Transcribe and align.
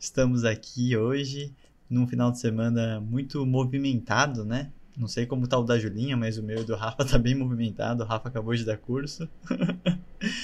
Estamos 0.00 0.46
aqui 0.46 0.96
hoje 0.96 1.52
num 1.88 2.06
final 2.06 2.32
de 2.32 2.40
semana 2.40 2.98
muito 3.02 3.44
movimentado, 3.44 4.46
né? 4.46 4.72
Não 4.96 5.06
sei 5.06 5.26
como 5.26 5.46
tá 5.46 5.58
o 5.58 5.62
da 5.62 5.78
Julinha, 5.78 6.16
mas 6.16 6.38
o 6.38 6.42
meu 6.42 6.62
e 6.62 6.64
do 6.64 6.74
Rafa 6.74 7.04
tá 7.04 7.18
bem 7.18 7.34
movimentado. 7.34 8.02
O 8.02 8.06
Rafa 8.06 8.28
acabou 8.28 8.54
de 8.54 8.64
dar 8.64 8.78
curso. 8.78 9.28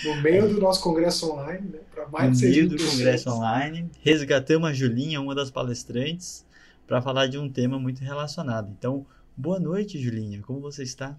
No 0.06 0.22
meio 0.22 0.48
do 0.48 0.58
nosso 0.58 0.80
congresso 0.82 1.30
online, 1.30 1.68
né? 1.68 1.78
Para 1.94 2.08
mais 2.08 2.40
no 2.40 2.48
meio 2.48 2.66
do 2.66 2.82
congresso 2.82 3.28
online, 3.28 3.90
resgatamos 4.02 4.70
a 4.70 4.72
Julinha, 4.72 5.20
uma 5.20 5.34
das 5.34 5.50
palestrantes, 5.50 6.46
para 6.86 7.02
falar 7.02 7.26
de 7.26 7.36
um 7.36 7.46
tema 7.46 7.78
muito 7.78 8.00
relacionado. 8.02 8.70
Então, 8.70 9.04
boa 9.36 9.60
noite, 9.60 9.98
Julinha. 9.98 10.40
Como 10.40 10.60
você 10.60 10.82
está? 10.82 11.14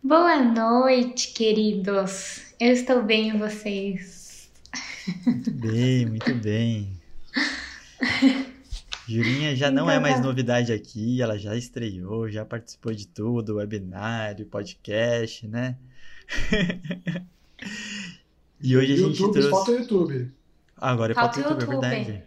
Boa 0.00 0.40
noite, 0.44 1.32
queridos. 1.32 2.54
Eu 2.60 2.70
estou 2.70 3.02
bem 3.02 3.30
e 3.30 3.36
vocês? 3.36 4.48
Muito 5.26 5.50
bem, 5.50 6.06
muito 6.06 6.32
bem. 6.36 6.99
Julinha 9.08 9.56
já 9.56 9.70
não 9.70 9.90
é 9.90 9.94
então, 9.94 10.06
é 10.06 10.10
mais 10.10 10.16
tá. 10.16 10.22
novidade 10.22 10.72
aqui, 10.72 11.20
ela 11.20 11.36
já 11.36 11.56
estreou, 11.56 12.30
já 12.30 12.44
participou 12.44 12.94
de 12.94 13.08
tudo, 13.08 13.56
webinário, 13.56 14.46
podcast, 14.46 15.48
né? 15.48 15.76
e 18.62 18.76
hoje 18.76 18.92
a 18.92 18.96
gente 18.96 19.20
YouTube, 19.20 19.32
trouxe... 19.32 19.50
Falta 19.50 19.70
o 19.72 19.74
YouTube. 19.74 20.32
Agora 20.76 21.12
é 21.12 21.14
falta 21.14 21.38
o 21.38 21.42
YouTube, 21.42 21.60
YouTube, 21.60 21.84
é 21.84 21.90
verdade. 21.90 22.22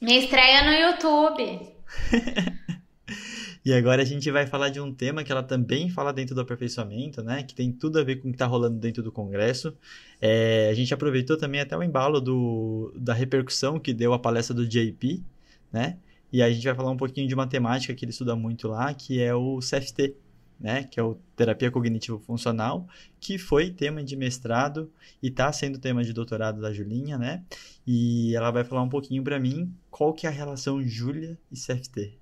Minha 0.00 0.18
estreia 0.18 0.64
no 0.64 0.72
YouTube. 0.72 1.70
E 3.62 3.74
agora 3.74 4.00
a 4.00 4.04
gente 4.04 4.30
vai 4.30 4.46
falar 4.46 4.70
de 4.70 4.80
um 4.80 4.92
tema 4.92 5.22
que 5.22 5.30
ela 5.30 5.42
também 5.42 5.90
fala 5.90 6.12
dentro 6.12 6.34
do 6.34 6.40
aperfeiçoamento, 6.40 7.22
né? 7.22 7.42
Que 7.42 7.54
tem 7.54 7.70
tudo 7.70 7.98
a 7.98 8.02
ver 8.02 8.16
com 8.16 8.28
o 8.28 8.30
que 8.30 8.36
está 8.36 8.46
rolando 8.46 8.78
dentro 8.78 9.02
do 9.02 9.12
Congresso. 9.12 9.76
É, 10.20 10.70
a 10.70 10.74
gente 10.74 10.94
aproveitou 10.94 11.36
também 11.36 11.60
até 11.60 11.76
o 11.76 11.82
embalo 11.82 12.20
do, 12.20 12.92
da 12.96 13.12
repercussão 13.12 13.78
que 13.78 13.92
deu 13.92 14.14
a 14.14 14.18
palestra 14.18 14.54
do 14.54 14.66
JP, 14.66 15.22
né? 15.70 15.98
E 16.32 16.42
a 16.42 16.50
gente 16.50 16.64
vai 16.64 16.74
falar 16.74 16.90
um 16.90 16.96
pouquinho 16.96 17.28
de 17.28 17.34
uma 17.34 17.46
temática 17.46 17.94
que 17.94 18.04
ele 18.04 18.12
estuda 18.12 18.34
muito 18.34 18.68
lá, 18.68 18.94
que 18.94 19.20
é 19.20 19.34
o 19.34 19.58
CFT, 19.58 20.14
né? 20.58 20.84
Que 20.84 20.98
é 20.98 21.02
o 21.02 21.16
Terapia 21.36 21.70
Cognitivo 21.70 22.18
Funcional, 22.18 22.88
que 23.20 23.36
foi 23.36 23.70
tema 23.70 24.02
de 24.02 24.16
mestrado 24.16 24.90
e 25.22 25.28
está 25.28 25.52
sendo 25.52 25.78
tema 25.78 26.02
de 26.02 26.14
doutorado 26.14 26.62
da 26.62 26.72
Julinha, 26.72 27.18
né? 27.18 27.44
E 27.86 28.34
ela 28.34 28.50
vai 28.50 28.64
falar 28.64 28.82
um 28.82 28.88
pouquinho 28.88 29.22
para 29.22 29.38
mim 29.38 29.70
qual 29.90 30.14
que 30.14 30.26
é 30.26 30.30
a 30.30 30.32
relação 30.32 30.82
Júlia 30.82 31.38
e 31.52 31.56
CFT. 31.56 32.19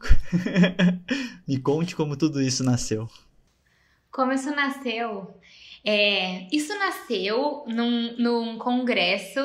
Me 1.46 1.58
conte 1.58 1.94
como 1.94 2.16
tudo 2.16 2.40
isso 2.40 2.64
nasceu. 2.64 3.08
Como 4.10 4.32
isso 4.32 4.50
nasceu? 4.54 5.38
É, 5.84 6.46
isso 6.50 6.76
nasceu 6.78 7.64
num, 7.66 8.16
num 8.16 8.58
congresso 8.58 9.40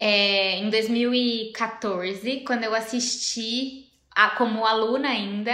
é, 0.00 0.58
em 0.58 0.68
2014, 0.70 2.40
quando 2.40 2.64
eu 2.64 2.74
assisti 2.74 3.86
a, 4.10 4.30
como 4.30 4.66
aluna 4.66 5.10
ainda. 5.10 5.52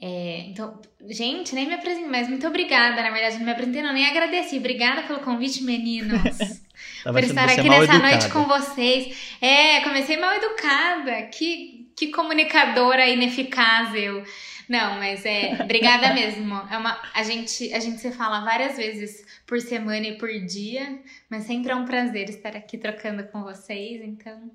É, 0.00 0.40
então, 0.48 0.78
gente, 1.08 1.54
nem 1.54 1.66
me 1.66 1.74
apresentei, 1.74 2.10
mas 2.10 2.28
muito 2.28 2.46
obrigada. 2.46 3.00
Na 3.02 3.10
verdade, 3.10 3.38
não 3.38 3.46
me 3.46 3.52
apresentei, 3.52 3.82
não, 3.82 3.94
nem 3.94 4.06
agradeci. 4.06 4.58
Obrigada 4.58 5.04
pelo 5.04 5.20
convite, 5.20 5.62
meninos. 5.62 6.20
por 7.02 7.24
estar 7.24 7.48
aqui 7.48 7.68
nessa 7.68 7.84
educada. 7.84 7.98
noite 7.98 8.28
com 8.28 8.44
vocês. 8.44 9.36
É, 9.40 9.80
comecei 9.80 10.18
mal 10.18 10.34
educada. 10.34 11.22
Que 11.28 11.83
que 11.96 12.08
comunicadora 12.08 13.08
ineficaz 13.08 13.94
eu. 13.94 14.24
Não, 14.68 14.94
mas 14.98 15.24
é, 15.24 15.58
obrigada 15.62 16.12
mesmo. 16.14 16.54
É 16.70 16.76
uma, 16.76 17.00
a 17.14 17.22
gente 17.22 17.72
a 17.72 17.78
gente 17.78 18.00
se 18.00 18.10
fala 18.10 18.40
várias 18.40 18.76
vezes 18.76 19.24
por 19.46 19.60
semana 19.60 20.06
e 20.06 20.18
por 20.18 20.30
dia, 20.40 21.00
mas 21.28 21.44
sempre 21.44 21.72
é 21.72 21.74
um 21.74 21.84
prazer 21.84 22.28
estar 22.28 22.56
aqui 22.56 22.78
trocando 22.78 23.24
com 23.24 23.42
vocês. 23.42 24.02
Então, 24.02 24.50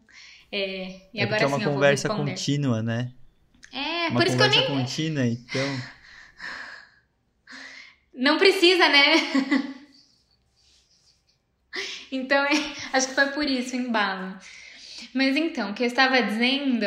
é, 0.52 1.02
e 1.14 1.20
é 1.20 1.24
agora 1.24 1.44
é 1.44 1.48
uma 1.48 1.60
conversa 1.60 2.10
contínua, 2.10 2.82
né? 2.82 3.12
É, 3.72 4.08
uma 4.10 4.20
por 4.20 4.28
isso 4.28 4.36
que 4.36 4.44
eu 4.44 4.50
nem 4.50 4.68
contínua, 4.68 5.26
então. 5.26 5.80
Não 8.12 8.38
precisa, 8.38 8.90
né? 8.90 9.16
então, 12.12 12.44
é, 12.44 12.52
acho 12.92 13.08
que 13.08 13.16
foi 13.16 13.28
por 13.28 13.46
isso 13.46 13.78
o 13.78 13.80
embalo. 13.80 14.38
Mas 15.14 15.38
então, 15.38 15.72
o 15.72 15.74
que 15.74 15.84
eu 15.84 15.88
estava 15.88 16.22
dizendo 16.22 16.86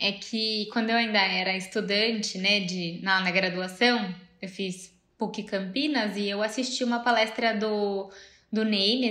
é 0.00 0.12
que 0.12 0.68
quando 0.72 0.90
eu 0.90 0.96
ainda 0.96 1.18
era 1.18 1.56
estudante, 1.56 2.38
né, 2.38 2.60
de, 2.60 3.00
na, 3.02 3.20
na 3.20 3.30
graduação, 3.30 4.14
eu 4.40 4.48
fiz 4.48 4.92
PUC 5.16 5.44
Campinas 5.44 6.16
e 6.16 6.28
eu 6.28 6.42
assisti 6.42 6.84
uma 6.84 7.00
palestra 7.00 7.54
do, 7.54 8.10
do 8.52 8.64
Ney 8.64 9.10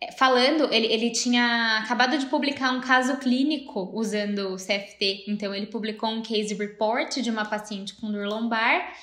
é, 0.00 0.12
falando, 0.12 0.72
ele, 0.72 0.86
ele 0.86 1.10
tinha 1.10 1.78
acabado 1.84 2.16
de 2.16 2.26
publicar 2.26 2.72
um 2.72 2.80
caso 2.80 3.18
clínico 3.18 3.90
usando 3.92 4.54
o 4.54 4.56
CFT, 4.56 5.24
então 5.28 5.54
ele 5.54 5.66
publicou 5.66 6.08
um 6.08 6.22
case 6.22 6.54
report 6.54 7.18
de 7.18 7.30
uma 7.30 7.44
paciente 7.44 7.94
com 7.94 8.10
dor 8.10 8.26
lombar, 8.26 8.94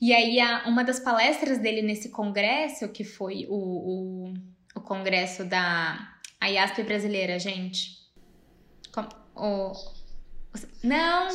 e 0.00 0.12
aí 0.14 0.40
a, 0.40 0.64
uma 0.66 0.82
das 0.82 1.00
palestras 1.00 1.58
dele 1.58 1.82
nesse 1.82 2.08
congresso, 2.08 2.88
que 2.88 3.04
foi 3.04 3.46
o, 3.50 3.54
o, 3.54 4.34
o 4.76 4.80
congresso 4.80 5.44
da 5.44 6.16
IASP 6.42 6.82
brasileira, 6.84 7.38
gente, 7.38 7.98
o, 9.38 9.72
não. 10.82 11.28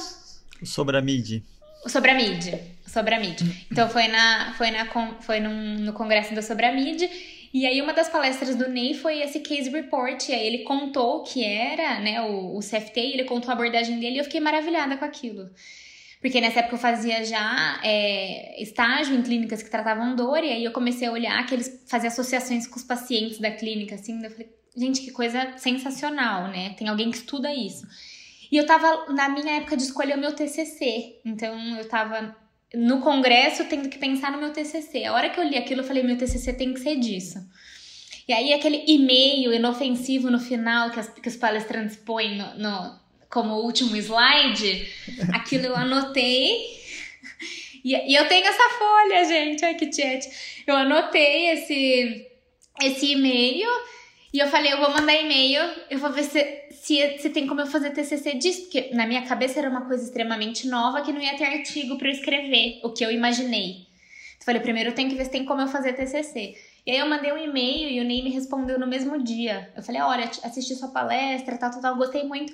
Sobre 0.64 0.98
a 0.98 1.02
MID. 1.02 1.44
Sobre 1.88 2.12
a 2.12 2.16
MID. 2.16 2.60
Sobre 2.88 3.16
a 3.16 3.20
MID. 3.20 3.68
Então 3.72 3.90
foi, 3.90 4.08
na, 4.08 4.54
foi, 4.58 4.72
na, 4.72 4.86
foi 5.22 5.40
num, 5.40 5.80
no 5.80 5.94
congresso 5.94 6.34
da 6.34 6.42
Sobre 6.42 6.66
a 6.66 6.72
MID. 6.72 7.10
E 7.54 7.68
aí 7.68 7.82
uma 7.82 7.94
das 7.94 8.10
palestras 8.10 8.56
do 8.56 8.68
Ney 8.68 8.96
foi 8.96 9.22
esse 9.22 9.40
case 9.40 9.70
report. 9.70 10.30
E 10.30 10.34
aí 10.34 10.48
ele 10.48 10.60
contou 10.60 11.18
o 11.18 11.24
que 11.24 11.44
era, 11.44 12.00
né, 12.00 12.22
o, 12.22 12.58
o 12.58 12.60
CFT, 12.60 13.00
ele 13.00 13.26
contou 13.26 13.52
a 13.52 13.54
abordagem 13.54 14.00
dele 14.00 14.16
e 14.16 14.18
eu 14.20 14.24
fiquei 14.24 14.40
maravilhada 14.40 14.98
com 14.98 15.06
aquilo. 15.06 15.50
Porque 16.20 16.40
nessa 16.40 16.60
época 16.60 16.76
eu 16.76 16.80
fazia 16.80 17.24
já 17.26 17.82
é, 17.84 18.62
estágio 18.62 19.14
em 19.14 19.22
clínicas 19.22 19.62
que 19.62 19.70
tratavam 19.70 20.16
dor, 20.16 20.42
e 20.42 20.52
aí 20.52 20.64
eu 20.64 20.72
comecei 20.72 21.06
a 21.06 21.12
olhar 21.12 21.46
que 21.46 21.54
eles 21.54 21.84
faziam 21.86 22.08
associações 22.08 22.66
com 22.66 22.78
os 22.78 22.84
pacientes 22.84 23.40
da 23.40 23.52
clínica, 23.52 23.96
assim, 23.96 24.24
eu 24.24 24.32
falei, 24.32 24.50
gente, 24.76 25.02
que 25.02 25.12
coisa 25.12 25.58
sensacional, 25.58 26.48
né? 26.48 26.74
Tem 26.78 26.88
alguém 26.88 27.12
que 27.12 27.18
estuda 27.18 27.54
isso. 27.54 27.86
E 28.52 28.58
eu 28.58 28.66
tava 28.66 29.12
na 29.14 29.30
minha 29.30 29.58
época 29.58 29.76
de 29.76 29.84
escolher 29.84 30.16
o 30.16 30.22
meu 30.22 30.34
TCC. 30.34 31.20
Então 31.26 31.78
eu 31.78 31.88
tava 31.88 32.36
no 32.74 33.02
congresso 33.02 33.66
tendo 33.66 33.90
que 33.90 33.98
pensar 33.98 34.32
no 34.32 34.40
meu 34.40 34.52
TCC. 34.52 35.06
A 35.06 35.14
hora 35.14 35.30
que 35.30 35.40
eu 35.40 35.44
li 35.44 35.58
aquilo, 35.58 35.82
eu 35.82 35.86
falei: 35.86 36.04
meu 36.04 36.18
TCC 36.18 36.54
tem 36.54 36.74
que 36.74 36.80
ser 36.80 36.98
disso. 36.98 37.40
E 38.28 38.32
aí, 38.32 38.54
aquele 38.54 38.84
e-mail 38.88 39.54
inofensivo 39.54 40.32
no 40.32 40.40
final 40.40 40.92
que, 40.92 41.00
as, 41.00 41.10
que 41.10 41.28
os 41.28 41.36
palestrantes 41.36 41.98
põem 41.98 42.38
no, 42.38 42.58
no, 42.58 43.00
como 43.30 43.56
último 43.56 43.98
slide, 43.98 44.88
aquilo 45.34 45.66
eu 45.66 45.76
anotei. 45.76 46.82
E, 47.84 47.94
e, 47.94 48.16
eu 48.16 48.28
tenho 48.28 48.48
essa 48.48 48.70
folha, 48.78 49.26
gente. 49.26 49.66
Ai, 49.66 49.76
que 49.76 49.92
chat. 49.92 50.64
Eu 50.66 50.76
anotei 50.76 51.50
esse, 51.50 52.28
esse 52.82 53.12
e-mail 53.12 53.68
e 54.34 54.40
eu 54.40 54.48
falei: 54.48 54.74
eu 54.74 54.80
vou 54.80 54.90
mandar 54.90 55.14
e-mail, 55.14 55.62
eu 55.90 56.00
vou 56.00 56.12
ver 56.12 56.24
se 56.24 56.64
se, 56.84 57.18
se 57.20 57.30
tem 57.30 57.48
como 57.48 57.62
eu 57.62 57.66
fazer 57.66 57.92
TCC 57.92 58.34
disso, 58.34 58.64
porque 58.64 58.90
na 58.94 59.08
minha 59.08 59.22
cabeça 59.22 59.58
era 59.58 59.70
uma 59.70 59.86
coisa 59.86 60.04
extremamente 60.04 60.68
nova 60.68 61.02
que 61.02 61.14
não 61.14 61.22
ia 61.22 61.38
ter 61.38 61.46
artigo 61.46 61.98
para 61.98 62.10
eu 62.10 62.12
escrever, 62.12 62.82
o 62.84 62.92
que 62.92 63.06
eu 63.06 63.10
imaginei. 63.10 63.88
Então, 64.36 64.46
falei, 64.46 64.62
primeiro 64.62 64.90
eu 64.90 64.94
tenho 64.94 65.10
que 65.10 65.16
ver 65.16 65.24
se 65.24 65.32
tem 65.32 65.46
como 65.46 65.62
eu 65.62 65.68
fazer 65.68 65.94
TCC. 65.94 66.58
E 66.86 66.92
aí 66.92 66.98
eu 66.98 67.08
mandei 67.08 67.32
um 67.32 67.38
e-mail 67.38 67.90
e 67.90 68.02
o 68.02 68.04
Ney 68.04 68.22
me 68.22 68.30
respondeu 68.32 68.78
no 68.78 68.86
mesmo 68.86 69.24
dia. 69.24 69.72
Eu 69.78 69.82
falei, 69.82 70.02
olha, 70.02 70.26
assisti 70.26 70.76
sua 70.76 70.90
palestra, 70.90 71.58
tal, 71.58 71.72
tal, 71.72 71.82
tal, 71.82 71.96
gostei 71.96 72.24
muito. 72.24 72.54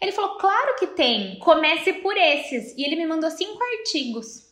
Ele 0.00 0.12
falou, 0.12 0.38
claro 0.38 0.76
que 0.78 0.86
tem, 0.86 1.38
comece 1.38 1.92
por 1.94 2.16
esses. 2.16 2.74
E 2.78 2.82
ele 2.82 2.96
me 2.96 3.06
mandou 3.06 3.30
cinco 3.30 3.58
artigos. 3.78 4.46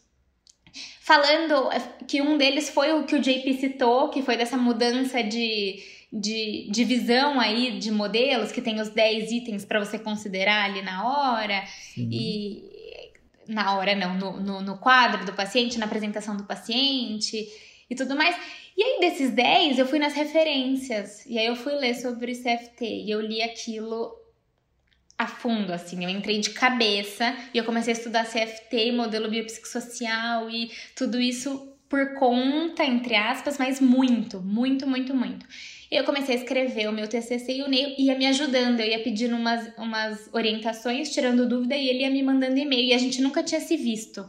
Falando 1.00 1.70
que 2.06 2.20
um 2.20 2.36
deles 2.36 2.68
foi 2.68 2.92
o 2.92 3.04
que 3.04 3.14
o 3.14 3.20
JP 3.20 3.54
citou, 3.54 4.10
que 4.10 4.20
foi 4.20 4.36
dessa 4.36 4.58
mudança 4.58 5.22
de 5.22 5.82
de 6.14 6.68
divisão 6.70 7.40
aí 7.40 7.78
de 7.78 7.90
modelos, 7.90 8.52
que 8.52 8.62
tem 8.62 8.80
os 8.80 8.88
10 8.88 9.32
itens 9.32 9.64
para 9.64 9.80
você 9.84 9.98
considerar 9.98 10.64
ali 10.64 10.80
na 10.80 11.04
hora, 11.04 11.64
Sim. 11.66 12.08
e 12.12 12.74
na 13.48 13.74
hora 13.74 13.96
não, 13.96 14.16
no, 14.16 14.40
no, 14.40 14.60
no, 14.62 14.78
quadro 14.78 15.26
do 15.26 15.32
paciente, 15.32 15.78
na 15.78 15.86
apresentação 15.86 16.36
do 16.36 16.44
paciente 16.44 17.46
e 17.90 17.94
tudo 17.94 18.14
mais. 18.14 18.36
E 18.76 18.82
aí, 18.82 19.00
desses 19.00 19.30
10, 19.30 19.78
eu 19.78 19.86
fui 19.86 19.98
nas 19.98 20.14
referências. 20.14 21.26
E 21.26 21.38
aí, 21.38 21.46
eu 21.46 21.56
fui 21.56 21.74
ler 21.74 21.94
sobre 21.94 22.32
o 22.32 22.34
CFT. 22.34 22.84
E 22.84 23.10
eu 23.10 23.20
li 23.20 23.42
aquilo 23.42 24.16
a 25.18 25.26
fundo, 25.26 25.72
assim. 25.72 26.02
Eu 26.02 26.10
entrei 26.10 26.40
de 26.40 26.50
cabeça 26.50 27.36
e 27.52 27.58
eu 27.58 27.64
comecei 27.64 27.92
a 27.92 27.96
estudar 27.96 28.24
CFT, 28.24 28.92
modelo 28.92 29.28
biopsicossocial 29.28 30.50
e 30.50 30.72
tudo 30.96 31.20
isso 31.20 31.73
por 31.88 32.14
conta, 32.14 32.84
entre 32.84 33.14
aspas, 33.14 33.58
mas 33.58 33.80
muito, 33.80 34.40
muito, 34.40 34.86
muito, 34.86 35.14
muito. 35.14 35.46
Eu 35.90 36.04
comecei 36.04 36.34
a 36.34 36.38
escrever 36.38 36.88
o 36.88 36.92
meu 36.92 37.06
TCC 37.06 37.58
e 37.58 37.62
o 37.62 37.68
Ney 37.68 37.94
ia 37.98 38.16
me 38.16 38.26
ajudando, 38.26 38.80
eu 38.80 38.86
ia 38.86 39.02
pedindo 39.02 39.36
umas, 39.36 39.70
umas 39.78 40.28
orientações, 40.32 41.12
tirando 41.12 41.48
dúvida 41.48 41.76
e 41.76 41.88
ele 41.88 42.00
ia 42.00 42.10
me 42.10 42.22
mandando 42.22 42.58
e-mail 42.58 42.88
e 42.88 42.94
a 42.94 42.98
gente 42.98 43.22
nunca 43.22 43.42
tinha 43.42 43.60
se 43.60 43.76
visto. 43.76 44.28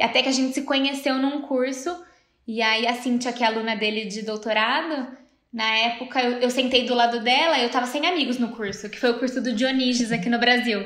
Até 0.00 0.22
que 0.22 0.28
a 0.28 0.32
gente 0.32 0.54
se 0.54 0.62
conheceu 0.62 1.16
num 1.18 1.42
curso 1.42 2.04
e 2.46 2.62
aí 2.62 2.86
a 2.86 2.94
Cintia, 2.94 3.32
que 3.32 3.44
é 3.44 3.46
aluna 3.46 3.76
dele 3.76 4.06
de 4.06 4.22
doutorado, 4.22 5.16
na 5.52 5.76
época 5.76 6.20
eu, 6.20 6.38
eu 6.38 6.50
sentei 6.50 6.84
do 6.84 6.94
lado 6.94 7.20
dela 7.20 7.60
eu 7.60 7.70
tava 7.70 7.86
sem 7.86 8.06
amigos 8.06 8.38
no 8.38 8.50
curso, 8.50 8.88
que 8.88 8.98
foi 8.98 9.10
o 9.10 9.18
curso 9.18 9.40
do 9.40 9.52
Dionísio 9.52 10.12
aqui 10.12 10.28
no 10.28 10.38
Brasil. 10.38 10.80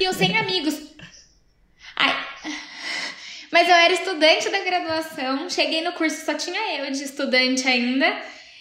E 0.00 0.04
eu 0.04 0.12
sem 0.12 0.36
amigos. 0.36 0.74
Ai, 1.94 2.27
mas 3.50 3.68
eu 3.68 3.74
era 3.74 3.92
estudante 3.92 4.48
da 4.50 4.60
graduação, 4.60 5.48
cheguei 5.48 5.80
no 5.82 5.92
curso, 5.92 6.24
só 6.24 6.34
tinha 6.34 6.78
eu 6.78 6.90
de 6.90 7.02
estudante 7.02 7.66
ainda. 7.66 8.06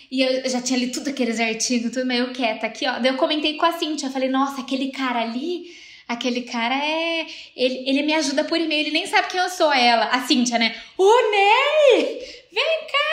E 0.09 0.21
eu 0.21 0.49
já 0.49 0.61
tinha 0.61 0.79
lido 0.79 0.93
tudo 0.93 1.09
aqueles 1.09 1.39
artigos, 1.39 1.91
tudo 1.91 2.05
meio 2.05 2.31
quieta 2.31 2.65
aqui, 2.65 2.87
ó. 2.87 2.97
Daí 2.99 3.11
eu 3.11 3.17
comentei 3.17 3.57
com 3.57 3.65
a 3.65 3.73
Cintia, 3.73 4.07
eu 4.07 4.11
falei, 4.11 4.29
nossa, 4.29 4.61
aquele 4.61 4.89
cara 4.89 5.21
ali, 5.21 5.65
aquele 6.07 6.43
cara 6.43 6.75
é. 6.75 7.25
Ele, 7.55 7.83
ele 7.89 8.03
me 8.03 8.13
ajuda 8.13 8.45
por 8.45 8.57
e-mail, 8.57 8.81
ele 8.81 8.91
nem 8.91 9.05
sabe 9.05 9.27
quem 9.27 9.39
eu 9.39 9.49
sou, 9.49 9.71
ela. 9.73 10.05
A 10.05 10.21
Cintia, 10.21 10.57
né? 10.57 10.73
O 10.97 11.31
Ney! 11.31 12.19
Vem 12.53 12.87
cá, 12.91 13.07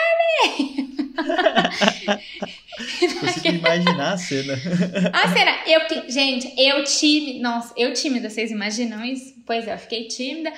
Ney! 0.47 0.85
Consigo 3.19 3.47
imaginar 3.47 4.13
a 4.13 4.17
cena. 4.17 4.53
A 5.13 5.33
cena, 5.33 5.57
eu, 5.67 6.09
gente, 6.09 6.53
eu 6.57 6.83
tímida. 6.83 7.39
Nossa, 7.39 7.73
eu 7.75 7.93
tímida, 7.93 8.29
vocês 8.29 8.51
imaginam 8.51 9.03
isso? 9.03 9.35
Pois 9.45 9.67
é, 9.67 9.73
eu 9.73 9.77
fiquei 9.77 10.07
tímida 10.07 10.51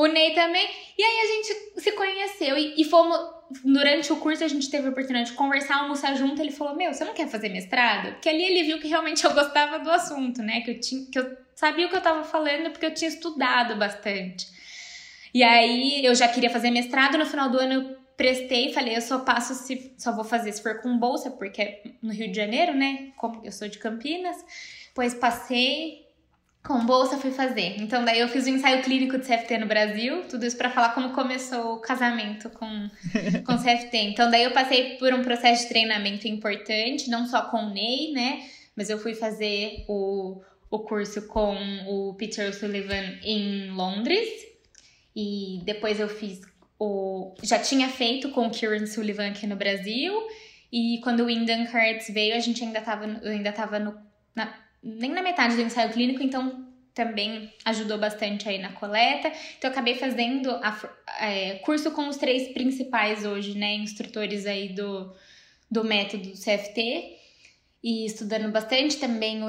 o 0.00 0.06
Ney 0.06 0.34
também. 0.34 0.68
E 0.96 1.02
aí 1.02 1.20
a 1.20 1.26
gente 1.26 1.80
se 1.80 1.92
conheceu 1.92 2.56
e, 2.56 2.80
e 2.80 2.84
fomos. 2.84 3.40
Durante 3.64 4.12
o 4.12 4.16
curso 4.16 4.44
a 4.44 4.48
gente 4.48 4.70
teve 4.70 4.86
a 4.86 4.90
oportunidade 4.90 5.30
de 5.30 5.36
conversar, 5.36 5.80
almoçar 5.80 6.14
junto. 6.14 6.40
Ele 6.40 6.52
falou: 6.52 6.76
Meu, 6.76 6.92
você 6.92 7.04
não 7.04 7.12
quer 7.12 7.28
fazer 7.28 7.48
mestrado? 7.48 8.12
Porque 8.12 8.28
ali 8.28 8.44
ele 8.44 8.62
viu 8.62 8.78
que 8.78 8.88
realmente 8.88 9.24
eu 9.24 9.34
gostava 9.34 9.78
do 9.78 9.90
assunto, 9.90 10.40
né? 10.40 10.60
Que 10.60 10.70
eu, 10.70 10.80
tinha, 10.80 11.06
que 11.10 11.18
eu 11.18 11.36
sabia 11.54 11.86
o 11.86 11.90
que 11.90 11.96
eu 11.96 12.00
tava 12.00 12.24
falando 12.24 12.70
porque 12.70 12.86
eu 12.86 12.94
tinha 12.94 13.08
estudado 13.08 13.76
bastante. 13.76 14.46
E 15.34 15.42
aí 15.42 16.04
eu 16.04 16.14
já 16.14 16.28
queria 16.28 16.50
fazer 16.50 16.70
mestrado. 16.70 17.18
No 17.18 17.26
final 17.26 17.50
do 17.50 17.58
ano 17.58 17.72
eu 17.72 17.96
prestei, 18.16 18.72
falei: 18.72 18.96
Eu 18.96 19.02
só 19.02 19.18
passo 19.18 19.54
se. 19.54 19.94
Só 19.98 20.14
vou 20.14 20.24
fazer 20.24 20.52
se 20.52 20.62
for 20.62 20.80
com 20.80 20.96
bolsa, 20.96 21.30
porque 21.30 21.60
é 21.60 21.82
no 22.00 22.12
Rio 22.12 22.30
de 22.30 22.36
Janeiro, 22.36 22.72
né? 22.72 23.12
Como 23.16 23.40
eu 23.44 23.50
sou 23.50 23.68
de 23.68 23.78
Campinas. 23.78 24.36
Pois 24.94 25.14
passei, 25.14 26.06
com 26.62 26.84
bolsa 26.84 27.16
fui 27.18 27.30
fazer. 27.30 27.76
Então 27.78 28.04
daí 28.04 28.20
eu 28.20 28.28
fiz 28.28 28.46
o 28.46 28.50
um 28.50 28.54
ensaio 28.54 28.82
clínico 28.82 29.18
de 29.18 29.26
CFT 29.26 29.58
no 29.58 29.66
Brasil, 29.66 30.24
tudo 30.28 30.44
isso 30.44 30.56
para 30.56 30.70
falar 30.70 30.90
como 30.90 31.10
começou 31.10 31.74
o 31.74 31.80
casamento 31.80 32.50
com 32.50 32.66
com 33.46 33.56
CFT. 33.56 33.96
Então 33.96 34.30
daí 34.30 34.44
eu 34.44 34.52
passei 34.52 34.96
por 34.96 35.12
um 35.12 35.22
processo 35.22 35.62
de 35.62 35.68
treinamento 35.68 36.28
importante, 36.28 37.08
não 37.08 37.26
só 37.26 37.42
com 37.42 37.58
o 37.58 37.70
Ney, 37.70 38.12
né, 38.12 38.46
mas 38.76 38.90
eu 38.90 38.98
fui 38.98 39.14
fazer 39.14 39.84
o 39.88 40.40
o 40.70 40.78
curso 40.78 41.26
com 41.26 41.56
o 41.88 42.14
Peter 42.14 42.54
Sullivan 42.54 43.18
em 43.24 43.70
Londres 43.70 44.28
e 45.16 45.60
depois 45.64 45.98
eu 45.98 46.08
fiz 46.08 46.40
o 46.78 47.34
já 47.42 47.58
tinha 47.58 47.88
feito 47.88 48.30
com 48.30 48.46
o 48.46 48.50
Kieran 48.50 48.86
Sullivan 48.86 49.30
aqui 49.30 49.48
no 49.48 49.56
Brasil 49.56 50.14
e 50.70 51.00
quando 51.02 51.20
o 51.20 51.26
Wyndham 51.26 51.66
Kurtz 51.66 52.08
veio, 52.10 52.36
a 52.36 52.38
gente 52.38 52.62
ainda 52.62 52.80
tava 52.80 53.06
eu 53.20 53.32
ainda 53.32 53.50
tava 53.50 53.80
no 53.80 53.98
na, 54.32 54.59
nem 54.82 55.10
na 55.10 55.22
metade 55.22 55.56
do 55.56 55.62
ensaio 55.62 55.92
clínico, 55.92 56.22
então 56.22 56.66
também 56.94 57.52
ajudou 57.64 57.98
bastante 57.98 58.48
aí 58.48 58.58
na 58.58 58.72
coleta. 58.72 59.32
Então 59.56 59.68
eu 59.68 59.72
acabei 59.72 59.94
fazendo 59.94 60.50
a, 60.50 60.80
é, 61.20 61.54
curso 61.56 61.90
com 61.92 62.08
os 62.08 62.16
três 62.16 62.52
principais 62.52 63.24
hoje, 63.24 63.56
né, 63.56 63.74
instrutores 63.74 64.46
aí 64.46 64.70
do, 64.70 65.12
do 65.70 65.84
método 65.84 66.32
CFT 66.32 67.16
e 67.82 68.04
estudando 68.04 68.50
bastante 68.50 68.96
também 68.98 69.42
o, 69.42 69.48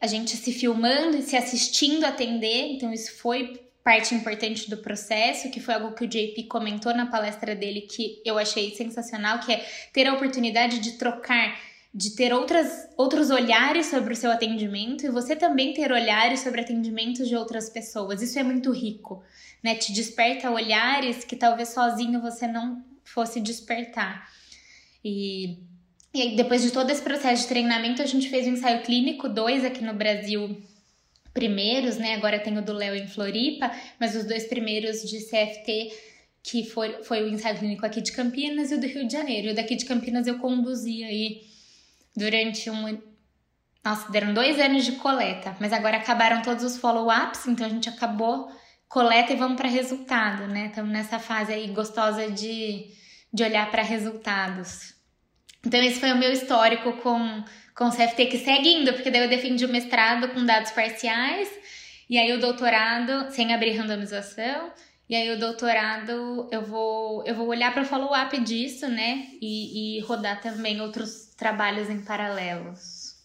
a 0.00 0.06
gente 0.06 0.36
se 0.36 0.52
filmando 0.52 1.16
e 1.16 1.22
se 1.22 1.36
assistindo 1.36 2.04
atender, 2.04 2.74
então 2.74 2.92
isso 2.92 3.18
foi 3.18 3.60
parte 3.82 4.14
importante 4.14 4.70
do 4.70 4.76
processo, 4.76 5.50
que 5.50 5.58
foi 5.58 5.74
algo 5.74 5.92
que 5.92 6.04
o 6.04 6.08
JP 6.08 6.44
comentou 6.44 6.94
na 6.94 7.06
palestra 7.06 7.54
dele 7.54 7.80
que 7.80 8.22
eu 8.24 8.38
achei 8.38 8.72
sensacional, 8.76 9.40
que 9.40 9.52
é 9.52 9.66
ter 9.92 10.06
a 10.06 10.14
oportunidade 10.14 10.78
de 10.78 10.92
trocar 10.92 11.58
de 11.94 12.16
ter 12.16 12.32
outras, 12.32 12.88
outros 12.96 13.30
olhares 13.30 13.86
sobre 13.86 14.14
o 14.14 14.16
seu 14.16 14.30
atendimento 14.30 15.04
e 15.04 15.10
você 15.10 15.36
também 15.36 15.74
ter 15.74 15.92
olhares 15.92 16.40
sobre 16.40 16.62
atendimentos 16.62 17.28
de 17.28 17.36
outras 17.36 17.68
pessoas. 17.68 18.22
Isso 18.22 18.38
é 18.38 18.42
muito 18.42 18.72
rico, 18.72 19.22
né? 19.62 19.74
Te 19.74 19.92
desperta 19.92 20.50
olhares 20.50 21.22
que 21.22 21.36
talvez 21.36 21.68
sozinho 21.68 22.20
você 22.20 22.46
não 22.46 22.82
fosse 23.04 23.40
despertar. 23.40 24.26
E, 25.04 25.58
e 26.14 26.22
aí, 26.22 26.36
depois 26.36 26.62
de 26.62 26.70
todo 26.70 26.88
esse 26.88 27.02
processo 27.02 27.42
de 27.42 27.48
treinamento, 27.48 28.00
a 28.00 28.06
gente 28.06 28.30
fez 28.30 28.46
um 28.46 28.52
ensaio 28.52 28.82
clínico, 28.82 29.28
dois 29.28 29.62
aqui 29.62 29.84
no 29.84 29.92
Brasil 29.92 30.56
primeiros, 31.34 31.98
né? 31.98 32.14
Agora 32.14 32.38
tem 32.38 32.56
o 32.56 32.62
do 32.62 32.72
Léo 32.72 32.94
em 32.94 33.06
Floripa, 33.06 33.70
mas 34.00 34.16
os 34.16 34.24
dois 34.24 34.46
primeiros 34.46 35.02
de 35.02 35.18
CFT 35.18 35.92
que 36.42 36.64
foi, 36.64 37.04
foi 37.04 37.22
o 37.22 37.28
ensaio 37.28 37.58
clínico 37.58 37.86
aqui 37.86 38.00
de 38.00 38.12
Campinas 38.12 38.72
e 38.72 38.74
o 38.74 38.80
do 38.80 38.86
Rio 38.86 39.06
de 39.06 39.12
Janeiro. 39.12 39.52
O 39.52 39.54
daqui 39.54 39.76
de 39.76 39.84
Campinas 39.84 40.26
eu 40.26 40.38
conduzi 40.38 41.04
aí 41.04 41.51
durante 42.16 42.70
um. 42.70 43.00
Nossa, 43.84 44.10
deram 44.12 44.32
dois 44.32 44.60
anos 44.60 44.84
de 44.84 44.92
coleta, 44.92 45.56
mas 45.58 45.72
agora 45.72 45.96
acabaram 45.96 46.40
todos 46.40 46.62
os 46.62 46.78
follow-ups, 46.78 47.46
então 47.48 47.66
a 47.66 47.68
gente 47.68 47.88
acabou 47.88 48.50
coleta 48.88 49.32
e 49.32 49.36
vamos 49.36 49.56
para 49.56 49.68
resultado, 49.68 50.46
né? 50.46 50.66
Estamos 50.66 50.92
nessa 50.92 51.18
fase 51.18 51.52
aí 51.52 51.68
gostosa 51.68 52.30
de, 52.30 52.86
de 53.32 53.42
olhar 53.42 53.70
para 53.70 53.82
resultados. 53.82 54.94
Então, 55.64 55.82
esse 55.82 55.98
foi 55.98 56.12
o 56.12 56.16
meu 56.16 56.30
histórico 56.30 56.92
com, 56.98 57.42
com 57.74 57.86
o 57.86 57.90
CFT, 57.90 58.26
que 58.26 58.38
segue 58.38 58.68
indo, 58.68 58.92
porque 58.92 59.10
daí 59.10 59.22
eu 59.22 59.28
defendi 59.28 59.64
o 59.64 59.68
mestrado 59.68 60.28
com 60.28 60.44
dados 60.44 60.72
parciais, 60.72 61.48
e 62.10 62.18
aí 62.18 62.32
o 62.32 62.40
doutorado 62.40 63.30
sem 63.30 63.54
abrir 63.54 63.72
randomização, 63.72 64.70
e 65.08 65.14
aí 65.14 65.30
o 65.30 65.38
doutorado 65.38 66.48
eu 66.50 66.62
vou 66.62 67.24
eu 67.26 67.34
vou 67.34 67.46
olhar 67.48 67.72
para 67.72 67.82
o 67.82 67.86
follow-up 67.86 68.38
disso, 68.40 68.88
né? 68.88 69.26
E, 69.40 69.98
e 69.98 70.00
rodar 70.00 70.40
também 70.40 70.80
outros 70.80 71.31
trabalhos 71.42 71.90
em 71.90 71.98
paralelos. 71.98 73.16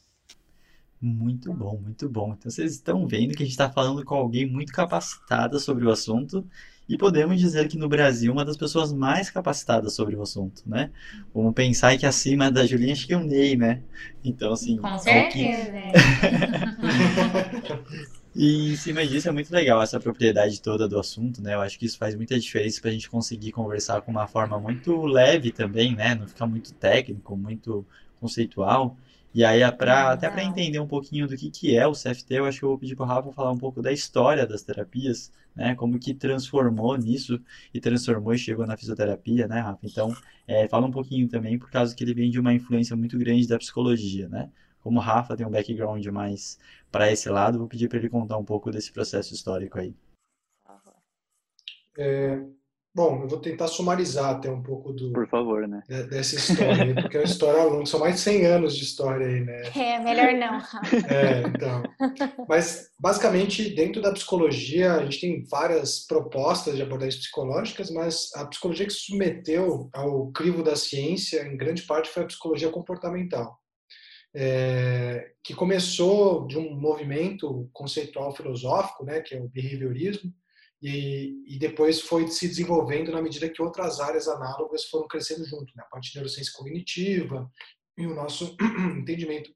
Muito 1.00 1.54
bom, 1.54 1.80
muito 1.80 2.10
bom. 2.10 2.34
Então 2.34 2.50
vocês 2.50 2.72
estão 2.72 3.06
vendo 3.06 3.36
que 3.36 3.44
a 3.44 3.46
gente 3.46 3.54
está 3.54 3.70
falando 3.70 4.04
com 4.04 4.16
alguém 4.16 4.50
muito 4.50 4.74
capacitada 4.74 5.60
sobre 5.60 5.86
o 5.86 5.92
assunto 5.92 6.44
e 6.90 6.98
podemos 6.98 7.40
dizer 7.40 7.68
que 7.68 7.78
no 7.78 7.88
Brasil 7.88 8.34
uma 8.34 8.44
das 8.44 8.58
pessoas 8.58 8.92
mais 8.92 9.30
capacitadas 9.30 9.94
sobre 9.94 10.16
o 10.16 10.24
assunto, 10.24 10.64
né? 10.66 10.90
Vamos 11.32 11.54
pensar 11.54 11.96
que 11.96 12.08
acima 12.08 12.50
da 12.50 12.66
Julinha 12.66 12.94
acho 12.94 13.06
que 13.06 13.14
é 13.14 13.18
o 13.18 13.24
Ney, 13.24 13.56
né? 13.56 13.84
Então 14.24 14.52
assim, 14.52 14.78
com 14.78 14.98
certeza. 14.98 15.74
E 18.40 18.72
em 18.72 18.76
cima 18.76 19.04
disso 19.04 19.28
é 19.28 19.32
muito 19.32 19.52
legal 19.52 19.82
essa 19.82 20.00
propriedade 20.00 20.62
toda 20.62 20.88
do 20.88 21.00
assunto, 21.00 21.42
né? 21.42 21.56
Eu 21.56 21.62
acho 21.62 21.80
que 21.80 21.88
isso 21.88 21.98
faz 21.98 22.14
muita 22.14 22.40
diferença 22.40 22.80
para 22.80 22.92
a 22.92 22.94
gente 22.94 23.10
conseguir 23.10 23.52
conversar 23.52 24.02
com 24.02 24.12
uma 24.12 24.28
forma 24.28 24.60
muito 24.60 25.08
leve 25.08 25.52
também, 25.52 25.96
né? 25.96 26.14
Não 26.14 26.28
ficar 26.28 26.46
muito 26.46 26.72
técnico, 26.76 27.36
muito 27.36 27.84
conceitual. 28.20 28.98
E 29.34 29.44
aí, 29.46 29.62
é 29.62 29.72
pra, 29.72 30.12
até 30.14 30.30
para 30.30 30.44
entender 30.44 30.80
um 30.80 30.88
pouquinho 30.88 31.28
do 31.28 31.38
que, 31.38 31.52
que 31.52 31.76
é 31.78 31.86
o 31.86 31.94
CFT, 31.94 32.36
eu 32.36 32.46
acho 32.46 32.60
que 32.60 32.66
eu 32.66 32.70
vou 32.70 32.78
pedir 32.80 32.96
para 32.96 33.06
o 33.06 33.08
Rafa 33.08 33.32
falar 33.32 33.52
um 33.52 33.58
pouco 33.58 33.82
da 33.82 33.92
história 33.92 34.48
das 34.48 34.64
terapias, 34.64 35.32
né? 35.56 35.76
Como 35.76 36.00
que 36.00 36.14
transformou 36.14 36.98
nisso 36.98 37.40
e 37.74 37.80
transformou 37.80 38.34
e 38.34 38.38
chegou 38.38 38.66
na 38.66 38.76
fisioterapia, 38.76 39.48
né, 39.48 39.60
Rafa? 39.60 39.86
Então, 39.86 40.16
é, 40.48 40.68
fala 40.68 40.88
um 40.88 40.92
pouquinho 40.92 41.28
também, 41.28 41.58
por 41.60 41.70
causa 41.70 41.96
que 41.96 42.04
ele 42.04 42.14
vem 42.14 42.32
de 42.32 42.40
uma 42.40 42.54
influência 42.54 42.96
muito 42.96 43.18
grande 43.18 43.48
da 43.48 43.60
psicologia, 43.60 44.28
né? 44.28 44.50
Como 44.82 45.00
o 45.00 45.02
Rafa 45.02 45.36
tem 45.36 45.46
um 45.46 45.52
background 45.52 46.06
mais 46.08 46.58
para 46.92 47.12
esse 47.12 47.30
lado, 47.30 47.60
vou 47.60 47.68
pedir 47.68 47.90
para 47.90 48.00
ele 48.00 48.10
contar 48.10 48.38
um 48.38 48.46
pouco 48.46 48.72
desse 48.72 48.92
processo 48.92 49.34
histórico 49.34 49.78
aí. 49.78 49.94
É, 51.98 52.44
Bom, 52.98 53.22
eu 53.22 53.28
vou 53.28 53.40
tentar 53.40 53.68
sumarizar 53.68 54.32
até 54.32 54.50
um 54.50 54.64
pouco 54.64 54.92
do, 54.92 55.14
Por 55.14 55.28
favor, 55.28 55.68
né? 55.68 55.84
dessa 56.10 56.36
história, 56.36 56.96
porque 56.96 57.16
é 57.16 57.20
uma 57.20 57.26
história 57.28 57.64
longa, 57.64 57.86
são 57.86 58.00
mais 58.00 58.16
de 58.16 58.22
100 58.22 58.46
anos 58.48 58.76
de 58.76 58.84
história 58.84 59.28
aí, 59.28 59.40
né? 59.42 59.62
É, 59.76 60.00
melhor 60.00 60.34
não, 60.34 60.58
É, 61.08 61.44
então. 61.48 61.84
Mas, 62.50 62.90
basicamente, 63.00 63.70
dentro 63.70 64.02
da 64.02 64.12
psicologia, 64.12 64.94
a 64.94 65.04
gente 65.04 65.22
tem 65.22 65.44
várias 65.44 66.08
propostas 66.08 66.76
de 66.76 66.82
abordagens 66.82 67.18
psicológicas, 67.18 67.92
mas 67.92 68.32
a 68.34 68.48
psicologia 68.48 68.88
que 68.88 68.94
se 68.94 69.02
submeteu 69.02 69.92
ao 69.94 70.32
crivo 70.32 70.64
da 70.64 70.76
ciência, 70.76 71.48
em 71.48 71.56
grande 71.56 71.84
parte, 71.84 72.10
foi 72.10 72.24
a 72.24 72.28
psicologia 72.28 72.72
comportamental. 72.72 73.60
É, 74.36 75.34
que 75.44 75.54
começou 75.54 76.48
de 76.48 76.58
um 76.58 76.76
movimento 76.76 77.70
conceitual 77.72 78.36
filosófico, 78.36 79.06
né, 79.06 79.22
que 79.22 79.36
é 79.36 79.40
o 79.40 79.48
behaviorismo, 79.48 80.34
e, 80.82 81.44
e, 81.48 81.58
depois 81.58 82.02
foi 82.02 82.28
se 82.28 82.48
desenvolvendo 82.48 83.12
na 83.12 83.22
medida 83.22 83.50
que 83.50 83.62
outras 83.62 84.00
áreas 84.00 84.28
análogas 84.28 84.86
foram 84.86 85.08
crescendo 85.08 85.44
junto, 85.46 85.76
né? 85.76 85.84
a 85.84 85.90
parte 85.90 86.12
de 86.12 86.16
neurociência 86.18 86.54
cognitiva 86.56 87.52
e 87.98 88.06
o 88.06 88.14
nosso 88.14 88.56
entendimento 88.96 89.52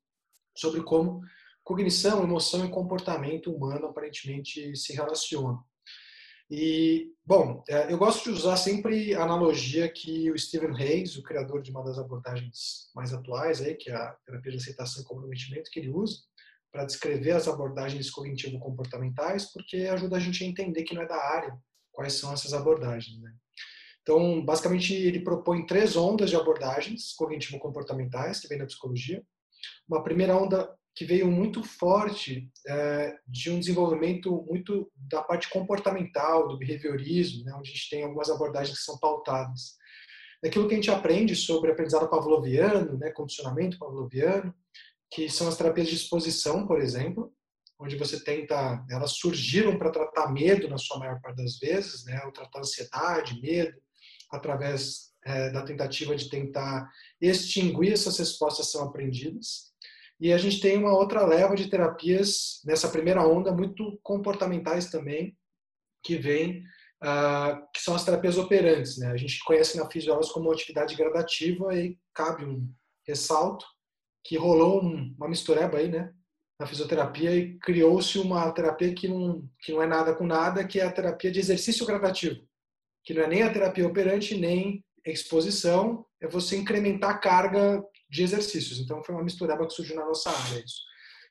sobre 0.57 0.81
como 0.81 1.21
cognição, 1.63 2.23
emoção 2.23 2.65
e 2.65 2.71
comportamento 2.71 3.53
humano 3.53 3.85
aparentemente 3.85 4.75
se 4.75 4.93
relacionam. 4.93 5.63
E, 6.49 7.13
bom, 7.25 7.63
é, 7.69 7.93
eu 7.93 7.97
gosto 7.97 8.23
de 8.23 8.31
usar 8.31 8.57
sempre 8.57 9.15
a 9.15 9.23
analogia 9.23 9.87
que 9.89 10.29
o 10.31 10.37
Stephen 10.37 10.75
Hayes, 10.75 11.15
o 11.15 11.23
criador 11.23 11.61
de 11.61 11.71
uma 11.71 11.83
das 11.83 11.97
abordagens 11.97 12.89
mais 12.93 13.13
atuais, 13.13 13.61
aí, 13.61 13.75
que 13.75 13.89
é 13.89 13.95
a 13.95 14.17
terapia 14.25 14.51
de 14.51 14.57
aceitação 14.57 15.01
e 15.01 15.05
comprometimento, 15.05 15.69
que 15.71 15.79
ele 15.79 15.89
usa 15.89 16.17
para 16.71 16.85
descrever 16.85 17.31
as 17.31 17.47
abordagens 17.47 18.09
cognitivo-comportamentais, 18.09 19.51
porque 19.51 19.77
ajuda 19.77 20.17
a 20.17 20.19
gente 20.19 20.43
a 20.43 20.47
entender 20.47 20.83
que 20.83 20.95
não 20.95 21.01
é 21.01 21.07
da 21.07 21.21
área 21.21 21.57
quais 21.91 22.13
são 22.13 22.31
essas 22.31 22.53
abordagens. 22.53 23.19
Né? 23.19 23.31
Então, 24.01 24.43
basicamente, 24.43 24.93
ele 24.93 25.19
propõe 25.19 25.65
três 25.65 25.95
ondas 25.95 26.29
de 26.29 26.35
abordagens 26.35 27.13
cognitivo-comportamentais, 27.13 28.39
que 28.39 28.47
vem 28.47 28.57
da 28.57 28.65
psicologia. 28.65 29.21
Uma 29.87 30.03
primeira 30.03 30.35
onda 30.35 30.73
que 30.95 31.05
veio 31.05 31.31
muito 31.31 31.63
forte 31.63 32.49
é, 32.67 33.15
de 33.25 33.49
um 33.49 33.59
desenvolvimento 33.59 34.45
muito 34.49 34.91
da 34.95 35.21
parte 35.21 35.49
comportamental, 35.49 36.47
do 36.47 36.57
behaviorismo, 36.57 37.45
né, 37.45 37.53
onde 37.55 37.69
a 37.69 37.73
gente 37.73 37.89
tem 37.89 38.03
algumas 38.03 38.29
abordagens 38.29 38.77
que 38.77 38.83
são 38.83 38.97
pautadas. 38.97 39.75
Daquilo 40.43 40.67
que 40.67 40.73
a 40.73 40.77
gente 40.77 40.91
aprende 40.91 41.35
sobre 41.35 41.71
aprendizado 41.71 42.09
pavloviano, 42.09 42.97
né, 42.97 43.11
condicionamento 43.11 43.77
pavloviano, 43.77 44.53
que 45.11 45.29
são 45.29 45.47
as 45.47 45.57
terapias 45.57 45.89
de 45.89 45.95
exposição, 45.95 46.65
por 46.65 46.81
exemplo, 46.81 47.33
onde 47.77 47.97
você 47.97 48.23
tenta, 48.23 48.83
elas 48.89 49.11
surgiram 49.11 49.77
para 49.77 49.91
tratar 49.91 50.31
medo 50.31 50.69
na 50.69 50.77
sua 50.77 50.99
maior 50.99 51.19
parte 51.19 51.37
das 51.37 51.57
vezes, 51.57 52.05
né, 52.05 52.21
ou 52.25 52.31
tratar 52.31 52.59
ansiedade, 52.59 53.41
medo, 53.41 53.77
através 54.31 55.11
é, 55.25 55.49
da 55.49 55.63
tentativa 55.63 56.15
de 56.15 56.29
tentar 56.29 56.89
extinguir 57.19 57.91
essas 57.91 58.17
respostas 58.17 58.71
são 58.71 58.83
aprendidas. 58.85 59.71
E 60.19 60.31
a 60.31 60.37
gente 60.37 60.61
tem 60.61 60.77
uma 60.77 60.95
outra 60.95 61.25
leva 61.25 61.55
de 61.55 61.69
terapias 61.69 62.61
nessa 62.63 62.87
primeira 62.87 63.27
onda, 63.27 63.51
muito 63.51 63.99
comportamentais 64.03 64.89
também, 64.89 65.35
que 66.03 66.15
vem, 66.15 66.63
uh, 67.03 67.67
que 67.73 67.81
são 67.81 67.95
as 67.95 68.05
terapias 68.05 68.37
operantes. 68.37 68.99
Né? 68.99 69.07
A 69.07 69.17
gente 69.17 69.43
conhece 69.43 69.77
na 69.77 69.89
fisiologia 69.89 70.31
como 70.31 70.51
atividade 70.51 70.95
gradativa 70.95 71.75
e 71.75 71.97
cabe 72.13 72.45
um 72.45 72.71
ressalto 73.07 73.65
que 74.23 74.37
rolou 74.37 74.83
um, 74.83 75.13
uma 75.17 75.27
mistureba 75.27 75.77
aí, 75.77 75.89
né? 75.89 76.13
Na 76.59 76.67
fisioterapia 76.67 77.35
e 77.35 77.57
criou-se 77.57 78.19
uma 78.19 78.51
terapia 78.51 78.93
que 78.93 79.07
não, 79.07 79.47
que 79.59 79.71
não 79.71 79.81
é 79.81 79.87
nada 79.87 80.13
com 80.13 80.25
nada, 80.25 80.65
que 80.65 80.79
é 80.79 80.85
a 80.85 80.91
terapia 80.91 81.31
de 81.31 81.39
exercício 81.39 81.85
gradativo, 81.85 82.39
que 83.03 83.13
não 83.13 83.23
é 83.23 83.27
nem 83.27 83.43
a 83.43 83.51
terapia 83.51 83.87
operante, 83.87 84.37
nem 84.37 84.85
exposição, 85.05 86.05
é 86.21 86.27
você 86.27 86.55
incrementar 86.55 87.09
a 87.09 87.17
carga 87.17 87.83
de 88.09 88.23
exercícios. 88.23 88.79
Então 88.79 89.03
foi 89.03 89.15
uma 89.15 89.23
mistureba 89.23 89.65
que 89.65 89.73
surgiu 89.73 89.95
na 89.95 90.05
nossa 90.05 90.29
área 90.29 90.63
isso. 90.63 90.81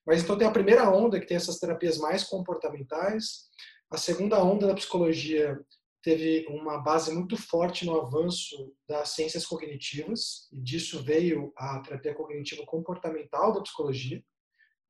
Mas 0.05 0.23
então 0.23 0.37
tem 0.37 0.49
a 0.49 0.53
primeira 0.53 0.91
onda 0.91 1.21
que 1.21 1.27
tem 1.27 1.37
essas 1.37 1.59
terapias 1.59 1.99
mais 1.99 2.25
comportamentais, 2.25 3.49
a 3.91 3.97
segunda 3.97 4.43
onda 4.43 4.67
da 4.67 4.75
psicologia 4.75 5.59
teve 6.03 6.47
uma 6.49 6.79
base 6.79 7.13
muito 7.13 7.37
forte 7.37 7.85
no 7.85 8.01
avanço 8.01 8.75
das 8.89 9.11
ciências 9.11 9.45
cognitivas 9.45 10.49
e 10.53 10.61
disso 10.61 11.03
veio 11.03 11.53
a 11.57 11.81
terapia 11.81 12.15
cognitiva 12.15 12.65
comportamental 12.65 13.53
da 13.53 13.63
psicologia, 13.63 14.23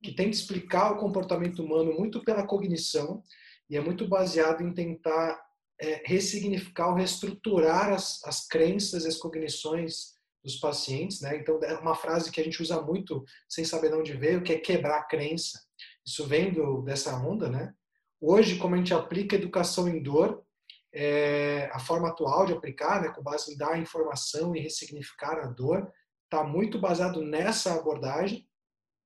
que 0.02 0.12
tenta 0.12 0.30
explicar 0.30 0.92
o 0.92 0.98
comportamento 0.98 1.62
humano 1.62 1.92
muito 1.92 2.22
pela 2.24 2.46
cognição 2.46 3.22
e 3.68 3.76
é 3.76 3.80
muito 3.80 4.08
baseado 4.08 4.62
em 4.62 4.72
tentar 4.72 5.40
é, 5.80 6.02
ressignificar 6.04 6.88
ou 6.88 6.94
reestruturar 6.94 7.92
as, 7.92 8.22
as 8.24 8.46
crenças 8.46 9.04
e 9.04 9.08
as 9.08 9.16
cognições 9.16 10.14
dos 10.42 10.56
pacientes, 10.56 11.20
né? 11.20 11.36
Então 11.36 11.62
é 11.62 11.74
uma 11.78 11.94
frase 11.94 12.30
que 12.30 12.40
a 12.40 12.44
gente 12.44 12.62
usa 12.62 12.80
muito 12.80 13.24
sem 13.48 13.64
saber 13.64 13.90
de 13.90 13.96
onde 13.96 14.12
veio, 14.14 14.42
que 14.42 14.52
é 14.52 14.58
quebrar 14.58 14.98
a 14.98 15.04
crença. 15.04 15.60
Isso 16.06 16.26
vem 16.26 16.52
do, 16.52 16.82
dessa 16.82 17.14
onda, 17.16 17.48
né? 17.48 17.74
Hoje, 18.20 18.56
como 18.56 18.74
a 18.74 18.78
gente 18.78 18.92
aplica 18.92 19.36
educação 19.36 19.88
em 19.88 20.02
dor, 20.02 20.42
é, 20.92 21.70
a 21.72 21.78
forma 21.78 22.08
atual 22.08 22.46
de 22.46 22.52
aplicar, 22.52 23.00
né, 23.00 23.08
com 23.10 23.22
base 23.22 23.52
em 23.52 23.56
dar 23.56 23.78
informação 23.78 24.54
e 24.54 24.60
ressignificar 24.60 25.38
a 25.38 25.46
dor, 25.46 25.90
está 26.24 26.44
muito 26.44 26.78
baseado 26.78 27.22
nessa 27.22 27.74
abordagem 27.74 28.48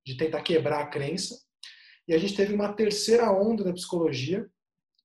de 0.05 0.17
tentar 0.17 0.41
quebrar 0.41 0.81
a 0.81 0.87
crença. 0.87 1.35
E 2.07 2.13
a 2.13 2.17
gente 2.17 2.35
teve 2.35 2.53
uma 2.53 2.73
terceira 2.73 3.31
onda 3.31 3.63
da 3.63 3.73
psicologia 3.73 4.47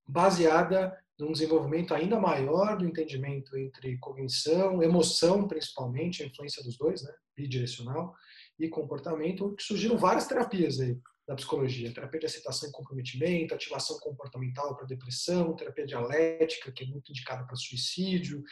baseada 0.06 0.96
num 1.18 1.32
desenvolvimento 1.32 1.94
ainda 1.94 2.18
maior 2.18 2.78
do 2.78 2.87
entendimento 2.87 3.56
entre 3.56 3.99
cognição, 3.99 4.82
emoção, 4.82 5.46
principalmente, 5.46 6.22
a 6.22 6.26
influência 6.26 6.62
dos 6.62 6.76
dois, 6.76 7.02
né, 7.02 7.12
bidirecional, 7.37 8.14
e 8.58 8.68
comportamento, 8.68 9.54
que 9.54 9.62
surgiram 9.62 9.96
várias 9.96 10.26
terapias 10.26 10.80
aí 10.80 10.99
da 11.27 11.35
psicologia, 11.35 11.93
terapia 11.93 12.21
de 12.21 12.27
aceitação 12.27 12.69
e 12.69 12.73
comprometimento, 12.73 13.55
ativação 13.55 13.99
comportamental 14.00 14.77
para 14.77 14.87
depressão, 14.87 15.55
terapia 15.55 15.87
dialética, 15.87 16.73
que 16.73 16.85
é 16.85 16.87
muito 16.87 17.11
indicada 17.11 17.45
para 17.45 17.55
suicídio, 17.57 18.43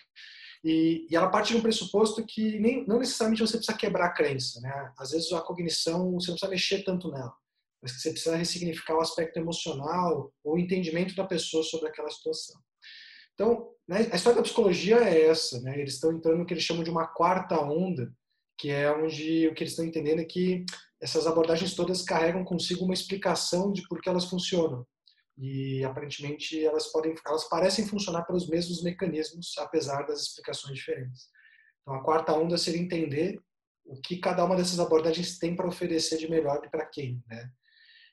e, 0.62 1.06
e, 1.08 1.16
ela 1.16 1.30
parte 1.30 1.52
de 1.52 1.56
um 1.56 1.62
pressuposto 1.62 2.24
que 2.26 2.58
nem, 2.58 2.84
não 2.86 2.98
necessariamente 2.98 3.42
você 3.42 3.56
precisa 3.56 3.76
quebrar 3.76 4.06
a 4.06 4.12
crença, 4.12 4.60
né? 4.60 4.92
Às 4.98 5.10
vezes 5.10 5.32
a 5.32 5.40
cognição 5.40 6.12
você 6.14 6.30
não 6.30 6.34
precisa 6.34 6.50
mexer 6.50 6.82
tanto 6.82 7.10
nela, 7.10 7.32
mas 7.80 7.92
que 7.92 8.00
você 8.00 8.10
precisa 8.10 8.36
ressignificar 8.36 8.96
o 8.96 9.00
aspecto 9.00 9.38
emocional 9.38 10.32
ou 10.42 10.54
o 10.54 10.58
entendimento 10.58 11.14
da 11.14 11.24
pessoa 11.24 11.62
sobre 11.62 11.88
aquela 11.88 12.10
situação. 12.10 12.60
Então, 13.34 13.70
né, 13.86 14.08
a 14.10 14.16
história 14.16 14.36
da 14.36 14.42
psicologia 14.42 14.96
é 14.96 15.26
essa, 15.26 15.60
né? 15.60 15.78
Eles 15.78 15.94
estão 15.94 16.12
entrando 16.12 16.38
no 16.38 16.46
que 16.46 16.54
eles 16.54 16.64
chamam 16.64 16.82
de 16.82 16.90
uma 16.90 17.06
quarta 17.06 17.60
onda, 17.60 18.12
que 18.58 18.70
é 18.70 18.92
onde 18.92 19.46
o 19.46 19.54
que 19.54 19.62
eles 19.62 19.72
estão 19.72 19.86
entendendo 19.86 20.20
é 20.20 20.24
que 20.24 20.64
essas 21.00 21.26
abordagens 21.26 21.74
todas 21.74 22.02
carregam 22.02 22.44
consigo 22.44 22.84
uma 22.84 22.94
explicação 22.94 23.72
de 23.72 23.86
por 23.88 24.00
que 24.00 24.08
elas 24.08 24.24
funcionam. 24.24 24.84
E 25.38 25.84
aparentemente 25.84 26.64
elas 26.64 26.90
podem, 26.90 27.14
elas 27.24 27.48
parecem 27.48 27.86
funcionar 27.86 28.24
pelos 28.24 28.48
mesmos 28.48 28.82
mecanismos, 28.82 29.56
apesar 29.58 30.02
das 30.02 30.22
explicações 30.22 30.76
diferentes. 30.76 31.28
Então 31.82 31.94
a 31.94 32.02
quarta 32.02 32.32
onda 32.32 32.58
seria 32.58 32.80
entender 32.80 33.40
o 33.84 34.00
que 34.00 34.18
cada 34.18 34.44
uma 34.44 34.56
dessas 34.56 34.80
abordagens 34.80 35.38
tem 35.38 35.54
para 35.54 35.68
oferecer 35.68 36.18
de 36.18 36.28
melhor 36.28 36.60
e 36.64 36.68
para 36.68 36.84
quem, 36.84 37.22
né? 37.28 37.48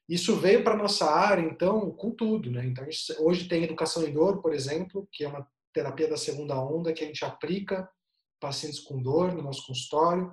Isso 0.08 0.36
veio 0.36 0.64
para 0.64 0.78
nossa 0.78 1.10
área, 1.10 1.42
então, 1.42 1.90
com 1.90 2.12
tudo, 2.12 2.52
né? 2.52 2.64
Então, 2.64 2.86
hoje 3.20 3.48
tem 3.48 3.64
educação 3.64 4.04
em 4.06 4.14
dor, 4.14 4.40
por 4.40 4.54
exemplo, 4.54 5.10
que 5.12 5.24
é 5.24 5.28
uma 5.28 5.48
terapia 5.74 6.08
da 6.08 6.16
segunda 6.16 6.62
onda 6.62 6.94
que 6.94 7.04
a 7.04 7.08
gente 7.08 7.26
aplica 7.26 7.90
pacientes 8.40 8.80
com 8.80 9.02
dor 9.02 9.34
no 9.34 9.42
nosso 9.42 9.66
consultório. 9.66 10.32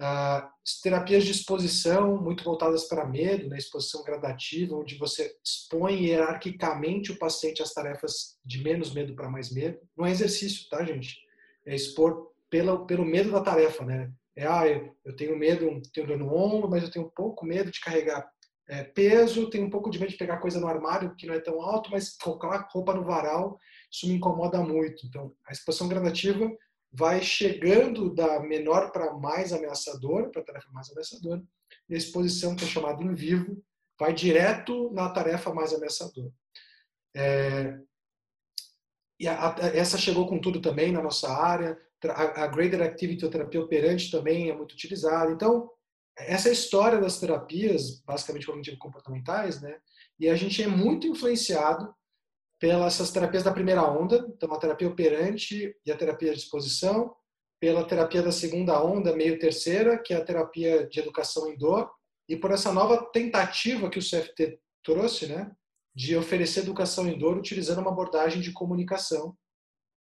Uh, 0.00 0.48
terapias 0.82 1.24
de 1.24 1.32
exposição, 1.32 2.16
muito 2.16 2.42
voltadas 2.42 2.84
para 2.84 3.04
medo, 3.04 3.48
né? 3.48 3.58
exposição 3.58 4.02
gradativa, 4.02 4.74
onde 4.74 4.96
você 4.96 5.36
expõe 5.44 6.06
hierarquicamente 6.06 7.12
o 7.12 7.18
paciente 7.18 7.62
às 7.62 7.74
tarefas 7.74 8.38
de 8.42 8.62
menos 8.62 8.94
medo 8.94 9.14
para 9.14 9.28
mais 9.28 9.52
medo. 9.52 9.78
Não 9.94 10.06
é 10.06 10.10
exercício, 10.10 10.68
tá, 10.70 10.82
gente? 10.84 11.18
É 11.66 11.74
expor 11.74 12.32
pelo, 12.48 12.86
pelo 12.86 13.04
medo 13.04 13.30
da 13.30 13.42
tarefa, 13.42 13.84
né? 13.84 14.10
É, 14.34 14.46
ah, 14.46 14.66
eu 14.66 15.16
tenho 15.16 15.36
medo, 15.36 15.82
tenho 15.92 16.06
dor 16.06 16.18
no 16.18 16.34
ombro, 16.34 16.70
mas 16.70 16.82
eu 16.82 16.90
tenho 16.90 17.04
um 17.04 17.10
pouco 17.10 17.44
medo 17.44 17.70
de 17.70 17.80
carregar 17.80 18.26
é, 18.70 18.84
peso, 18.84 19.50
tenho 19.50 19.66
um 19.66 19.70
pouco 19.70 19.90
de 19.90 19.98
medo 19.98 20.12
de 20.12 20.16
pegar 20.16 20.38
coisa 20.38 20.60
no 20.60 20.68
armário, 20.68 21.14
que 21.16 21.26
não 21.26 21.34
é 21.34 21.40
tão 21.40 21.60
alto, 21.60 21.90
mas 21.90 22.16
colocar 22.16 22.68
roupa 22.70 22.94
no 22.94 23.04
varal, 23.04 23.58
isso 23.90 24.06
me 24.06 24.14
incomoda 24.14 24.62
muito. 24.62 25.04
Então, 25.06 25.32
a 25.44 25.50
exposição 25.50 25.88
gradativa 25.88 26.48
vai 26.92 27.22
chegando 27.22 28.12
da 28.12 28.40
menor 28.40 28.90
para 28.90 29.12
mais 29.14 29.52
ameaçadora, 29.52 30.28
para 30.28 30.42
a 30.42 30.44
tarefa 30.44 30.70
mais 30.72 30.90
ameaçadora, 30.90 31.42
e 31.88 31.94
a 31.94 31.98
exposição, 31.98 32.56
que 32.56 32.64
é 32.64 32.68
chamada 32.68 33.02
em 33.02 33.14
vivo, 33.14 33.62
vai 33.98 34.12
direto 34.12 34.90
na 34.92 35.08
tarefa 35.10 35.52
mais 35.52 35.72
ameaçadora. 35.72 36.32
É, 37.14 37.78
e 39.20 39.28
a, 39.28 39.54
a, 39.54 39.66
essa 39.68 39.98
chegou 39.98 40.26
com 40.26 40.40
tudo 40.40 40.60
também 40.60 40.90
na 40.90 41.02
nossa 41.02 41.30
área. 41.30 41.78
A, 42.04 42.44
a 42.44 42.46
Graded 42.46 42.82
Activity, 42.82 43.26
a 43.26 43.30
terapia 43.30 43.60
operante, 43.60 44.10
também 44.10 44.48
é 44.48 44.56
muito 44.56 44.72
utilizada. 44.72 45.30
Então, 45.30 45.70
essa 46.16 46.48
é 46.48 46.52
história 46.52 46.98
das 46.98 47.20
terapias, 47.20 48.00
basicamente 48.00 48.46
cognitivo-comportamentais, 48.46 49.60
né? 49.60 49.78
E 50.18 50.28
a 50.28 50.34
gente 50.34 50.62
é 50.62 50.66
muito 50.66 51.06
influenciado 51.06 51.94
pelas 52.60 53.10
terapias 53.10 53.42
da 53.42 53.52
primeira 53.52 53.82
onda, 53.82 54.24
então 54.28 54.52
a 54.52 54.58
terapia 54.58 54.86
operante 54.86 55.74
e 55.84 55.90
a 55.90 55.96
terapia 55.96 56.30
de 56.32 56.38
exposição, 56.38 57.16
pela 57.58 57.84
terapia 57.84 58.22
da 58.22 58.30
segunda 58.30 58.82
onda, 58.84 59.16
meio 59.16 59.38
terceira, 59.38 59.98
que 59.98 60.12
é 60.12 60.18
a 60.18 60.24
terapia 60.24 60.86
de 60.86 61.00
educação 61.00 61.50
em 61.50 61.56
dor, 61.56 61.90
e 62.28 62.36
por 62.36 62.50
essa 62.50 62.70
nova 62.70 63.02
tentativa 63.10 63.88
que 63.88 63.98
o 63.98 64.02
CFT 64.02 64.60
trouxe, 64.84 65.26
né, 65.26 65.50
de 65.94 66.16
oferecer 66.16 66.60
educação 66.60 67.08
em 67.08 67.18
dor 67.18 67.36
utilizando 67.36 67.80
uma 67.80 67.90
abordagem 67.90 68.42
de 68.42 68.52
comunicação, 68.52 69.36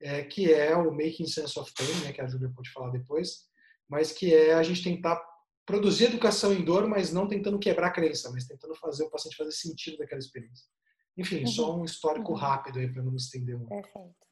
é, 0.01 0.23
que 0.23 0.51
é 0.51 0.75
o 0.75 0.91
Making 0.91 1.27
Sense 1.27 1.59
of 1.59 1.71
Pain, 1.73 2.05
né, 2.05 2.13
que 2.13 2.21
a 2.21 2.27
Júlia 2.27 2.51
pode 2.55 2.71
falar 2.71 2.89
depois, 2.89 3.43
mas 3.87 4.11
que 4.13 4.33
é 4.33 4.53
a 4.53 4.63
gente 4.63 4.81
tentar 4.81 5.21
produzir 5.65 6.05
educação 6.05 6.53
em 6.53 6.63
dor, 6.63 6.87
mas 6.87 7.11
não 7.11 7.27
tentando 7.27 7.59
quebrar 7.59 7.87
a 7.87 7.91
crença, 7.93 8.31
mas 8.31 8.45
tentando 8.45 8.75
fazer 8.75 9.03
o 9.03 9.09
paciente 9.09 9.35
fazer 9.35 9.51
sentido 9.51 9.97
daquela 9.97 10.19
experiência. 10.19 10.65
Enfim, 11.17 11.41
uhum. 11.41 11.47
só 11.47 11.79
um 11.79 11.85
histórico 11.85 12.31
uhum. 12.31 12.37
rápido 12.37 12.79
aí 12.79 12.87
para 12.87 13.01
não 13.01 13.11
me 13.11 13.17
estender 13.17 13.55
muito. 13.55 13.69
Perfeito. 13.69 14.25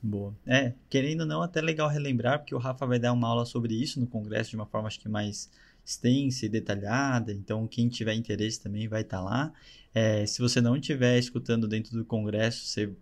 Boa. 0.00 0.34
É, 0.46 0.74
querendo 0.88 1.22
ou 1.22 1.26
não, 1.26 1.42
até 1.42 1.60
legal 1.60 1.88
relembrar, 1.88 2.38
porque 2.38 2.54
o 2.54 2.58
Rafa 2.58 2.86
vai 2.86 2.98
dar 2.98 3.12
uma 3.12 3.28
aula 3.28 3.44
sobre 3.44 3.74
isso 3.74 3.98
no 3.98 4.06
congresso 4.06 4.50
de 4.50 4.56
uma 4.56 4.66
forma 4.66 4.86
acho 4.86 5.00
que 5.00 5.08
mais 5.08 5.50
extensa 5.84 6.46
e 6.46 6.48
detalhada, 6.48 7.32
então 7.32 7.66
quem 7.66 7.88
tiver 7.88 8.14
interesse 8.14 8.60
também 8.60 8.86
vai 8.86 9.00
estar 9.00 9.18
tá 9.18 9.24
lá. 9.24 9.52
É, 9.94 10.24
se 10.26 10.40
você 10.40 10.60
não 10.60 10.76
estiver 10.76 11.18
escutando 11.18 11.66
dentro 11.66 11.96
do 11.96 12.04
congresso, 12.04 12.66
você 12.66 12.92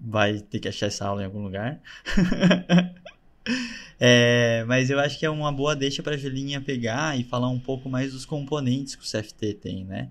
vai 0.00 0.40
ter 0.40 0.58
que 0.58 0.68
achar 0.68 0.86
essa 0.86 1.06
aula 1.06 1.22
em 1.22 1.26
algum 1.26 1.42
lugar. 1.42 1.80
é, 4.00 4.64
mas 4.66 4.90
eu 4.90 4.98
acho 4.98 5.18
que 5.18 5.26
é 5.26 5.30
uma 5.30 5.52
boa 5.52 5.76
deixa 5.76 6.02
para 6.02 6.14
a 6.14 6.18
Julinha 6.18 6.60
pegar 6.60 7.18
e 7.18 7.22
falar 7.22 7.48
um 7.48 7.60
pouco 7.60 7.88
mais 7.88 8.12
dos 8.12 8.24
componentes 8.24 8.96
que 8.96 9.04
o 9.04 9.06
CFT 9.06 9.54
tem, 9.54 9.84
né? 9.84 10.10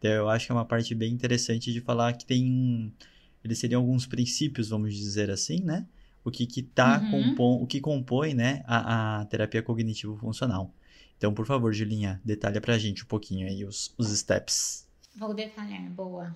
Então 0.00 0.10
eu 0.10 0.30
acho 0.30 0.46
que 0.46 0.52
é 0.52 0.54
uma 0.54 0.64
parte 0.64 0.94
bem 0.94 1.12
interessante 1.12 1.70
de 1.70 1.80
falar 1.80 2.14
que 2.14 2.24
tem 2.24 2.90
eles 3.44 3.58
seriam 3.58 3.80
alguns 3.80 4.06
princípios, 4.06 4.70
vamos 4.70 4.94
dizer 4.94 5.30
assim, 5.30 5.62
né? 5.62 5.86
O 6.24 6.30
que 6.30 6.46
que 6.46 6.62
tá 6.62 6.98
uhum. 6.98 7.10
compõe, 7.10 7.62
o 7.62 7.66
que 7.66 7.80
compõe, 7.80 8.34
né, 8.34 8.62
a, 8.66 9.20
a 9.20 9.24
terapia 9.26 9.62
cognitivo 9.62 10.16
funcional. 10.16 10.74
Então, 11.16 11.32
por 11.32 11.46
favor, 11.46 11.72
Julinha, 11.72 12.20
detalha 12.24 12.60
pra 12.60 12.78
gente 12.78 13.04
um 13.04 13.06
pouquinho 13.06 13.46
aí 13.46 13.64
os, 13.64 13.94
os 13.96 14.08
steps. 14.08 14.86
Vou 15.16 15.34
detalhar, 15.34 15.82
boa. 15.90 16.34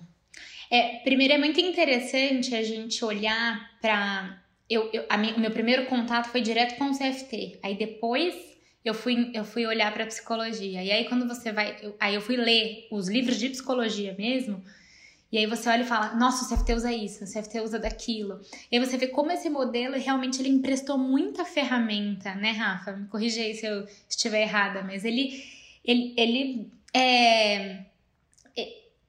É, 0.71 0.99
primeiro 0.99 1.33
é 1.33 1.37
muito 1.37 1.59
interessante 1.59 2.55
a 2.55 2.63
gente 2.63 3.03
olhar 3.05 3.79
para 3.79 4.43
eu, 4.69 4.89
eu 4.91 5.05
a 5.09 5.17
minha, 5.17 5.35
o 5.35 5.39
meu 5.39 5.51
primeiro 5.51 5.85
contato 5.85 6.29
foi 6.29 6.41
direto 6.41 6.77
com 6.77 6.89
o 6.89 6.97
CFT. 6.97 7.59
Aí 7.63 7.77
depois 7.77 8.35
eu 8.85 8.93
fui, 8.93 9.31
eu 9.33 9.43
fui 9.43 9.65
olhar 9.65 9.91
para 9.91 10.05
psicologia. 10.05 10.83
E 10.83 10.91
aí 10.91 11.05
quando 11.05 11.27
você 11.27 11.51
vai, 11.51 11.75
eu, 11.81 11.95
aí 11.99 12.13
eu 12.13 12.21
fui 12.21 12.37
ler 12.37 12.87
os 12.91 13.09
livros 13.09 13.37
de 13.37 13.49
psicologia 13.49 14.15
mesmo, 14.17 14.63
e 15.31 15.37
aí 15.39 15.47
você 15.47 15.67
olha 15.67 15.81
e 15.81 15.85
fala, 15.85 16.15
nossa, 16.15 16.45
o 16.45 16.57
CFT 16.57 16.73
usa 16.73 16.93
isso, 16.93 17.23
o 17.23 17.27
CFT 17.27 17.59
usa 17.59 17.79
daquilo. 17.79 18.39
E 18.71 18.77
aí 18.77 18.85
você 18.85 18.95
vê 18.95 19.07
como 19.07 19.31
esse 19.31 19.49
modelo 19.49 19.97
realmente 19.97 20.41
ele 20.41 20.49
emprestou 20.49 20.97
muita 20.97 21.43
ferramenta, 21.43 22.35
né, 22.35 22.51
Rafa? 22.51 22.93
Me 22.93 23.07
corrija 23.07 23.41
aí 23.41 23.53
se 23.53 23.65
eu 23.65 23.85
estiver 24.07 24.43
errada, 24.43 24.81
mas 24.83 25.03
ele, 25.03 25.43
ele, 25.83 26.13
ele 26.15 26.71
é, 26.93 27.79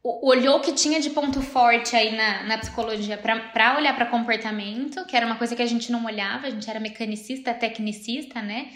olhou 0.03 0.57
o 0.57 0.61
que 0.61 0.73
tinha 0.73 1.01
de 1.01 1.11
ponto 1.11 1.41
forte 1.43 1.97
aí 1.97 2.17
na, 2.17 2.45
na 2.45 2.59
psicologia 2.59 3.19
para 3.19 3.77
olhar 3.77 3.95
para 3.95 4.07
comportamento, 4.07 5.05
que 5.05 5.17
era 5.17 5.27
uma 5.27 5.37
coisa 5.37 5.57
que 5.57 5.63
a 5.63 5.67
gente 5.67 5.91
não 5.91 6.05
olhava, 6.05 6.47
a 6.47 6.51
gente 6.51 6.69
era 6.69 6.79
mecanicista, 6.81 7.53
tecnicista, 7.53 8.41
né? 8.41 8.71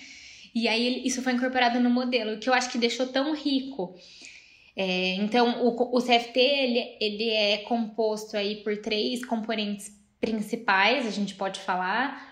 E 0.55 0.69
aí 0.69 1.03
isso 1.07 1.23
foi 1.23 1.33
incorporado 1.33 1.79
no 1.81 1.91
modelo, 1.91 2.39
que 2.39 2.49
eu 2.49 2.55
acho 2.55 2.71
que 2.71 2.79
deixou 2.79 3.07
tão 3.07 3.35
rico. 3.35 3.95
É, 4.77 5.15
então, 5.17 5.65
o, 5.65 5.97
o 5.97 6.01
CFT 6.01 6.39
ele, 6.39 6.97
ele 7.01 7.29
é 7.31 7.59
composto 7.59 8.37
aí 8.37 8.57
por 8.57 8.77
três 8.79 9.25
componentes 9.25 9.93
principais, 10.21 11.07
a 11.07 11.11
gente 11.11 11.35
pode 11.35 11.61
falar. 11.61 12.31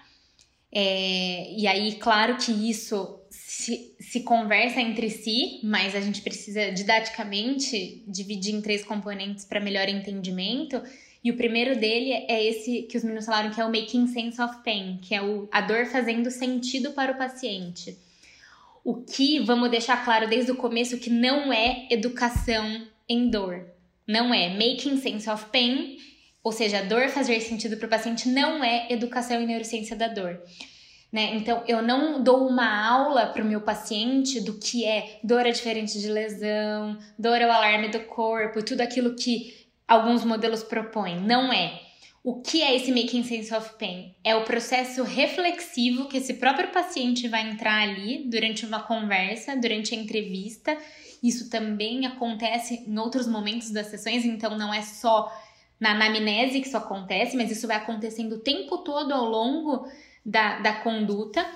É, 0.72 1.52
e 1.52 1.66
aí, 1.66 1.94
claro 1.94 2.36
que 2.36 2.52
isso 2.52 3.20
se, 3.30 3.94
se 3.98 4.20
conversa 4.20 4.80
entre 4.80 5.10
si, 5.10 5.60
mas 5.62 5.94
a 5.94 6.00
gente 6.00 6.22
precisa 6.22 6.70
didaticamente 6.70 8.04
dividir 8.06 8.54
em 8.54 8.60
três 8.60 8.84
componentes 8.84 9.44
para 9.44 9.60
melhor 9.60 9.88
entendimento. 9.88 10.82
E 11.22 11.30
o 11.30 11.36
primeiro 11.36 11.78
dele 11.78 12.12
é 12.12 12.44
esse 12.44 12.82
que 12.82 12.96
os 12.96 13.02
meninos 13.02 13.26
falaram 13.26 13.50
que 13.50 13.60
é 13.60 13.64
o 13.64 13.72
making 13.72 14.06
sense 14.06 14.40
of 14.40 14.62
pain, 14.62 14.98
que 15.02 15.14
é 15.14 15.22
o, 15.22 15.48
a 15.50 15.60
dor 15.60 15.86
fazendo 15.86 16.30
sentido 16.30 16.92
para 16.92 17.12
o 17.12 17.18
paciente. 17.18 17.96
O 18.88 19.02
que, 19.02 19.38
vamos 19.38 19.70
deixar 19.70 20.02
claro 20.02 20.26
desde 20.26 20.50
o 20.50 20.56
começo, 20.56 20.96
que 20.96 21.10
não 21.10 21.52
é 21.52 21.86
educação 21.90 22.88
em 23.06 23.28
dor. 23.28 23.66
Não 24.06 24.32
é. 24.32 24.48
Making 24.48 24.96
sense 24.96 25.28
of 25.28 25.44
pain, 25.52 25.98
ou 26.42 26.50
seja, 26.50 26.80
dor 26.80 27.10
fazer 27.10 27.38
sentido 27.42 27.76
para 27.76 27.84
o 27.84 27.90
paciente, 27.90 28.30
não 28.30 28.64
é 28.64 28.86
educação 28.90 29.42
em 29.42 29.46
neurociência 29.46 29.94
da 29.94 30.08
dor. 30.08 30.40
Né? 31.12 31.34
Então, 31.34 31.62
eu 31.68 31.82
não 31.82 32.24
dou 32.24 32.48
uma 32.48 32.88
aula 32.88 33.26
para 33.26 33.42
o 33.42 33.46
meu 33.46 33.60
paciente 33.60 34.40
do 34.40 34.54
que 34.54 34.86
é 34.86 35.20
dor 35.22 35.44
é 35.44 35.50
diferente 35.50 36.00
de 36.00 36.08
lesão, 36.08 36.96
dor 37.18 37.42
é 37.42 37.46
o 37.46 37.52
alarme 37.52 37.88
do 37.88 38.00
corpo, 38.00 38.64
tudo 38.64 38.80
aquilo 38.80 39.14
que 39.14 39.66
alguns 39.86 40.24
modelos 40.24 40.62
propõem. 40.62 41.20
Não 41.20 41.52
é. 41.52 41.87
O 42.28 42.42
que 42.42 42.60
é 42.60 42.76
esse 42.76 42.92
making 42.92 43.24
sense 43.24 43.54
of 43.54 43.78
pain? 43.78 44.14
É 44.22 44.36
o 44.36 44.44
processo 44.44 45.02
reflexivo 45.02 46.08
que 46.08 46.18
esse 46.18 46.34
próprio 46.34 46.68
paciente 46.68 47.26
vai 47.26 47.48
entrar 47.48 47.80
ali 47.80 48.24
durante 48.28 48.66
uma 48.66 48.82
conversa, 48.82 49.56
durante 49.56 49.94
a 49.94 49.98
entrevista. 49.98 50.76
Isso 51.22 51.48
também 51.48 52.04
acontece 52.04 52.84
em 52.86 52.98
outros 52.98 53.26
momentos 53.26 53.70
das 53.70 53.86
sessões, 53.86 54.26
então 54.26 54.58
não 54.58 54.74
é 54.74 54.82
só 54.82 55.32
na 55.80 55.92
anamnese 55.92 56.60
que 56.60 56.68
isso 56.68 56.76
acontece, 56.76 57.34
mas 57.34 57.50
isso 57.50 57.66
vai 57.66 57.78
acontecendo 57.78 58.34
o 58.34 58.40
tempo 58.40 58.76
todo 58.76 59.10
ao 59.10 59.24
longo 59.24 59.88
da, 60.22 60.58
da 60.58 60.74
conduta, 60.82 61.46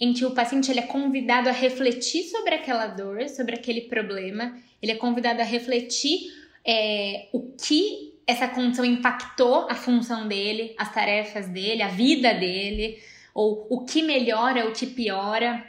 em 0.00 0.14
que 0.14 0.24
o 0.24 0.30
paciente 0.30 0.70
ele 0.70 0.80
é 0.80 0.86
convidado 0.86 1.50
a 1.50 1.52
refletir 1.52 2.22
sobre 2.30 2.54
aquela 2.54 2.86
dor, 2.86 3.28
sobre 3.28 3.56
aquele 3.56 3.82
problema, 3.82 4.56
ele 4.80 4.92
é 4.92 4.96
convidado 4.96 5.42
a 5.42 5.44
refletir 5.44 6.32
é, 6.66 7.28
o 7.30 7.52
que 7.58 8.13
essa 8.26 8.48
condição 8.48 8.84
impactou 8.84 9.68
a 9.70 9.74
função 9.74 10.26
dele, 10.26 10.74
as 10.78 10.92
tarefas 10.92 11.48
dele, 11.48 11.82
a 11.82 11.88
vida 11.88 12.32
dele, 12.34 12.98
ou 13.34 13.66
o 13.70 13.84
que 13.84 14.02
melhora, 14.02 14.66
o 14.66 14.72
que 14.72 14.86
piora. 14.86 15.64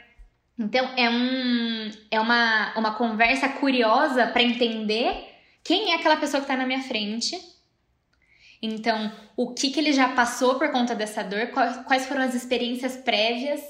Então 0.58 0.88
é, 0.96 1.10
um, 1.10 1.90
é 2.10 2.20
uma, 2.20 2.78
uma 2.78 2.94
conversa 2.94 3.48
curiosa 3.48 4.26
para 4.26 4.42
entender 4.42 5.12
quem 5.62 5.92
é 5.92 5.96
aquela 5.96 6.16
pessoa 6.16 6.40
que 6.40 6.44
está 6.44 6.56
na 6.56 6.66
minha 6.66 6.82
frente. 6.82 7.36
Então, 8.62 9.12
o 9.36 9.52
que, 9.52 9.70
que 9.70 9.78
ele 9.78 9.92
já 9.92 10.08
passou 10.08 10.54
por 10.54 10.70
conta 10.70 10.94
dessa 10.94 11.22
dor, 11.22 11.48
quais, 11.48 12.06
foram 12.06 12.22
as 12.22 12.34
experiências 12.34 12.96
prévias. 12.96 13.60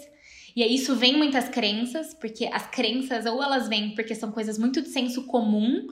E 0.55 0.62
aí 0.62 0.75
isso 0.75 0.94
vem 0.94 1.16
muitas 1.16 1.49
crenças, 1.49 2.14
porque 2.14 2.46
as 2.46 2.66
crenças 2.68 3.27
ou 3.27 3.42
elas 3.42 3.68
vêm 3.68 3.94
porque 3.94 4.14
são 4.14 4.31
coisas 4.31 4.59
muito 4.59 4.81
de 4.81 4.88
senso 4.88 5.27
comum, 5.27 5.87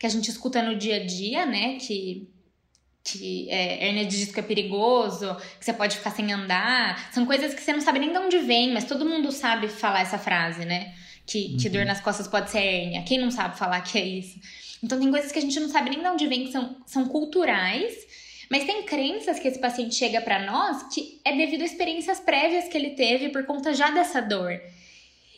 que 0.00 0.06
a 0.06 0.08
gente 0.08 0.30
escuta 0.30 0.62
no 0.62 0.74
dia 0.76 0.96
a 0.96 1.04
dia, 1.04 1.44
né? 1.44 1.76
Que, 1.76 2.26
que 3.04 3.50
é, 3.50 3.86
hernia 3.86 4.06
de 4.06 4.18
disco 4.18 4.40
é 4.40 4.42
perigoso, 4.42 5.36
que 5.58 5.64
você 5.64 5.74
pode 5.74 5.98
ficar 5.98 6.10
sem 6.10 6.32
andar. 6.32 7.12
São 7.12 7.26
coisas 7.26 7.52
que 7.52 7.60
você 7.60 7.70
não 7.70 7.82
sabe 7.82 7.98
nem 7.98 8.10
de 8.10 8.16
onde 8.16 8.38
vem, 8.38 8.72
mas 8.72 8.84
todo 8.84 9.04
mundo 9.04 9.30
sabe 9.30 9.68
falar 9.68 10.00
essa 10.00 10.16
frase, 10.16 10.64
né? 10.64 10.94
Que, 11.26 11.54
que 11.58 11.68
dor 11.68 11.82
uhum. 11.82 11.88
nas 11.88 12.00
costas 12.00 12.26
pode 12.26 12.50
ser 12.50 12.60
hérnia. 12.60 13.02
Quem 13.02 13.18
não 13.18 13.30
sabe 13.30 13.58
falar 13.58 13.82
que 13.82 13.98
é 13.98 14.04
isso? 14.06 14.40
Então 14.82 14.98
tem 14.98 15.10
coisas 15.10 15.30
que 15.30 15.38
a 15.38 15.42
gente 15.42 15.60
não 15.60 15.68
sabe 15.68 15.90
nem 15.90 16.00
de 16.00 16.08
onde 16.08 16.26
vem, 16.26 16.46
que 16.46 16.52
são, 16.52 16.76
são 16.86 17.04
culturais. 17.06 17.94
Mas 18.50 18.64
tem 18.64 18.82
crenças 18.84 19.38
que 19.38 19.48
esse 19.48 19.58
paciente 19.58 19.94
chega 19.94 20.22
para 20.22 20.46
nós 20.46 20.82
que 20.94 21.20
é 21.26 21.36
devido 21.36 21.60
a 21.60 21.66
experiências 21.66 22.18
prévias 22.18 22.68
que 22.68 22.76
ele 22.76 22.90
teve 22.90 23.28
por 23.28 23.44
conta 23.44 23.74
já 23.74 23.90
dessa 23.90 24.22
dor. 24.22 24.58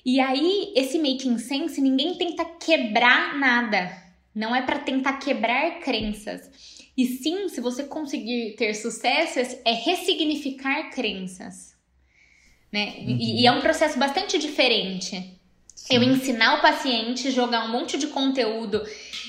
E 0.05 0.21
aí, 0.21 0.73
esse 0.77 0.99
making 0.99 1.37
sense, 1.39 1.81
ninguém 1.81 2.15
tenta 2.15 2.45
quebrar 2.45 3.37
nada. 3.39 4.02
Não 4.35 4.55
é 4.55 4.63
para 4.63 4.79
tentar 4.79 5.15
quebrar 5.15 5.81
crenças. 5.81 6.51
E 6.97 7.07
sim, 7.07 7.49
se 7.49 7.61
você 7.61 7.85
conseguir 7.85 8.55
ter 8.57 8.75
sucesso, 8.75 9.39
é 9.65 9.73
ressignificar 9.73 10.91
crenças. 10.91 11.73
Né? 12.71 12.95
Uhum. 12.99 13.17
E, 13.21 13.43
e, 13.43 13.47
é 13.47 13.53
um 13.53 13.61
processo 13.61 13.99
bastante 13.99 14.39
diferente. 14.39 15.39
Sim. 15.75 15.97
Eu 15.97 16.03
ensinar 16.03 16.59
o 16.59 16.63
paciente, 16.63 17.31
jogar 17.31 17.65
um 17.65 17.73
monte 17.73 17.99
de 17.99 18.07
conteúdo 18.07 18.83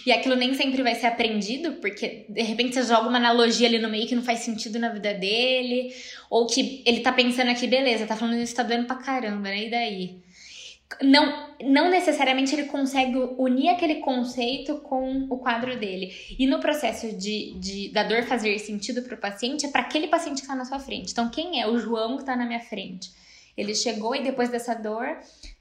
e 0.05 0.11
aquilo 0.11 0.35
nem 0.35 0.53
sempre 0.53 0.83
vai 0.83 0.95
ser 0.95 1.07
aprendido, 1.07 1.73
porque 1.73 2.25
de 2.29 2.41
repente 2.41 2.75
você 2.75 2.83
joga 2.83 3.07
uma 3.07 3.17
analogia 3.17 3.67
ali 3.67 3.79
no 3.79 3.89
meio 3.89 4.07
que 4.07 4.15
não 4.15 4.23
faz 4.23 4.39
sentido 4.39 4.77
na 4.77 4.89
vida 4.89 5.13
dele, 5.13 5.93
ou 6.29 6.45
que 6.45 6.83
ele 6.85 6.99
tá 6.99 7.11
pensando 7.11 7.49
aqui, 7.49 7.65
beleza, 7.65 8.05
tá 8.05 8.15
falando 8.15 8.39
isso, 8.39 8.55
tá 8.55 8.63
doendo 8.63 8.85
pra 8.85 8.97
caramba, 8.97 9.49
né? 9.49 9.65
E 9.65 9.69
daí? 9.69 10.22
Não, 11.01 11.56
não 11.62 11.89
necessariamente 11.89 12.53
ele 12.53 12.65
consegue 12.65 13.17
unir 13.38 13.69
aquele 13.69 13.95
conceito 13.95 14.77
com 14.82 15.27
o 15.29 15.38
quadro 15.38 15.77
dele. 15.79 16.13
E 16.38 16.45
no 16.45 16.60
processo 16.60 17.15
de, 17.15 17.53
de 17.60 17.89
da 17.89 18.03
dor 18.03 18.23
fazer 18.23 18.58
sentido 18.60 19.01
para 19.01 19.15
o 19.15 19.17
paciente, 19.19 19.65
é 19.65 19.69
para 19.69 19.82
aquele 19.82 20.08
paciente 20.08 20.38
que 20.38 20.43
está 20.43 20.56
na 20.56 20.65
sua 20.65 20.79
frente. 20.79 21.12
Então, 21.12 21.29
quem 21.29 21.62
é 21.62 21.67
o 21.67 21.77
João 21.77 22.15
que 22.15 22.23
está 22.23 22.36
na 22.36 22.45
minha 22.45 22.60
frente? 22.60 23.12
Ele 23.56 23.75
chegou 23.75 24.15
e 24.15 24.23
depois 24.23 24.49
dessa 24.49 24.73
dor, 24.73 25.06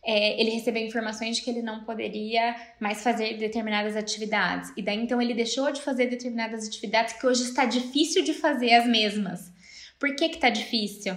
é, 0.03 0.40
ele 0.40 0.51
recebeu 0.51 0.85
informações 0.85 1.37
de 1.37 1.42
que 1.42 1.51
ele 1.51 1.61
não 1.61 1.85
poderia 1.85 2.57
mais 2.81 3.03
fazer 3.03 3.37
determinadas 3.37 3.97
atividades. 3.97 4.73
E 4.77 4.83
daí 4.83 4.97
então 4.97 5.21
ele 5.21 5.35
deixou 5.35 5.71
de 5.71 5.83
fazer 5.83 6.07
determinadas 6.07 6.66
atividades 6.66 7.12
que 7.14 7.27
hoje 7.27 7.42
está 7.42 7.66
difícil 7.66 8.25
de 8.25 8.33
fazer 8.33 8.73
as 8.73 8.87
mesmas. 8.87 9.53
Por 9.99 10.16
que 10.16 10.31
que 10.31 10.38
tá 10.38 10.49
difícil? 10.49 11.16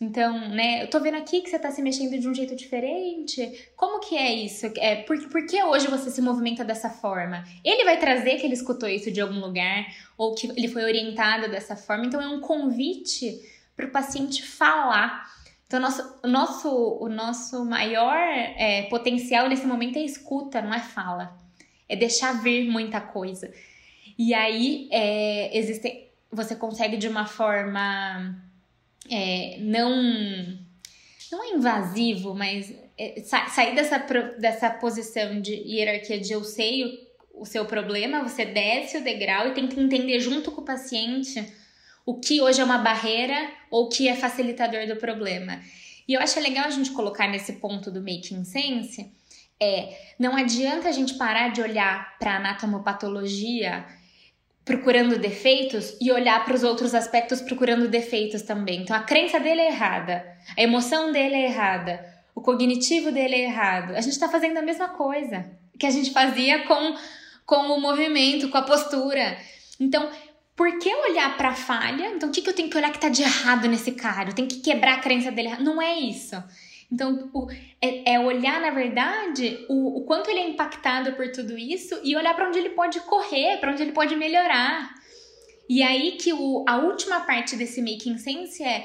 Então, 0.00 0.48
né, 0.48 0.82
eu 0.82 0.88
tô 0.88 0.98
vendo 0.98 1.18
aqui 1.18 1.42
que 1.42 1.50
você 1.50 1.58
tá 1.58 1.70
se 1.70 1.82
mexendo 1.82 2.18
de 2.18 2.26
um 2.26 2.34
jeito 2.34 2.56
diferente. 2.56 3.70
Como 3.76 4.00
que 4.00 4.16
é 4.16 4.32
isso? 4.32 4.72
É, 4.78 5.02
por, 5.02 5.18
por 5.28 5.46
que 5.46 5.62
hoje 5.62 5.88
você 5.88 6.10
se 6.10 6.22
movimenta 6.22 6.64
dessa 6.64 6.88
forma? 6.88 7.44
Ele 7.62 7.84
vai 7.84 7.98
trazer 7.98 8.36
que 8.36 8.46
ele 8.46 8.54
escutou 8.54 8.88
isso 8.88 9.10
de 9.10 9.20
algum 9.20 9.38
lugar 9.38 9.84
ou 10.16 10.34
que 10.34 10.46
ele 10.46 10.68
foi 10.68 10.84
orientado 10.84 11.50
dessa 11.50 11.76
forma. 11.76 12.06
Então, 12.06 12.20
é 12.20 12.28
um 12.28 12.40
convite 12.40 13.38
para 13.76 13.84
o 13.84 13.90
paciente 13.90 14.42
falar. 14.42 15.28
Então, 15.66 15.78
nosso, 15.78 16.18
o, 16.24 16.26
nosso, 16.26 16.98
o 16.98 17.08
nosso 17.10 17.64
maior 17.66 18.16
é, 18.16 18.84
potencial 18.88 19.50
nesse 19.50 19.66
momento 19.66 19.98
é 19.98 20.02
escuta, 20.02 20.62
não 20.62 20.72
é 20.72 20.80
fala. 20.80 21.36
É 21.86 21.94
deixar 21.94 22.42
vir 22.42 22.70
muita 22.70 23.02
coisa. 23.02 23.52
E 24.18 24.32
aí 24.32 24.88
é, 24.90 25.56
existe, 25.58 26.08
você 26.32 26.56
consegue 26.56 26.96
de 26.96 27.06
uma 27.06 27.26
forma 27.26 28.48
é, 29.10 29.58
não 29.60 29.90
não 31.32 31.44
é 31.44 31.56
invasivo, 31.56 32.34
mas 32.34 32.74
é, 32.98 33.22
sair 33.22 33.74
dessa, 33.74 33.98
dessa 34.38 34.70
posição 34.70 35.40
de 35.40 35.54
hierarquia 35.54 36.18
de 36.18 36.32
eu 36.32 36.42
sei 36.42 36.84
o, 36.84 37.42
o 37.42 37.46
seu 37.46 37.64
problema, 37.64 38.22
você 38.22 38.44
desce 38.44 38.98
o 38.98 39.04
degrau 39.04 39.48
e 39.48 39.54
tem 39.54 39.68
que 39.68 39.78
entender 39.78 40.18
junto 40.18 40.50
com 40.50 40.60
o 40.60 40.64
paciente 40.64 41.44
o 42.04 42.18
que 42.18 42.40
hoje 42.40 42.60
é 42.60 42.64
uma 42.64 42.78
barreira 42.78 43.50
ou 43.70 43.84
o 43.84 43.88
que 43.88 44.08
é 44.08 44.16
facilitador 44.16 44.86
do 44.86 44.96
problema. 44.96 45.60
E 46.08 46.14
eu 46.14 46.20
acho 46.20 46.40
legal 46.40 46.64
a 46.64 46.70
gente 46.70 46.90
colocar 46.90 47.28
nesse 47.28 47.54
ponto 47.54 47.90
do 47.90 48.00
making 48.00 48.44
sense 48.44 49.12
é 49.62 49.96
não 50.18 50.34
adianta 50.34 50.88
a 50.88 50.92
gente 50.92 51.14
parar 51.14 51.48
de 51.48 51.60
olhar 51.60 52.18
para 52.18 52.32
a 52.32 52.36
anatomopatologia 52.36 53.86
procurando 54.64 55.18
defeitos 55.18 55.96
e 56.00 56.12
olhar 56.12 56.44
para 56.44 56.54
os 56.54 56.62
outros 56.62 56.94
aspectos 56.94 57.40
procurando 57.40 57.88
defeitos 57.88 58.42
também. 58.42 58.82
Então 58.82 58.94
a 58.94 59.00
crença 59.00 59.40
dele 59.40 59.60
é 59.60 59.68
errada, 59.68 60.24
a 60.56 60.62
emoção 60.62 61.12
dele 61.12 61.34
é 61.34 61.44
errada, 61.46 62.04
o 62.34 62.40
cognitivo 62.40 63.10
dele 63.10 63.36
é 63.36 63.44
errado. 63.44 63.94
A 63.94 64.00
gente 64.00 64.12
está 64.12 64.28
fazendo 64.28 64.58
a 64.58 64.62
mesma 64.62 64.88
coisa 64.88 65.50
que 65.78 65.86
a 65.86 65.90
gente 65.90 66.12
fazia 66.12 66.64
com, 66.66 66.94
com 67.46 67.56
o 67.72 67.80
movimento, 67.80 68.50
com 68.50 68.58
a 68.58 68.62
postura. 68.62 69.38
Então, 69.78 70.10
por 70.54 70.78
que 70.78 70.94
olhar 70.94 71.38
para 71.38 71.48
a 71.48 71.54
falha? 71.54 72.08
Então, 72.10 72.28
o 72.28 72.32
que, 72.32 72.42
que 72.42 72.50
eu 72.50 72.54
tenho 72.54 72.68
que 72.68 72.76
olhar 72.76 72.90
que 72.90 72.98
está 72.98 73.08
de 73.08 73.22
errado 73.22 73.66
nesse 73.66 73.92
cara? 73.92 74.28
Eu 74.28 74.34
tenho 74.34 74.46
que 74.46 74.60
quebrar 74.60 74.96
a 74.96 75.00
crença 75.00 75.32
dele. 75.32 75.56
Não 75.60 75.80
é 75.80 75.94
isso. 75.98 76.36
Então, 76.92 77.30
o, 77.32 77.48
é, 77.80 78.14
é, 78.14 78.20
olhar, 78.20 78.60
na 78.60 78.70
verdade, 78.70 79.64
o, 79.68 79.98
o, 79.98 80.04
quanto 80.04 80.28
ele 80.28 80.40
é 80.40 80.48
impactado 80.48 81.12
por 81.12 81.30
tudo 81.30 81.56
isso 81.56 81.98
e 82.02 82.16
olhar 82.16 82.34
para 82.34 82.48
onde 82.48 82.58
ele 82.58 82.70
pode 82.70 82.98
correr, 83.00 83.58
para 83.58 83.70
onde 83.72 83.82
ele 83.82 83.92
pode 83.92 84.16
melhorar. 84.16 84.92
E 85.68 85.82
aí 85.82 86.12
que 86.12 86.32
o, 86.32 86.64
a 86.66 86.78
última 86.78 87.20
parte 87.20 87.54
desse 87.54 87.80
making 87.80 88.18
sense 88.18 88.62
é 88.62 88.84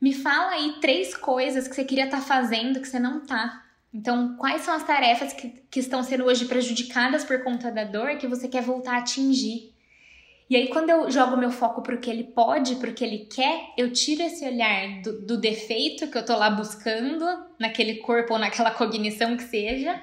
me 0.00 0.14
fala 0.14 0.52
aí 0.52 0.76
três 0.80 1.14
coisas 1.14 1.66
que 1.66 1.74
você 1.74 1.84
queria 1.84 2.04
estar 2.04 2.18
tá 2.18 2.22
fazendo 2.22 2.80
que 2.80 2.88
você 2.88 3.00
não 3.00 3.26
tá. 3.26 3.64
Então, 3.92 4.36
quais 4.36 4.62
são 4.62 4.72
as 4.72 4.84
tarefas 4.84 5.32
que, 5.32 5.48
que 5.68 5.80
estão 5.80 6.02
sendo 6.04 6.24
hoje 6.24 6.44
prejudicadas 6.44 7.24
por 7.24 7.42
conta 7.42 7.72
da 7.72 7.82
dor 7.82 8.16
que 8.16 8.28
você 8.28 8.46
quer 8.46 8.62
voltar 8.62 8.94
a 8.94 8.98
atingir? 8.98 9.74
E 10.50 10.56
aí, 10.56 10.66
quando 10.66 10.90
eu 10.90 11.08
jogo 11.08 11.36
meu 11.36 11.52
foco 11.52 11.80
para 11.80 11.94
o 11.94 11.98
que 11.98 12.10
ele 12.10 12.24
pode, 12.24 12.74
para 12.74 12.90
o 12.90 12.92
que 12.92 13.04
ele 13.04 13.18
quer, 13.18 13.72
eu 13.78 13.92
tiro 13.92 14.20
esse 14.20 14.44
olhar 14.44 15.00
do, 15.00 15.22
do, 15.22 15.36
defeito 15.36 16.08
que 16.08 16.18
eu 16.18 16.24
tô 16.24 16.36
lá 16.36 16.50
buscando, 16.50 17.24
naquele 17.56 17.98
corpo 17.98 18.32
ou 18.32 18.38
naquela 18.38 18.72
cognição 18.74 19.36
que 19.36 19.44
seja, 19.44 20.02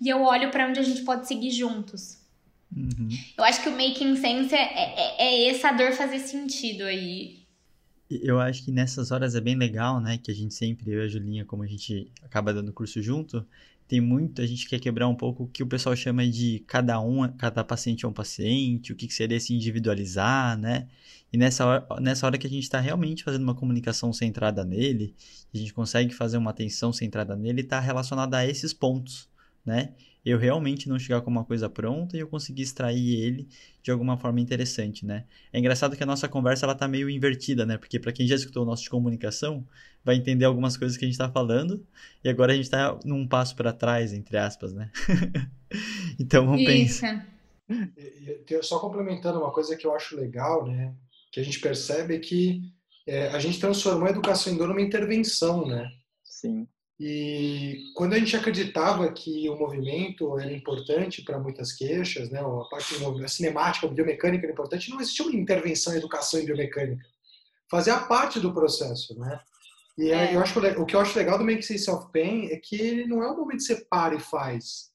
e 0.00 0.08
eu 0.08 0.22
olho 0.22 0.52
para 0.52 0.68
onde 0.68 0.78
a 0.78 0.84
gente 0.84 1.02
pode 1.02 1.26
seguir 1.26 1.50
juntos. 1.50 2.18
Uhum. 2.74 3.08
Eu 3.36 3.42
acho 3.42 3.60
que 3.60 3.68
o 3.68 3.72
making 3.72 4.14
sense 4.14 4.54
é, 4.54 4.60
é, 4.60 5.16
é 5.18 5.48
essa 5.48 5.72
dor 5.72 5.90
fazer 5.90 6.20
sentido 6.20 6.84
aí. 6.84 7.41
Eu 8.22 8.40
acho 8.40 8.64
que 8.64 8.72
nessas 8.72 9.10
horas 9.10 9.34
é 9.34 9.40
bem 9.40 9.54
legal, 9.54 10.00
né? 10.00 10.18
Que 10.18 10.30
a 10.30 10.34
gente 10.34 10.54
sempre, 10.54 10.90
eu 10.90 11.02
e 11.02 11.04
a 11.04 11.08
Julinha, 11.08 11.44
como 11.44 11.62
a 11.62 11.66
gente 11.66 12.10
acaba 12.22 12.52
dando 12.52 12.72
curso 12.72 13.00
junto, 13.02 13.46
tem 13.92 14.00
muito, 14.00 14.40
a 14.40 14.46
gente 14.46 14.66
quer 14.68 14.78
quebrar 14.80 15.06
um 15.06 15.14
pouco 15.14 15.44
o 15.44 15.48
que 15.48 15.62
o 15.62 15.66
pessoal 15.66 15.94
chama 15.94 16.26
de 16.26 16.64
cada 16.66 16.98
um, 17.00 17.28
cada 17.36 17.62
paciente 17.62 18.04
é 18.04 18.08
um 18.08 18.12
paciente, 18.12 18.92
o 18.92 18.96
que, 18.96 19.12
seria 19.12 19.38
se 19.38 19.54
individualizar, 19.54 20.56
né? 20.58 20.88
E 21.32 21.36
nessa 21.36 21.66
hora, 21.66 21.86
nessa 22.00 22.26
hora 22.26 22.38
que 22.38 22.46
a 22.46 22.50
gente 22.50 22.62
está 22.62 22.80
realmente 22.80 23.22
fazendo 23.22 23.42
uma 23.42 23.54
comunicação 23.54 24.12
centrada 24.12 24.64
nele, 24.64 25.14
a 25.52 25.58
gente 25.58 25.74
consegue 25.74 26.14
fazer 26.14 26.38
uma 26.38 26.50
atenção 26.50 26.92
centrada 26.92 27.36
nele, 27.36 27.60
está 27.60 27.80
relacionada 27.80 28.38
a 28.38 28.46
esses 28.46 28.72
pontos, 28.72 29.28
né? 29.64 29.92
Eu 30.24 30.38
realmente 30.38 30.88
não 30.88 30.98
chegar 30.98 31.20
com 31.20 31.30
uma 31.30 31.44
coisa 31.44 31.68
pronta 31.68 32.16
e 32.16 32.20
eu 32.20 32.28
conseguir 32.28 32.62
extrair 32.62 33.20
ele 33.20 33.48
de 33.82 33.90
alguma 33.90 34.16
forma 34.16 34.40
interessante, 34.40 35.04
né? 35.04 35.24
É 35.52 35.58
engraçado 35.58 35.96
que 35.96 36.02
a 36.02 36.06
nossa 36.06 36.28
conversa 36.28 36.64
ela 36.64 36.74
tá 36.74 36.86
meio 36.86 37.10
invertida, 37.10 37.66
né? 37.66 37.76
Porque 37.76 37.98
para 37.98 38.12
quem 38.12 38.26
já 38.26 38.36
escutou 38.36 38.62
o 38.62 38.66
nosso 38.66 38.84
de 38.84 38.90
comunicação, 38.90 39.66
vai 40.04 40.14
entender 40.14 40.44
algumas 40.44 40.76
coisas 40.76 40.96
que 40.96 41.04
a 41.04 41.08
gente 41.08 41.14
está 41.14 41.30
falando 41.30 41.84
e 42.22 42.28
agora 42.28 42.52
a 42.52 42.54
gente 42.54 42.64
está 42.64 42.98
num 43.04 43.26
passo 43.26 43.56
para 43.56 43.72
trás, 43.72 44.12
entre 44.12 44.36
aspas, 44.36 44.72
né? 44.72 44.90
então 46.18 46.46
vamos 46.46 46.64
pensar. 46.64 47.26
Só 48.62 48.78
complementando 48.78 49.40
uma 49.40 49.52
coisa 49.52 49.76
que 49.76 49.86
eu 49.86 49.94
acho 49.94 50.16
legal, 50.16 50.66
né? 50.66 50.94
Que 51.32 51.40
a 51.40 51.44
gente 51.44 51.58
percebe 51.58 52.20
que 52.20 52.62
é, 53.06 53.28
a 53.28 53.38
gente 53.40 53.58
transformou 53.58 54.06
a 54.06 54.10
educação 54.10 54.52
em 54.52 54.56
dor 54.56 54.68
numa 54.68 54.80
intervenção, 54.80 55.66
né? 55.66 55.90
Sim. 56.22 56.68
E 57.04 57.90
quando 57.94 58.12
a 58.12 58.18
gente 58.20 58.36
acreditava 58.36 59.12
que 59.12 59.50
o 59.50 59.58
movimento 59.58 60.38
era 60.38 60.52
importante 60.52 61.20
para 61.20 61.36
muitas 61.36 61.72
queixas, 61.72 62.30
né, 62.30 62.38
a 62.38 62.64
parte 62.70 62.94
a 62.94 63.28
cinemática, 63.28 63.88
a 63.88 63.90
biomecânica 63.90 64.44
era 64.44 64.52
importante, 64.52 64.88
não 64.88 65.00
existia 65.00 65.26
uma 65.26 65.34
intervenção 65.34 65.92
em 65.92 65.96
educação 65.96 66.38
em 66.38 66.44
biomecânica. 66.44 67.04
Fazia 67.68 67.98
parte 67.98 68.38
do 68.38 68.54
processo, 68.54 69.18
né? 69.18 69.40
E 69.98 70.12
é. 70.12 70.36
eu 70.36 70.40
acho 70.40 70.52
que, 70.52 70.66
o 70.78 70.86
que 70.86 70.94
eu 70.94 71.00
acho 71.00 71.18
legal 71.18 71.36
do 71.36 71.44
Make 71.44 71.64
Sense 71.64 71.90
of 71.90 72.06
Pain 72.12 72.46
é 72.52 72.56
que 72.56 72.76
ele 72.80 73.04
não 73.08 73.20
é 73.20 73.28
um 73.28 73.36
momento 73.36 73.58
que 73.58 73.64
você 73.64 73.84
para 73.86 74.14
e 74.14 74.20
faz. 74.20 74.92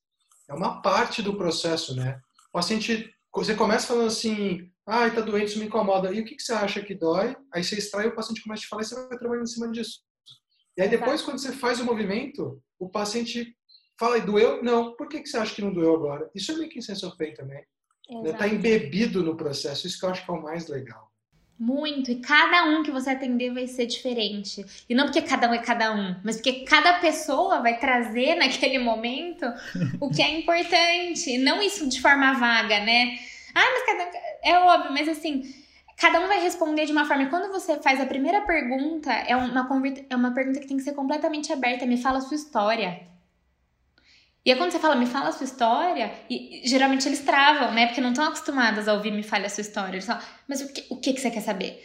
É 0.49 0.53
uma 0.53 0.81
parte 0.81 1.21
do 1.21 1.35
processo, 1.35 1.93
né? 1.93 2.21
O 2.49 2.53
paciente, 2.53 3.13
você 3.35 3.53
começa 3.53 3.87
falando 3.87 4.07
assim, 4.07 4.71
ah, 4.85 5.09
tá 5.09 5.19
doente, 5.19 5.49
isso 5.49 5.59
me 5.59 5.65
incomoda. 5.65 6.13
E 6.13 6.21
o 6.21 6.25
que, 6.25 6.37
que 6.37 6.41
você 6.41 6.53
acha 6.53 6.81
que 6.81 6.95
dói? 6.95 7.35
Aí 7.53 7.65
você 7.65 7.75
extrai, 7.75 8.07
o 8.07 8.15
paciente 8.15 8.41
começa 8.41 8.61
a 8.61 8.63
te 8.63 8.69
falar 8.69 8.81
e 8.83 8.85
você 8.85 8.95
vai 8.95 9.17
trabalhando 9.17 9.43
em 9.43 9.51
cima 9.51 9.69
disso. 9.69 10.07
E 10.77 10.81
aí 10.81 10.89
depois, 10.89 11.21
quando 11.23 11.39
você 11.39 11.51
faz 11.51 11.79
o 11.79 11.85
movimento, 11.85 12.61
o 12.77 12.87
paciente 12.87 13.55
fala, 13.99 14.19
doeu? 14.19 14.63
Não. 14.63 14.93
Por 14.95 15.09
que, 15.09 15.21
que 15.21 15.27
você 15.27 15.37
acha 15.37 15.55
que 15.55 15.61
não 15.61 15.73
doeu 15.73 15.95
agora? 15.95 16.29
Isso 16.35 16.51
é 16.51 16.55
meio 16.55 16.69
que 16.69 16.81
sense 16.81 17.03
of 17.05 17.17
pain 17.17 17.33
também. 17.33 17.63
Está 18.23 18.47
né? 18.47 18.53
embebido 18.53 19.23
no 19.23 19.35
processo. 19.35 19.87
Isso 19.87 19.99
que 19.99 20.05
eu 20.05 20.09
acho 20.09 20.23
que 20.23 20.31
é 20.31 20.33
o 20.33 20.41
mais 20.41 20.67
legal. 20.67 21.11
Muito. 21.59 22.11
E 22.11 22.21
cada 22.21 22.65
um 22.65 22.83
que 22.83 22.91
você 22.91 23.09
atender 23.09 23.51
vai 23.51 23.65
ser 23.65 23.87
diferente. 23.87 24.63
E 24.87 24.93
não 24.93 25.05
porque 25.05 25.23
cada 25.23 25.49
um 25.49 25.53
é 25.53 25.57
cada 25.57 25.91
um, 25.91 26.15
mas 26.23 26.35
porque 26.35 26.63
cada 26.63 26.99
pessoa 26.99 27.59
vai 27.59 27.79
trazer 27.79 28.35
naquele 28.37 28.77
momento 28.77 29.45
o 29.99 30.11
que 30.11 30.21
é 30.21 30.39
importante. 30.39 31.31
E 31.31 31.37
não 31.39 31.59
isso 31.59 31.89
de 31.89 31.99
forma 31.99 32.33
vaga, 32.33 32.79
né? 32.81 33.17
Ah, 33.55 33.65
mas 33.73 33.85
cada. 33.87 34.17
É 34.43 34.59
óbvio, 34.59 34.93
mas 34.93 35.09
assim 35.09 35.51
Cada 35.97 36.19
um 36.19 36.27
vai 36.27 36.39
responder 36.39 36.85
de 36.85 36.91
uma 36.91 37.05
forma. 37.05 37.23
E 37.23 37.29
quando 37.29 37.51
você 37.51 37.77
faz 37.81 37.99
a 37.99 38.05
primeira 38.05 38.41
pergunta, 38.41 39.11
é 39.11 39.35
uma, 39.35 39.67
é 40.07 40.15
uma 40.15 40.31
pergunta 40.31 40.59
que 40.59 40.67
tem 40.67 40.77
que 40.77 40.83
ser 40.83 40.93
completamente 40.93 41.51
aberta. 41.51 41.87
Me 41.87 41.97
fala 41.97 42.19
a 42.19 42.21
sua 42.21 42.35
história. 42.35 43.01
E 44.45 44.51
aí, 44.51 44.57
quando 44.57 44.71
você 44.71 44.79
fala, 44.79 44.95
me 44.95 45.07
fala 45.07 45.29
a 45.29 45.31
sua 45.31 45.43
história, 45.43 46.13
e 46.29 46.61
geralmente 46.63 47.07
eles 47.07 47.19
travam, 47.21 47.73
né? 47.73 47.87
Porque 47.87 47.99
não 47.99 48.11
estão 48.11 48.25
acostumados 48.25 48.87
a 48.87 48.93
ouvir 48.93 49.11
me 49.11 49.23
fale 49.23 49.47
a 49.47 49.49
sua 49.49 49.61
história. 49.61 49.95
Eles 49.95 50.05
falam, 50.05 50.21
mas 50.47 50.61
o 50.61 50.71
que, 50.71 50.85
o 50.89 50.97
que, 50.97 51.13
que 51.13 51.19
você 51.19 51.31
quer 51.31 51.41
saber? 51.41 51.83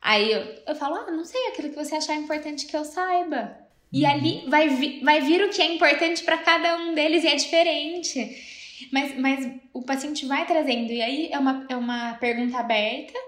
Aí 0.00 0.30
eu, 0.30 0.40
eu 0.68 0.76
falo, 0.76 0.94
ah, 0.94 1.10
não 1.10 1.24
sei, 1.24 1.48
aquilo 1.48 1.70
que 1.70 1.74
você 1.74 1.96
achar 1.96 2.14
importante 2.14 2.64
que 2.64 2.76
eu 2.76 2.84
saiba. 2.84 3.58
E 3.92 4.04
uhum. 4.04 4.10
ali 4.10 4.44
vai, 4.46 4.68
vi, 4.68 5.00
vai 5.02 5.20
vir 5.20 5.42
o 5.42 5.50
que 5.50 5.60
é 5.60 5.74
importante 5.74 6.22
para 6.22 6.38
cada 6.38 6.76
um 6.78 6.94
deles 6.94 7.24
e 7.24 7.26
é 7.26 7.34
diferente. 7.34 8.88
Mas, 8.92 9.18
mas 9.18 9.52
o 9.74 9.82
paciente 9.82 10.24
vai 10.26 10.46
trazendo. 10.46 10.92
E 10.92 11.02
aí 11.02 11.28
é 11.32 11.38
uma, 11.38 11.66
é 11.68 11.76
uma 11.76 12.14
pergunta 12.14 12.56
aberta 12.56 13.18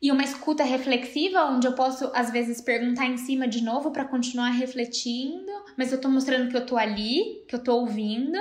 e 0.00 0.12
uma 0.12 0.22
escuta 0.22 0.62
reflexiva, 0.62 1.44
onde 1.46 1.66
eu 1.66 1.72
posso, 1.72 2.10
às 2.14 2.30
vezes, 2.30 2.60
perguntar 2.60 3.06
em 3.06 3.16
cima 3.16 3.48
de 3.48 3.62
novo 3.62 3.90
para 3.90 4.04
continuar 4.04 4.50
refletindo, 4.50 5.50
mas 5.76 5.90
eu 5.90 6.00
tô 6.00 6.08
mostrando 6.08 6.48
que 6.48 6.56
eu 6.56 6.64
tô 6.64 6.76
ali, 6.76 7.42
que 7.48 7.54
eu 7.54 7.62
tô 7.62 7.74
ouvindo. 7.74 8.38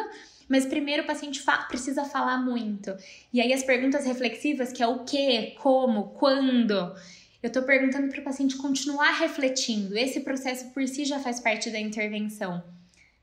Mas 0.47 0.65
primeiro 0.65 1.03
o 1.03 1.05
paciente 1.05 1.41
fa 1.41 1.57
precisa 1.63 2.05
falar 2.05 2.37
muito. 2.37 2.95
E 3.33 3.41
aí 3.41 3.51
as 3.51 3.63
perguntas 3.63 4.05
reflexivas, 4.05 4.71
que 4.71 4.81
é 4.81 4.87
o 4.87 5.03
que, 5.03 5.55
como, 5.61 6.09
quando, 6.11 6.95
eu 7.41 7.51
tô 7.51 7.63
perguntando 7.63 8.07
para 8.07 8.21
o 8.21 8.23
paciente 8.23 8.55
continuar 8.55 9.19
refletindo. 9.19 9.97
Esse 9.97 10.21
processo 10.21 10.69
por 10.73 10.87
si 10.87 11.05
já 11.05 11.19
faz 11.19 11.39
parte 11.39 11.69
da 11.69 11.79
intervenção, 11.79 12.63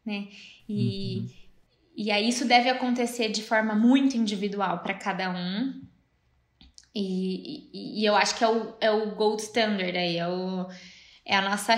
né? 0.05 0.29
E, 0.69 1.19
uhum. 1.19 1.29
e 1.97 2.11
aí 2.11 2.29
isso 2.29 2.45
deve 2.45 2.69
acontecer 2.69 3.31
de 3.31 3.43
forma 3.43 3.75
muito 3.75 4.17
individual 4.17 4.81
para 4.81 4.95
cada 4.95 5.31
um, 5.31 5.81
e, 6.95 8.01
e, 8.01 8.05
eu 8.05 8.15
acho 8.15 8.37
que 8.37 8.45
é 8.45 8.49
o, 8.49 8.75
é 8.81 8.91
o 8.91 9.15
gold 9.17 9.43
standard 9.43 9.97
aí, 9.97 10.17
é, 10.17 10.29
o, 10.29 10.69
é 11.25 11.37
a 11.37 11.43
nossa 11.43 11.77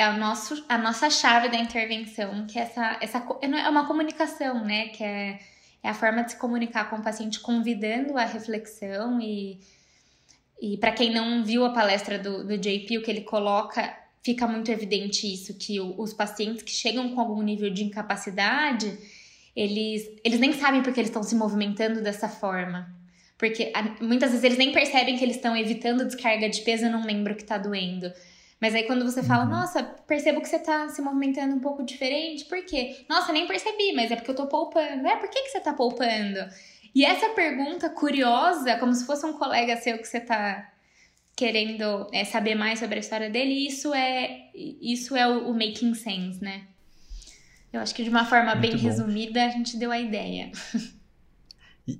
é 0.00 0.04
a, 0.04 0.14
nosso, 0.14 0.64
a 0.66 0.78
nossa 0.78 1.10
chave 1.10 1.50
da 1.50 1.58
intervenção, 1.58 2.46
que 2.46 2.58
é 2.58 2.62
essa, 2.62 2.96
essa 3.02 3.18
é 3.42 3.68
uma 3.68 3.86
comunicação, 3.86 4.64
né? 4.64 4.88
Que 4.88 5.04
é, 5.04 5.38
é 5.82 5.90
a 5.90 5.94
forma 5.94 6.24
de 6.24 6.32
se 6.32 6.38
comunicar 6.38 6.88
com 6.88 6.96
o 6.96 7.02
paciente, 7.02 7.38
convidando 7.38 8.16
a 8.16 8.24
reflexão 8.24 9.20
e, 9.20 9.60
e 10.58 10.78
para 10.78 10.92
quem 10.92 11.12
não 11.12 11.44
viu 11.44 11.66
a 11.66 11.70
palestra 11.70 12.18
do, 12.18 12.42
do 12.42 12.56
JP, 12.56 12.96
o 12.96 13.02
que 13.02 13.10
ele 13.10 13.20
coloca, 13.20 13.94
fica 14.24 14.46
muito 14.46 14.70
evidente 14.70 15.30
isso, 15.30 15.58
que 15.58 15.78
o, 15.78 16.00
os 16.00 16.14
pacientes 16.14 16.62
que 16.62 16.70
chegam 16.70 17.14
com 17.14 17.20
algum 17.20 17.42
nível 17.42 17.68
de 17.68 17.84
incapacidade, 17.84 18.98
eles, 19.54 20.08
eles 20.24 20.40
nem 20.40 20.54
sabem 20.54 20.82
porque 20.82 20.98
eles 20.98 21.10
estão 21.10 21.22
se 21.22 21.34
movimentando 21.34 22.02
dessa 22.02 22.26
forma. 22.26 22.99
Porque 23.40 23.72
muitas 24.02 24.32
vezes 24.32 24.44
eles 24.44 24.58
nem 24.58 24.70
percebem 24.70 25.16
que 25.16 25.24
eles 25.24 25.36
estão 25.36 25.56
evitando 25.56 26.04
descarga 26.04 26.46
de 26.46 26.60
peso 26.60 26.90
não 26.90 27.06
lembram 27.06 27.34
que 27.34 27.42
tá 27.42 27.56
doendo. 27.56 28.12
Mas 28.60 28.74
aí 28.74 28.82
quando 28.82 29.02
você 29.02 29.22
fala, 29.22 29.44
uhum. 29.44 29.50
nossa, 29.50 29.82
percebo 29.82 30.42
que 30.42 30.48
você 30.48 30.58
tá 30.58 30.90
se 30.90 31.00
movimentando 31.00 31.56
um 31.56 31.58
pouco 31.58 31.82
diferente, 31.82 32.44
por 32.44 32.62
quê? 32.66 33.06
Nossa, 33.08 33.32
nem 33.32 33.46
percebi, 33.46 33.94
mas 33.94 34.10
é 34.10 34.16
porque 34.16 34.30
eu 34.30 34.36
tô 34.36 34.46
poupando. 34.46 35.08
É, 35.08 35.16
por 35.16 35.30
que, 35.30 35.44
que 35.44 35.48
você 35.48 35.58
tá 35.58 35.72
poupando? 35.72 36.38
E 36.94 37.02
essa 37.02 37.30
pergunta 37.30 37.88
curiosa, 37.88 38.76
como 38.76 38.92
se 38.92 39.06
fosse 39.06 39.24
um 39.24 39.32
colega 39.32 39.78
seu 39.78 39.96
que 39.96 40.06
você 40.06 40.18
está 40.18 40.70
querendo 41.34 42.08
é, 42.12 42.26
saber 42.26 42.54
mais 42.54 42.78
sobre 42.78 42.96
a 42.96 43.00
história 43.00 43.30
dele, 43.30 43.66
isso 43.66 43.94
é 43.94 44.50
isso 44.54 45.16
é 45.16 45.26
o, 45.26 45.48
o 45.48 45.54
making 45.54 45.94
sense, 45.94 46.44
né? 46.44 46.64
Eu 47.72 47.80
acho 47.80 47.94
que 47.94 48.04
de 48.04 48.10
uma 48.10 48.26
forma 48.26 48.54
Muito 48.54 48.60
bem 48.60 48.76
bom. 48.76 48.82
resumida 48.82 49.46
a 49.46 49.48
gente 49.48 49.78
deu 49.78 49.90
a 49.90 49.98
ideia. 49.98 50.52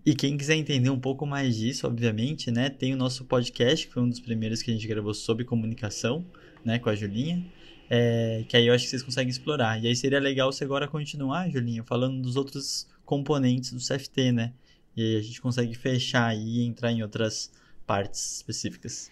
E, 0.04 0.14
quem 0.14 0.36
quiser 0.36 0.56
entender 0.56 0.90
um 0.90 1.00
pouco 1.00 1.26
mais 1.26 1.56
disso, 1.56 1.86
obviamente, 1.86 2.50
né, 2.50 2.68
tem 2.68 2.92
o 2.92 2.96
nosso 2.96 3.24
podcast, 3.24 3.86
que 3.86 3.92
foi 3.92 4.02
um 4.02 4.08
dos 4.08 4.20
primeiros 4.20 4.62
que 4.62 4.70
a 4.70 4.74
gente 4.74 4.86
gravou 4.86 5.14
sobre 5.14 5.44
comunicação, 5.44 6.24
né, 6.64 6.78
com 6.78 6.90
a 6.90 6.94
Julinha, 6.94 7.44
é, 7.88 8.44
que 8.48 8.56
aí 8.56 8.66
eu 8.66 8.74
acho 8.74 8.84
que 8.84 8.90
vocês 8.90 9.02
conseguem 9.02 9.30
explorar. 9.30 9.82
E 9.82 9.88
aí 9.88 9.96
seria 9.96 10.20
legal 10.20 10.52
você 10.52 10.64
agora 10.64 10.86
continuar, 10.86 11.50
Julinha, 11.50 11.82
falando 11.82 12.20
dos 12.20 12.36
outros 12.36 12.86
componentes 13.04 13.72
do 13.72 13.80
CFT, 13.80 14.30
né? 14.30 14.52
E 14.96 15.02
aí 15.02 15.16
a 15.16 15.22
gente 15.22 15.40
consegue 15.40 15.74
fechar 15.74 16.36
e 16.36 16.64
entrar 16.64 16.92
em 16.92 17.02
outras 17.02 17.50
partes 17.86 18.36
específicas. 18.36 19.10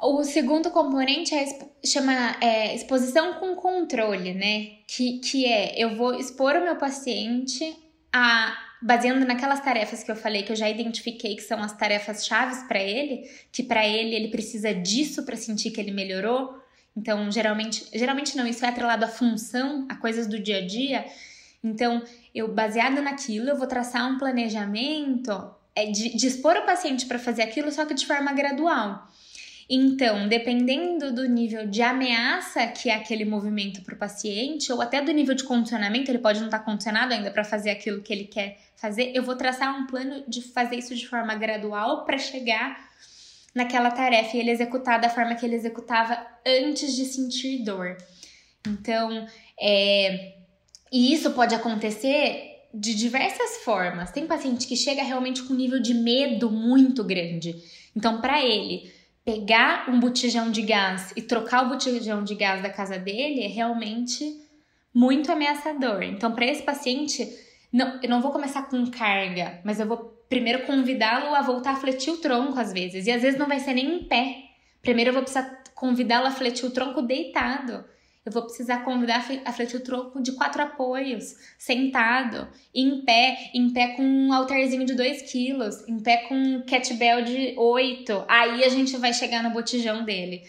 O 0.00 0.24
segundo 0.24 0.70
componente 0.70 1.34
é, 1.34 1.46
chama 1.84 2.36
é, 2.40 2.74
exposição 2.74 3.34
com 3.34 3.54
controle, 3.54 4.32
né? 4.32 4.78
Que, 4.88 5.18
que 5.18 5.44
é 5.44 5.74
eu 5.76 5.94
vou 5.96 6.14
expor 6.14 6.56
o 6.56 6.64
meu 6.64 6.76
paciente 6.76 7.76
a 8.12 8.56
baseando 8.82 9.24
naquelas 9.24 9.60
tarefas 9.60 10.02
que 10.02 10.10
eu 10.10 10.16
falei 10.16 10.42
que 10.42 10.52
eu 10.52 10.56
já 10.56 10.68
identifiquei 10.68 11.36
que 11.36 11.42
são 11.42 11.62
as 11.62 11.76
tarefas 11.76 12.26
chaves 12.26 12.62
para 12.64 12.80
ele, 12.80 13.30
que 13.50 13.62
para 13.62 13.86
ele 13.86 14.14
ele 14.14 14.28
precisa 14.28 14.74
disso 14.74 15.22
para 15.24 15.36
sentir 15.36 15.70
que 15.70 15.80
ele 15.80 15.92
melhorou. 15.92 16.60
Então, 16.96 17.30
geralmente, 17.30 17.86
geralmente 17.94 18.36
não, 18.36 18.46
isso 18.46 18.64
é 18.64 18.68
atrelado 18.68 19.04
à 19.04 19.08
função, 19.08 19.86
a 19.88 19.96
coisas 19.96 20.26
do 20.26 20.38
dia 20.38 20.58
a 20.58 20.66
dia. 20.66 21.06
Então, 21.64 22.02
eu 22.34 22.52
baseado 22.52 23.00
naquilo, 23.00 23.48
eu 23.48 23.56
vou 23.56 23.66
traçar 23.66 24.10
um 24.10 24.18
planejamento 24.18 25.32
é 25.74 25.86
de, 25.86 26.26
expor 26.26 26.56
o 26.56 26.66
paciente 26.66 27.06
para 27.06 27.18
fazer 27.18 27.42
aquilo, 27.42 27.70
só 27.72 27.84
que 27.86 27.94
de 27.94 28.06
forma 28.06 28.32
gradual. 28.32 29.08
Então, 29.74 30.28
dependendo 30.28 31.10
do 31.14 31.26
nível 31.26 31.66
de 31.66 31.80
ameaça 31.80 32.66
que 32.66 32.90
é 32.90 32.94
aquele 32.94 33.24
movimento 33.24 33.80
para 33.80 33.94
o 33.94 33.98
paciente, 33.98 34.70
ou 34.70 34.82
até 34.82 35.00
do 35.00 35.10
nível 35.10 35.34
de 35.34 35.44
condicionamento, 35.44 36.10
ele 36.10 36.18
pode 36.18 36.40
não 36.40 36.48
estar 36.48 36.58
tá 36.58 36.64
condicionado 36.64 37.14
ainda 37.14 37.30
para 37.30 37.42
fazer 37.42 37.70
aquilo 37.70 38.02
que 38.02 38.12
ele 38.12 38.24
quer 38.24 38.58
fazer, 38.76 39.12
eu 39.14 39.22
vou 39.22 39.34
traçar 39.34 39.74
um 39.74 39.86
plano 39.86 40.24
de 40.28 40.42
fazer 40.42 40.76
isso 40.76 40.94
de 40.94 41.08
forma 41.08 41.34
gradual 41.36 42.04
para 42.04 42.18
chegar 42.18 42.86
naquela 43.54 43.90
tarefa 43.90 44.36
e 44.36 44.40
ele 44.40 44.50
executar 44.50 45.00
da 45.00 45.08
forma 45.08 45.34
que 45.36 45.46
ele 45.46 45.54
executava 45.54 46.18
antes 46.46 46.94
de 46.94 47.06
sentir 47.06 47.64
dor. 47.64 47.96
Então, 48.68 49.26
é, 49.58 50.34
e 50.92 51.14
isso 51.14 51.30
pode 51.30 51.54
acontecer 51.54 52.66
de 52.74 52.94
diversas 52.94 53.64
formas. 53.64 54.10
Tem 54.10 54.26
paciente 54.26 54.66
que 54.66 54.76
chega 54.76 55.02
realmente 55.02 55.42
com 55.44 55.54
um 55.54 55.56
nível 55.56 55.80
de 55.80 55.94
medo 55.94 56.50
muito 56.50 57.02
grande. 57.02 57.56
Então, 57.96 58.20
para 58.20 58.44
ele 58.44 59.00
pegar 59.24 59.88
um 59.88 60.00
botijão 60.00 60.50
de 60.50 60.62
gás 60.62 61.12
e 61.16 61.22
trocar 61.22 61.66
o 61.66 61.68
botijão 61.68 62.24
de 62.24 62.34
gás 62.34 62.62
da 62.62 62.70
casa 62.70 62.98
dele 62.98 63.42
é 63.42 63.46
realmente 63.46 64.24
muito 64.94 65.30
ameaçador. 65.30 66.02
Então, 66.02 66.32
para 66.32 66.46
esse 66.46 66.62
paciente, 66.62 67.28
não, 67.72 68.00
eu 68.02 68.08
não 68.08 68.20
vou 68.20 68.32
começar 68.32 68.62
com 68.64 68.90
carga, 68.90 69.60
mas 69.64 69.80
eu 69.80 69.86
vou 69.86 70.12
primeiro 70.28 70.66
convidá-lo 70.66 71.34
a 71.34 71.42
voltar 71.42 71.72
a 71.72 71.76
fletir 71.76 72.12
o 72.12 72.16
tronco 72.16 72.58
às 72.58 72.72
vezes. 72.72 73.06
E 73.06 73.10
às 73.10 73.22
vezes 73.22 73.38
não 73.38 73.46
vai 73.46 73.60
ser 73.60 73.74
nem 73.74 73.96
em 73.96 74.04
pé. 74.04 74.36
Primeiro 74.80 75.10
eu 75.10 75.14
vou 75.14 75.22
precisar 75.22 75.62
convidá-lo 75.74 76.26
a 76.26 76.30
fletir 76.30 76.64
o 76.64 76.70
tronco 76.70 77.02
deitado. 77.02 77.84
Eu 78.24 78.30
vou 78.30 78.42
precisar 78.42 78.84
convidar 78.84 79.26
a 79.44 79.52
fletir 79.52 79.80
o 79.80 79.82
tronco 79.82 80.22
de 80.22 80.32
quatro 80.32 80.62
apoios, 80.62 81.34
sentado, 81.58 82.48
em 82.72 83.04
pé, 83.04 83.50
em 83.52 83.72
pé 83.72 83.88
com 83.96 84.02
um 84.02 84.32
altarzinho 84.32 84.84
de 84.84 84.94
2 84.94 85.22
quilos, 85.22 85.86
em 85.88 85.98
pé 85.98 86.18
com 86.28 86.34
um 86.34 86.62
kettlebell 86.62 87.24
de 87.24 87.54
8. 87.56 88.24
Aí 88.28 88.62
a 88.62 88.68
gente 88.68 88.96
vai 88.96 89.12
chegar 89.12 89.42
no 89.42 89.50
botijão 89.50 90.04
dele. 90.04 90.42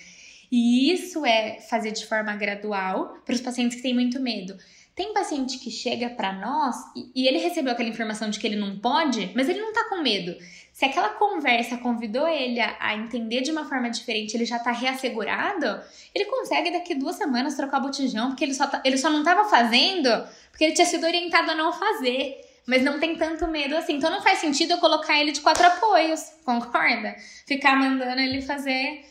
E 0.51 0.91
isso 0.93 1.25
é 1.25 1.59
fazer 1.61 1.91
de 1.91 2.05
forma 2.05 2.35
gradual 2.35 3.17
para 3.25 3.33
os 3.33 3.41
pacientes 3.41 3.77
que 3.77 3.81
têm 3.81 3.95
muito 3.95 4.19
medo. 4.19 4.55
Tem 4.95 5.11
paciente 5.11 5.57
que 5.57 5.71
chega 5.71 6.09
para 6.11 6.33
nós 6.33 6.75
e, 6.95 7.11
e, 7.15 7.27
ele 7.27 7.39
recebeu 7.39 7.73
aquela 7.73 7.89
informação 7.89 8.29
de 8.29 8.39
que 8.39 8.45
ele 8.45 8.55
não 8.55 8.77
pode, 8.77 9.31
mas 9.35 9.49
ele 9.49 9.59
não 9.59 9.73
tá 9.73 9.85
com 9.89 10.01
medo. 10.01 10.35
Se 10.71 10.85
aquela 10.85 11.09
conversa 11.09 11.77
convidou 11.77 12.27
ele 12.27 12.59
a, 12.59 12.75
a 12.79 12.95
entender 12.95 13.41
de 13.41 13.51
uma 13.51 13.65
forma 13.65 13.89
diferente, 13.89 14.35
ele 14.35 14.45
já 14.45 14.59
tá 14.59 14.71
reassegurado, 14.71 15.81
ele 16.13 16.25
consegue 16.25 16.71
daqui 16.71 16.93
duas 16.93 17.15
semanas 17.15 17.55
trocar 17.55 17.79
o 17.79 17.83
botijão, 17.83 18.29
porque 18.29 18.43
ele 18.43 18.53
só, 18.53 18.67
tá, 18.67 18.81
ele 18.85 18.97
só 18.97 19.09
não 19.09 19.23
tava 19.23 19.45
fazendo 19.45 20.09
porque 20.51 20.63
ele 20.63 20.73
tinha 20.73 20.85
sido 20.85 21.05
orientado 21.05 21.49
a 21.49 21.55
não 21.55 21.73
fazer. 21.73 22.39
Mas 22.65 22.81
não 22.81 22.97
tem 22.97 23.17
tanto 23.17 23.45
medo 23.47 23.75
assim. 23.75 23.95
Então 23.95 24.09
não 24.09 24.21
faz 24.21 24.39
sentido 24.39 24.71
eu 24.71 24.77
colocar 24.77 25.19
ele 25.19 25.33
de 25.33 25.41
quatro 25.41 25.65
apoios, 25.65 26.31
concorda? 26.45 27.13
Ficar 27.45 27.75
mandando 27.75 28.21
ele 28.21 28.41
fazer 28.41 29.03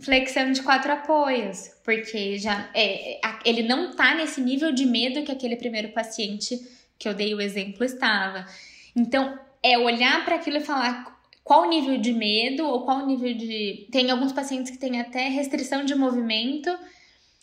flexão 0.00 0.52
de 0.52 0.62
quatro 0.62 0.92
apoios, 0.92 1.70
porque 1.84 2.38
já 2.38 2.70
é, 2.74 3.20
ele 3.44 3.62
não 3.62 3.94
tá 3.94 4.14
nesse 4.14 4.40
nível 4.40 4.72
de 4.72 4.86
medo 4.86 5.22
que 5.22 5.32
aquele 5.32 5.56
primeiro 5.56 5.88
paciente 5.88 6.58
que 6.98 7.08
eu 7.08 7.14
dei 7.14 7.34
o 7.34 7.40
exemplo 7.40 7.84
estava. 7.84 8.46
Então, 8.94 9.38
é 9.62 9.78
olhar 9.78 10.24
para 10.24 10.36
aquilo 10.36 10.58
e 10.58 10.60
falar 10.60 11.18
qual 11.44 11.62
o 11.62 11.68
nível 11.68 11.96
de 11.98 12.12
medo 12.12 12.66
ou 12.66 12.84
qual 12.84 12.98
o 12.98 13.06
nível 13.06 13.34
de. 13.34 13.88
Tem 13.90 14.10
alguns 14.10 14.32
pacientes 14.32 14.70
que 14.70 14.78
têm 14.78 15.00
até 15.00 15.28
restrição 15.28 15.84
de 15.84 15.94
movimento, 15.94 16.70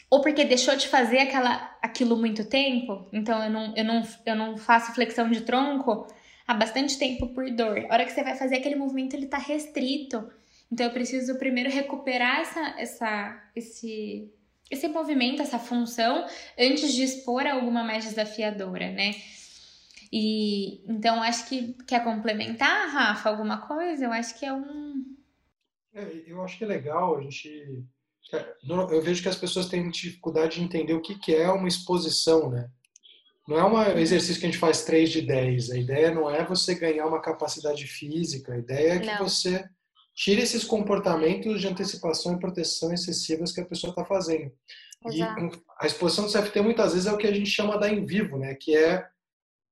ou 0.10 0.22
porque 0.22 0.46
deixou 0.46 0.76
de 0.76 0.88
fazer 0.88 1.20
aquela, 1.20 1.76
aquilo 1.82 2.15
muito 2.15 2.46
tempo, 2.46 3.08
então 3.12 3.44
eu 3.44 3.50
não, 3.50 3.74
eu, 3.76 3.84
não, 3.84 4.08
eu 4.26 4.36
não 4.36 4.58
faço 4.58 4.94
flexão 4.94 5.30
de 5.30 5.41
tronco 5.41 6.08
há 6.48 6.54
bastante 6.54 6.98
tempo 6.98 7.28
por 7.30 7.50
dor. 7.52 7.86
A 7.89 7.94
hora 7.94 8.06
que 8.06 8.12
você 8.12 8.24
vai 8.24 8.36
fazer 8.36 8.58
aquele 8.58 8.76
movimento, 8.76 9.15
ele 9.15 9.26
tá 9.26 9.38
restrito. 9.38 10.30
Então 10.71 10.86
eu 10.88 10.91
preciso 10.91 11.38
primeiro 11.38 11.69
recuperar 11.69 12.39
essa, 12.39 12.80
essa, 12.80 13.49
esse, 13.56 14.32
esse 14.69 14.88
movimento, 14.88 15.41
essa 15.41 15.60
função, 15.60 16.25
antes 16.58 16.93
de 16.93 17.04
expor 17.04 17.45
alguma 17.45 17.84
mais 17.84 18.04
desafiadora, 18.06 18.91
né? 18.91 19.15
E 20.12 20.84
então 20.89 21.21
acho 21.21 21.47
que 21.47 21.73
quer 21.88 22.04
complementar, 22.04 22.89
Rafa, 22.89 23.30
alguma 23.30 23.67
coisa? 23.67 24.06
Eu 24.06 24.12
acho 24.12 24.38
que 24.38 24.45
é 24.45 24.54
um. 24.54 25.04
É, 25.93 26.23
eu 26.28 26.41
acho 26.41 26.58
que 26.58 26.63
é 26.63 26.67
legal 26.67 27.17
a 27.17 27.21
gente. 27.21 27.84
É, 28.34 28.56
eu 28.67 29.01
vejo 29.01 29.21
que 29.21 29.30
as 29.30 29.36
pessoas 29.36 29.67
têm 29.67 29.89
dificuldade 29.89 30.56
de 30.56 30.63
entender 30.63 30.93
o 30.93 31.01
que 31.01 31.36
é 31.36 31.49
uma 31.49 31.67
exposição, 31.67 32.49
né? 32.49 32.69
Não 33.47 33.60
é 33.60 33.93
um 33.93 33.99
exercício 33.99 34.39
que 34.39 34.47
a 34.47 34.49
gente 34.49 34.60
faz 34.60 34.84
3 34.84 35.10
de 35.12 35.21
10. 35.21 35.71
A 35.71 35.78
ideia 35.78 36.12
não 36.12 36.30
é 36.30 36.43
você 36.43 36.73
ganhar 36.73 37.06
uma 37.06 37.21
capacidade 37.21 37.86
física. 37.86 38.54
A 38.54 38.58
ideia 38.58 38.93
é 38.93 38.99
que 38.99 39.06
não. 39.06 39.19
você 39.19 39.63
tire 40.15 40.41
esses 40.41 40.63
comportamentos 40.63 41.60
de 41.60 41.67
antecipação 41.67 42.34
e 42.34 42.39
proteção 42.39 42.93
excessivas 42.93 43.51
que 43.51 43.60
a 43.60 43.65
pessoa 43.65 43.91
está 43.91 44.06
fazendo. 44.06 44.51
Exato. 45.06 45.45
E 45.45 45.62
a 45.80 45.86
exposição 45.86 46.25
do 46.25 46.32
CFT 46.32 46.62
muitas 46.62 46.93
vezes 46.93 47.06
é 47.06 47.12
o 47.12 47.17
que 47.17 47.28
a 47.28 47.34
gente 47.34 47.49
chama 47.49 47.78
da 47.78 47.89
em 47.89 48.06
vivo, 48.06 48.38
né? 48.38 48.56
Que 48.56 48.75
é 48.75 49.06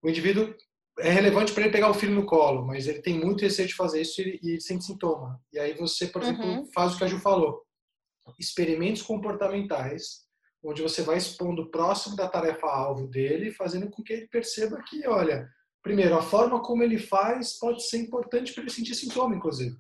o 0.04 0.10
indivíduo 0.10 0.54
é 1.00 1.10
relevante 1.10 1.54
para 1.54 1.64
ele 1.64 1.72
pegar 1.72 1.90
o 1.90 1.94
filho 1.94 2.14
no 2.14 2.26
colo, 2.26 2.68
mas 2.68 2.88
ele 2.88 3.02
tem 3.02 3.20
muito 3.20 3.42
receio 3.42 3.68
de 3.68 3.74
fazer 3.74 4.02
isso 4.02 4.22
e, 4.22 4.40
e 4.44 4.62
sente 4.62 4.86
sintoma. 4.86 5.42
E 5.52 5.58
aí 5.58 5.74
você, 5.74 6.08
por 6.08 6.22
exemplo, 6.22 6.46
uhum. 6.46 6.72
faz 6.72 6.94
o 6.94 6.98
que 6.98 7.04
a 7.06 7.08
Ju 7.08 7.18
falou. 7.20 7.64
Experimentos 8.40 9.02
comportamentais, 9.02 10.26
onde 10.64 10.84
você 10.84 11.02
vai 11.02 11.18
expondo 11.18 11.72
próximo 11.72 12.16
da 12.16 12.28
tarefa-alvo 12.28 13.08
dele, 13.08 13.52
fazendo 13.52 13.90
com 13.90 14.04
que 14.04 14.14
ele 14.14 14.28
perceba 14.28 14.84
que, 14.84 15.08
olha, 15.08 15.50
primeiro, 15.82 16.16
a 16.16 16.22
forma 16.22 16.62
como 16.62 16.84
ele 16.84 17.00
faz 17.00 17.58
pode 17.58 17.84
ser 17.88 17.98
importante 17.98 18.54
para 18.54 18.62
ele 18.62 18.72
sentir 18.72 18.94
sintoma, 18.94 19.36
inclusive 19.36 19.76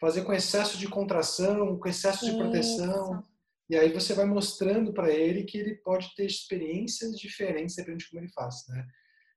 fazer 0.00 0.22
com 0.22 0.32
excesso 0.32 0.78
de 0.78 0.88
contração, 0.88 1.78
com 1.78 1.88
excesso 1.88 2.24
de 2.24 2.36
proteção. 2.36 3.20
Isso. 3.20 3.30
E 3.68 3.76
aí 3.76 3.92
você 3.92 4.14
vai 4.14 4.24
mostrando 4.24 4.92
para 4.92 5.12
ele 5.12 5.44
que 5.44 5.58
ele 5.58 5.76
pode 5.76 6.12
ter 6.16 6.26
experiências 6.26 7.16
diferentes 7.16 7.76
dependendo 7.76 7.98
de 7.98 8.10
como 8.10 8.22
ele 8.22 8.32
faz, 8.32 8.66
né? 8.68 8.84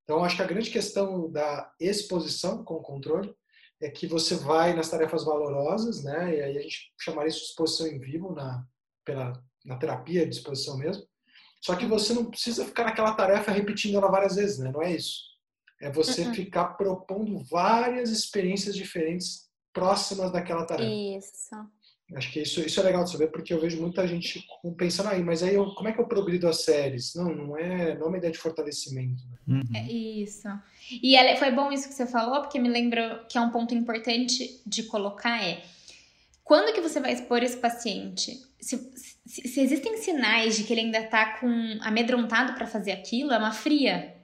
Então, 0.03 0.23
acho 0.23 0.35
que 0.35 0.41
a 0.41 0.47
grande 0.47 0.69
questão 0.69 1.31
da 1.31 1.71
exposição 1.79 2.63
com 2.63 2.75
o 2.75 2.81
controle 2.81 3.33
é 3.81 3.89
que 3.89 4.07
você 4.07 4.35
vai 4.35 4.73
nas 4.73 4.89
tarefas 4.89 5.23
valorosas, 5.23 6.03
né? 6.03 6.35
E 6.35 6.41
aí 6.41 6.57
a 6.57 6.61
gente 6.61 6.93
chamaria 6.99 7.29
isso 7.29 7.39
de 7.39 7.45
exposição 7.45 7.87
em 7.87 7.99
vivo 7.99 8.33
na, 8.33 8.65
pela, 9.05 9.33
na 9.63 9.77
terapia 9.77 10.27
de 10.27 10.35
exposição 10.35 10.77
mesmo. 10.77 11.03
Só 11.61 11.75
que 11.75 11.85
você 11.85 12.13
não 12.13 12.25
precisa 12.25 12.65
ficar 12.65 12.85
naquela 12.85 13.13
tarefa 13.13 13.51
repetindo 13.51 13.97
ela 13.97 14.11
várias 14.11 14.35
vezes, 14.35 14.59
né? 14.59 14.71
Não 14.71 14.81
é 14.81 14.93
isso. 14.93 15.21
É 15.81 15.89
você 15.91 16.23
uhum. 16.23 16.33
ficar 16.33 16.73
propondo 16.73 17.43
várias 17.45 18.09
experiências 18.09 18.75
diferentes 18.75 19.49
próximas 19.73 20.31
daquela 20.31 20.65
tarefa. 20.65 20.89
Isso. 20.89 21.55
Acho 22.15 22.31
que 22.31 22.41
isso, 22.41 22.59
isso 22.61 22.79
é 22.79 22.83
legal 22.83 23.03
de 23.03 23.11
saber, 23.11 23.27
porque 23.27 23.53
eu 23.53 23.59
vejo 23.59 23.81
muita 23.81 24.07
gente 24.07 24.45
pensando 24.77 25.09
aí, 25.09 25.23
mas 25.23 25.41
aí 25.41 25.55
eu, 25.55 25.73
como 25.73 25.89
é 25.89 25.91
que 25.91 25.99
eu 25.99 26.05
progrido 26.05 26.47
as 26.47 26.63
séries? 26.63 27.15
Não, 27.15 27.33
não 27.33 27.57
é, 27.57 27.97
não 27.97 28.05
é 28.05 28.09
uma 28.09 28.17
ideia 28.17 28.31
de 28.31 28.37
fortalecimento. 28.37 29.23
Né? 29.47 29.61
Uhum. 29.61 29.75
É 29.75 29.91
isso. 29.91 30.47
E 31.01 31.15
ela, 31.15 31.35
foi 31.37 31.51
bom 31.51 31.71
isso 31.71 31.87
que 31.87 31.93
você 31.93 32.05
falou, 32.05 32.41
porque 32.41 32.59
me 32.59 32.69
lembra 32.69 33.25
que 33.27 33.37
é 33.37 33.41
um 33.41 33.49
ponto 33.49 33.73
importante 33.73 34.61
de 34.65 34.83
colocar 34.83 35.43
é 35.43 35.63
quando 36.43 36.73
que 36.73 36.81
você 36.81 36.99
vai 36.99 37.13
expor 37.13 37.41
esse 37.41 37.57
paciente? 37.57 38.41
Se, 38.59 38.77
se, 39.25 39.47
se 39.47 39.61
existem 39.61 39.97
sinais 39.97 40.57
de 40.57 40.63
que 40.63 40.73
ele 40.73 40.81
ainda 40.81 40.99
está 40.99 41.37
com 41.37 41.47
amedrontado 41.81 42.53
para 42.53 42.67
fazer 42.67 42.91
aquilo, 42.91 43.31
é 43.31 43.37
uma 43.37 43.51
fria. 43.51 44.15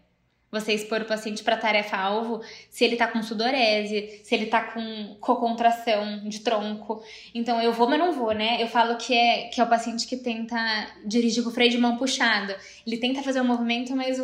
Você 0.52 0.74
expor 0.74 1.02
o 1.02 1.06
paciente 1.06 1.44
para 1.44 1.58
tarefa-alvo 1.58 2.42
se 2.70 2.84
ele 2.84 2.96
tá 2.96 3.08
com 3.08 3.22
sudorese, 3.22 4.22
se 4.24 4.34
ele 4.34 4.48
tá 4.48 4.62
com 4.62 5.16
cocontração 5.20 6.28
de 6.28 6.40
tronco. 6.40 7.04
Então 7.34 7.62
eu 7.62 7.72
vou, 7.72 7.88
mas 7.88 8.00
não 8.00 8.12
vou, 8.12 8.34
né? 8.34 8.62
Eu 8.62 8.68
falo 8.68 8.98
que 8.98 9.14
é, 9.14 9.50
que 9.50 9.62
é 9.62 9.64
o 9.64 9.70
paciente 9.70 10.08
que 10.08 10.18
tenta 10.18 10.58
dirigir 11.06 11.44
com 11.44 11.50
o 11.50 11.54
freio 11.54 11.72
de 11.72 11.78
mão 11.78 11.98
puxado. 11.98 12.56
Ele 12.86 12.98
tenta 12.98 13.22
fazer 13.22 13.42
o 13.42 13.46
movimento, 13.46 13.96
mas 13.96 14.18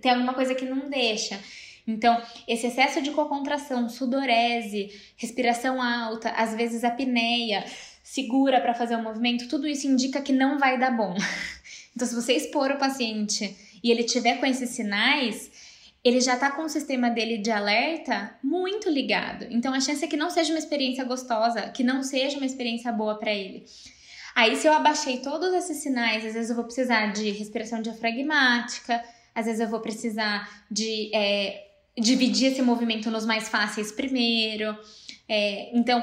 tem 0.00 0.12
alguma 0.12 0.34
coisa 0.34 0.54
que 0.54 0.64
não 0.64 0.88
deixa. 0.88 1.38
Então, 1.86 2.20
esse 2.46 2.66
excesso 2.66 3.02
de 3.02 3.10
cocontração, 3.10 3.88
sudorese, 3.88 4.90
respiração 5.16 5.82
alta, 5.82 6.30
às 6.30 6.54
vezes 6.54 6.84
apneia, 6.84 7.64
segura 8.02 8.60
para 8.60 8.74
fazer 8.74 8.96
o 8.96 9.02
movimento, 9.02 9.48
tudo 9.48 9.66
isso 9.66 9.86
indica 9.86 10.20
que 10.20 10.32
não 10.32 10.58
vai 10.58 10.78
dar 10.78 10.96
bom. 10.96 11.14
Então, 11.92 12.06
se 12.06 12.14
você 12.14 12.34
expor 12.34 12.70
o 12.70 12.78
paciente 12.78 13.54
e 13.82 13.90
ele 13.90 14.04
tiver 14.04 14.38
com 14.38 14.46
esses 14.46 14.70
sinais, 14.70 15.50
ele 16.02 16.20
já 16.20 16.36
tá 16.36 16.50
com 16.50 16.62
o 16.62 16.68
sistema 16.68 17.10
dele 17.10 17.38
de 17.38 17.50
alerta 17.50 18.34
muito 18.42 18.88
ligado. 18.88 19.46
Então 19.50 19.74
a 19.74 19.80
chance 19.80 20.04
é 20.04 20.08
que 20.08 20.16
não 20.16 20.30
seja 20.30 20.52
uma 20.52 20.58
experiência 20.58 21.04
gostosa, 21.04 21.68
que 21.68 21.84
não 21.84 22.02
seja 22.02 22.36
uma 22.36 22.46
experiência 22.46 22.90
boa 22.92 23.18
para 23.18 23.32
ele. 23.32 23.64
Aí 24.34 24.56
se 24.56 24.66
eu 24.66 24.72
abaixei 24.72 25.18
todos 25.18 25.52
esses 25.52 25.78
sinais, 25.78 26.24
às 26.24 26.34
vezes 26.34 26.50
eu 26.50 26.56
vou 26.56 26.64
precisar 26.64 27.12
de 27.12 27.30
respiração 27.30 27.82
diafragmática, 27.82 29.02
às 29.34 29.46
vezes 29.46 29.60
eu 29.60 29.68
vou 29.68 29.80
precisar 29.80 30.64
de 30.70 31.14
é, 31.14 31.66
dividir 31.98 32.52
esse 32.52 32.62
movimento 32.62 33.10
nos 33.10 33.26
mais 33.26 33.48
fáceis 33.48 33.92
primeiro. 33.92 34.76
É, 35.28 35.76
então, 35.76 36.02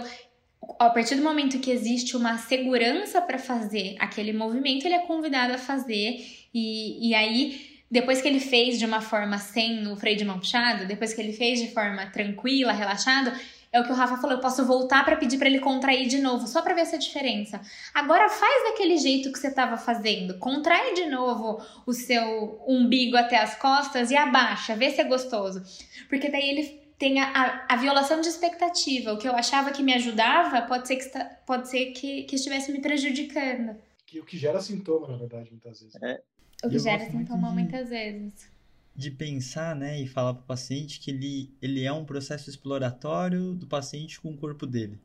a 0.80 0.90
partir 0.90 1.16
do 1.16 1.22
momento 1.22 1.60
que 1.60 1.72
existe 1.72 2.16
uma 2.16 2.38
segurança 2.38 3.22
para 3.22 3.38
fazer 3.38 3.96
aquele 4.00 4.34
movimento, 4.34 4.86
ele 4.86 4.96
é 4.96 5.00
convidado 5.00 5.54
a 5.54 5.58
fazer 5.58 6.26
e, 6.54 7.10
e 7.10 7.14
aí, 7.14 7.82
depois 7.90 8.22
que 8.22 8.28
ele 8.28 8.40
fez 8.40 8.80
de 8.80 8.86
uma 8.86 9.02
forma 9.02 9.38
sem 9.38 9.88
o 9.88 9.96
freio 9.96 10.18
de 10.18 10.26
mão 10.26 10.40
puxado, 10.40 10.88
depois 10.88 11.14
que 11.14 11.22
ele 11.22 11.34
fez 11.34 11.60
de 11.60 11.74
forma 11.74 12.06
tranquila, 12.08 12.72
relaxado, 12.72 13.32
é 13.72 13.80
o 13.80 13.84
que 13.84 13.92
o 13.92 13.96
Rafa 13.96 14.18
falou, 14.18 14.38
eu 14.38 14.42
posso 14.42 14.66
voltar 14.66 15.04
para 15.04 15.18
pedir 15.18 15.38
para 15.38 15.48
ele 15.48 15.60
contrair 15.60 16.08
de 16.08 16.20
novo, 16.20 16.48
só 16.48 16.62
para 16.62 16.74
ver 16.74 16.82
essa 16.82 16.98
diferença. 16.98 17.62
Agora 17.94 18.30
faz 18.30 18.64
daquele 18.70 18.98
jeito 18.98 19.32
que 19.32 19.38
você 19.38 19.48
estava 19.48 19.78
fazendo, 19.78 20.38
contrai 20.40 20.94
de 20.94 21.06
novo 21.08 21.62
o 21.86 21.94
seu 21.94 22.64
umbigo 22.68 23.18
até 23.18 23.38
as 23.38 23.56
costas 23.56 24.10
e 24.10 24.16
abaixa, 24.16 24.76
vê 24.76 24.90
se 24.90 25.02
é 25.02 25.04
gostoso. 25.04 25.62
Porque 26.10 26.30
daí 26.30 26.50
ele 26.50 26.87
tem 26.98 27.20
a, 27.20 27.32
a, 27.32 27.74
a 27.74 27.76
violação 27.78 28.22
de 28.22 28.28
expectativa. 28.28 29.14
O 29.14 29.18
que 29.18 29.28
eu 29.28 29.34
achava 29.34 29.72
que 29.72 29.84
me 29.84 29.94
ajudava 29.94 30.62
pode 30.64 30.88
ser 30.88 30.96
que, 30.98 31.10
pode 31.46 31.70
ser 31.70 31.92
que, 31.92 32.24
que 32.24 32.36
estivesse 32.36 32.72
me 32.72 32.82
prejudicando. 32.82 33.76
Que, 34.06 34.20
o 34.20 34.26
que 34.26 34.38
gera 34.38 34.60
sintoma, 34.62 35.08
na 35.08 35.18
verdade, 35.18 35.50
muitas 35.52 35.82
vezes. 35.82 35.96
É, 36.02 36.22
o 36.64 36.70
que 36.70 36.80
gera 36.80 37.06
sintoma 37.10 37.52
muitas 37.52 37.90
vezes. 37.90 38.50
De 38.96 39.12
pensar, 39.12 39.76
né, 39.76 40.02
e 40.02 40.08
falar 40.08 40.34
para 40.34 40.44
o 40.44 40.48
paciente 40.48 41.00
que 41.00 41.12
ele, 41.12 41.54
ele 41.62 41.84
é 41.84 41.94
um 41.94 42.04
processo 42.04 42.50
exploratório 42.50 43.54
do 43.54 43.68
paciente 43.68 44.20
com 44.20 44.32
o 44.32 44.38
corpo 44.38 44.66
dele. 44.66 45.00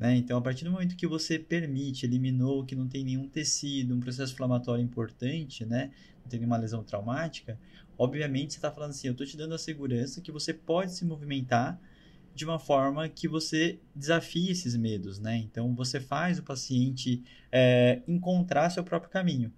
Né? 0.00 0.16
Então, 0.16 0.38
a 0.38 0.40
partir 0.40 0.64
do 0.64 0.70
momento 0.70 0.96
que 0.96 1.06
você 1.06 1.38
permite, 1.38 2.06
eliminou 2.06 2.64
que 2.64 2.74
não 2.74 2.88
tem 2.88 3.04
nenhum 3.04 3.28
tecido, 3.28 3.94
um 3.94 4.00
processo 4.00 4.32
inflamatório 4.32 4.82
importante, 4.82 5.66
né? 5.66 5.90
não 6.22 6.30
tem 6.30 6.40
nenhuma 6.40 6.56
lesão 6.56 6.82
traumática, 6.82 7.60
obviamente 7.98 8.54
você 8.54 8.58
está 8.58 8.72
falando 8.72 8.90
assim, 8.90 9.08
eu 9.08 9.12
estou 9.12 9.26
te 9.26 9.36
dando 9.36 9.54
a 9.54 9.58
segurança 9.58 10.22
que 10.22 10.32
você 10.32 10.54
pode 10.54 10.94
se 10.94 11.04
movimentar 11.04 11.78
de 12.34 12.46
uma 12.46 12.58
forma 12.58 13.06
que 13.10 13.28
você 13.28 13.78
desafie 13.94 14.50
esses 14.50 14.74
medos, 14.74 15.18
né? 15.18 15.36
Então, 15.36 15.74
você 15.74 16.00
faz 16.00 16.38
o 16.38 16.42
paciente 16.42 17.22
é, 17.52 18.00
encontrar 18.08 18.70
seu 18.70 18.82
próprio 18.82 19.10
caminho. 19.10 19.52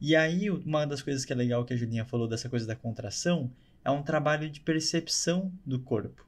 E 0.00 0.14
aí, 0.14 0.48
uma 0.50 0.86
das 0.86 1.02
coisas 1.02 1.24
que 1.24 1.32
é 1.32 1.36
legal 1.36 1.64
que 1.64 1.74
a 1.74 1.76
Julinha 1.76 2.04
falou 2.04 2.28
dessa 2.28 2.48
coisa 2.48 2.66
da 2.66 2.76
contração 2.76 3.50
é 3.84 3.90
um 3.90 4.02
trabalho 4.02 4.48
de 4.48 4.60
percepção 4.60 5.50
do 5.66 5.80
corpo, 5.80 6.24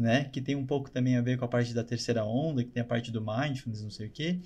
né? 0.00 0.24
Que 0.24 0.40
tem 0.40 0.56
um 0.56 0.66
pouco 0.66 0.90
também 0.90 1.16
a 1.16 1.20
ver 1.20 1.38
com 1.38 1.44
a 1.44 1.48
parte 1.48 1.74
da 1.74 1.84
terceira 1.84 2.24
onda, 2.24 2.64
que 2.64 2.70
tem 2.70 2.82
a 2.82 2.86
parte 2.86 3.10
do 3.10 3.20
mindfulness, 3.20 3.82
não 3.82 3.90
sei 3.90 4.08
o 4.08 4.10
quê, 4.10 4.40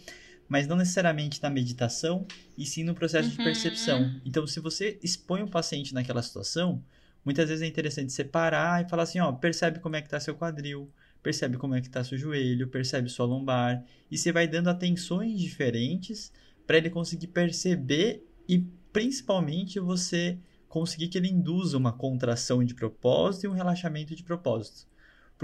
mas 0.49 0.67
não 0.67 0.77
necessariamente 0.77 1.43
na 1.43 1.49
meditação, 1.49 2.27
e 2.57 2.67
sim 2.67 2.85
no 2.85 2.95
processo 2.95 3.31
uhum. 3.31 3.37
de 3.37 3.45
percepção. 3.45 4.21
Então, 4.25 4.47
se 4.47 4.61
você 4.61 4.99
expõe 5.03 5.43
o 5.43 5.49
paciente 5.49 5.95
naquela 5.95 6.23
situação, 6.23 6.83
muitas 7.25 7.49
vezes 7.49 7.63
é 7.63 7.67
interessante 7.67 8.13
separar 8.13 8.85
e 8.85 8.89
falar 8.89 9.05
assim, 9.05 9.21
ó, 9.21 9.33
percebe 9.33 9.79
como 9.79 9.97
é 9.97 10.01
que 10.01 10.09
está 10.09 10.21
seu 10.21 10.35
quadril, 10.35 10.91
percebe 11.23 11.57
como 11.57 11.75
é 11.75 11.81
que 11.81 11.87
está 11.87 12.05
seu 12.05 12.19
joelho, 12.19 12.69
percebe 12.69 13.09
sua 13.09 13.25
lombar, 13.25 13.83
e 14.11 14.19
você 14.19 14.31
vai 14.31 14.47
dando 14.47 14.69
atenções 14.69 15.41
diferentes 15.41 16.31
para 16.67 16.77
ele 16.77 16.91
conseguir 16.91 17.29
perceber 17.29 18.27
e 18.49 18.59
principalmente 18.93 19.81
você 19.81 20.39
conseguir 20.69 21.09
que 21.09 21.17
ele 21.17 21.29
induza 21.29 21.79
uma 21.79 21.93
contração 21.93 22.65
de 22.65 22.75
propósito 22.75 23.45
e 23.45 23.49
um 23.49 23.53
relaxamento 23.53 24.15
de 24.15 24.23
propósito. 24.23 24.87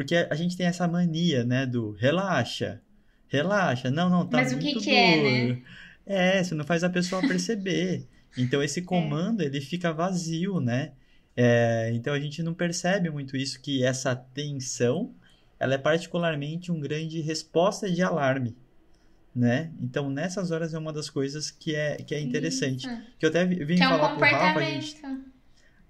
Porque 0.00 0.16
a 0.16 0.34
gente 0.34 0.56
tem 0.56 0.64
essa 0.64 0.88
mania, 0.88 1.44
né, 1.44 1.66
do 1.66 1.90
relaxa, 1.90 2.80
relaxa, 3.28 3.90
não, 3.90 4.08
não, 4.08 4.26
tá 4.26 4.38
Mas 4.38 4.50
muito 4.54 4.78
o 4.78 4.80
que, 4.80 4.84
que 4.86 4.90
é, 4.90 5.50
né? 5.50 5.62
É, 6.06 6.42
você 6.42 6.54
não 6.54 6.64
faz 6.64 6.82
a 6.82 6.88
pessoa 6.88 7.20
perceber. 7.20 8.08
Então 8.38 8.62
esse 8.62 8.78
é. 8.78 8.82
comando, 8.84 9.40
é. 9.40 9.46
ele 9.46 9.60
fica 9.60 9.92
vazio, 9.92 10.60
né? 10.60 10.92
É, 11.36 11.90
então 11.92 12.14
a 12.14 12.20
gente 12.20 12.44
não 12.44 12.54
percebe 12.54 13.10
muito 13.10 13.36
isso, 13.36 13.60
que 13.60 13.82
essa 13.82 14.14
tensão, 14.14 15.12
ela 15.58 15.74
é 15.74 15.78
particularmente 15.78 16.70
um 16.70 16.78
grande 16.78 17.20
resposta 17.20 17.90
de 17.90 18.00
alarme 18.00 18.56
né? 19.34 19.70
Então, 19.80 20.10
nessas 20.10 20.50
horas 20.50 20.74
é 20.74 20.78
uma 20.78 20.92
das 20.92 21.08
coisas 21.08 21.50
que 21.50 21.74
é, 21.74 21.96
que 21.96 22.14
é 22.14 22.20
interessante. 22.20 22.86
Isso. 22.86 23.02
Que 23.18 23.26
eu 23.26 23.30
até 23.30 23.44
vim 23.44 23.74
que 23.74 23.78
falar 23.78 24.10
é 24.10 24.12
um 24.12 24.16
pro 24.16 24.30
Rafa, 24.30 24.60
gente, 24.62 24.96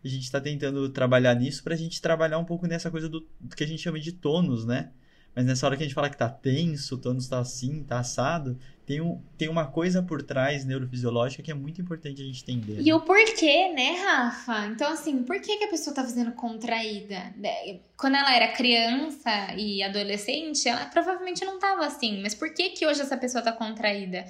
a 0.04 0.08
gente 0.08 0.24
está 0.24 0.40
tentando 0.40 0.88
trabalhar 0.88 1.34
nisso 1.34 1.62
para 1.62 1.74
a 1.74 1.76
gente 1.76 2.00
trabalhar 2.00 2.38
um 2.38 2.44
pouco 2.44 2.66
nessa 2.66 2.90
coisa 2.90 3.08
do, 3.08 3.20
do, 3.40 3.56
que 3.56 3.64
a 3.64 3.66
gente 3.66 3.82
chama 3.82 3.98
de 3.98 4.12
tônus, 4.12 4.64
né? 4.64 4.90
Mas 5.34 5.44
nessa 5.44 5.64
hora 5.66 5.76
que 5.76 5.82
a 5.82 5.86
gente 5.86 5.94
fala 5.94 6.10
que 6.10 6.16
tá 6.16 6.28
tenso, 6.28 6.96
o 6.96 6.98
tônus 6.98 7.28
tá 7.28 7.38
assim, 7.38 7.84
tá 7.84 8.00
assado, 8.00 8.58
tem, 8.84 9.00
um, 9.00 9.22
tem 9.38 9.48
uma 9.48 9.66
coisa 9.66 10.02
por 10.02 10.20
trás 10.22 10.64
neurofisiológica 10.64 11.42
que 11.42 11.50
é 11.52 11.54
muito 11.54 11.80
importante 11.80 12.20
a 12.20 12.24
gente 12.24 12.42
entender. 12.42 12.80
E 12.80 12.86
né? 12.86 12.94
o 12.94 13.00
porquê, 13.00 13.72
né, 13.72 13.92
Rafa? 14.02 14.66
Então, 14.66 14.92
assim, 14.92 15.22
por 15.22 15.40
que, 15.40 15.58
que 15.58 15.64
a 15.64 15.68
pessoa 15.68 15.94
tá 15.94 16.02
fazendo 16.02 16.32
contraída? 16.32 17.32
Né, 17.36 17.78
quando 17.96 18.16
ela 18.16 18.34
era 18.34 18.48
criança 18.48 19.54
e 19.56 19.80
adolescente, 19.82 20.68
ela 20.68 20.86
provavelmente 20.86 21.44
não 21.44 21.60
tava 21.60 21.86
assim. 21.86 22.20
Mas 22.20 22.34
por 22.34 22.52
que 22.52 22.70
que 22.70 22.84
hoje 22.84 23.00
essa 23.00 23.16
pessoa 23.16 23.42
tá 23.42 23.52
contraída? 23.52 24.24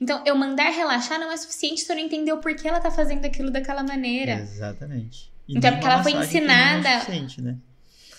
Então, 0.00 0.22
eu 0.26 0.34
mandar 0.34 0.70
relaxar 0.70 1.18
não 1.18 1.30
é 1.30 1.36
suficiente 1.36 1.80
se 1.80 1.92
eu 1.92 1.96
não 1.96 2.02
entender 2.02 2.32
o 2.32 2.38
porquê 2.38 2.68
ela 2.68 2.80
tá 2.80 2.90
fazendo 2.90 3.24
aquilo 3.24 3.50
daquela 3.50 3.82
maneira. 3.82 4.32
Exatamente. 4.32 5.32
E 5.48 5.56
então, 5.56 5.70
porque 5.72 5.86
ela 5.86 6.02
foi 6.02 6.12
ensinada. 6.12 6.82
Não 6.82 6.90
é 6.90 7.00
suficiente, 7.00 7.42
né? 7.42 7.56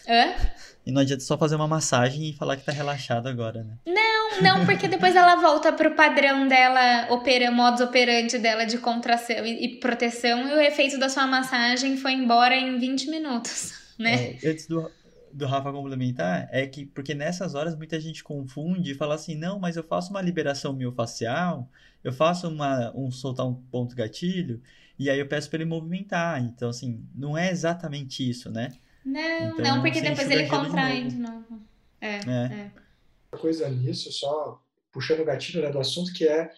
Hã? 0.08 0.34
E 0.86 0.92
não 0.92 1.02
adianta 1.02 1.24
só 1.24 1.36
fazer 1.36 1.56
uma 1.56 1.68
massagem 1.68 2.30
e 2.30 2.34
falar 2.34 2.58
que 2.58 2.64
tá 2.64 2.72
relaxado 2.72 3.28
agora, 3.28 3.64
né? 3.64 3.74
Não, 3.88 4.42
não, 4.42 4.66
porque 4.66 4.88
depois 4.88 5.16
ela 5.16 5.36
volta 5.36 5.74
pro 5.74 5.96
padrão 5.96 6.48
dela, 6.48 7.08
opera, 7.12 7.50
modus 7.50 7.82
operandi 7.82 8.38
dela 8.38 8.66
de 8.66 8.78
contração 8.78 9.44
e, 9.44 9.66
e, 9.66 9.80
proteção, 9.80 10.48
e 10.48 10.54
o 10.54 10.62
efeito 10.62 11.00
da 11.00 11.10
sua 11.10 11.26
massagem 11.26 11.98
foi 11.98 12.12
embora 12.12 12.56
em 12.56 12.78
20 12.78 13.10
minutos, 13.10 13.74
né? 13.98 14.38
É, 14.44 14.50
antes 14.50 14.68
do, 14.68 14.92
do 15.36 15.46
Rafa 15.46 15.72
complementar, 15.72 16.48
é 16.50 16.66
que, 16.66 16.86
porque 16.86 17.14
nessas 17.14 17.56
horas 17.56 17.76
muita 17.76 18.00
gente 18.00 18.24
confunde 18.24 18.92
e 18.92 18.96
fala 18.96 19.16
assim, 19.16 19.36
não, 19.36 19.60
mas 19.60 19.76
eu 19.76 19.84
faço 19.84 20.12
uma 20.12 20.22
liberação 20.22 20.72
miofacial, 20.72 21.70
eu 22.04 22.14
faço 22.14 22.48
uma, 22.48 22.96
um 22.96 23.12
soltar 23.12 23.46
um 23.46 23.54
ponto 23.54 23.96
gatilho, 23.96 24.62
e 24.98 25.10
aí 25.10 25.20
eu 25.20 25.28
peço 25.28 25.50
para 25.50 25.58
ele 25.58 25.70
movimentar. 25.70 26.42
Então, 26.42 26.70
assim, 26.70 27.04
não 27.14 27.38
é 27.38 27.52
exatamente 27.52 28.28
isso, 28.28 28.50
né? 28.50 28.72
Não, 29.04 29.50
então, 29.50 29.66
não, 29.66 29.82
porque 29.82 30.00
depois 30.00 30.32
ele 30.32 30.48
contrai 30.48 31.08
de 31.08 31.18
novo. 31.18 31.44
De 31.44 31.52
novo. 31.52 31.62
É, 32.00 32.16
é. 32.16 32.72
é. 33.32 33.38
Coisa 33.38 33.70
nisso, 33.70 34.12
só 34.14 34.62
puxando 34.92 35.20
o 35.20 35.26
gatilho 35.26 35.62
né, 35.62 35.70
do 35.70 35.80
assunto, 35.80 36.14
que 36.14 36.26
é 36.26 36.50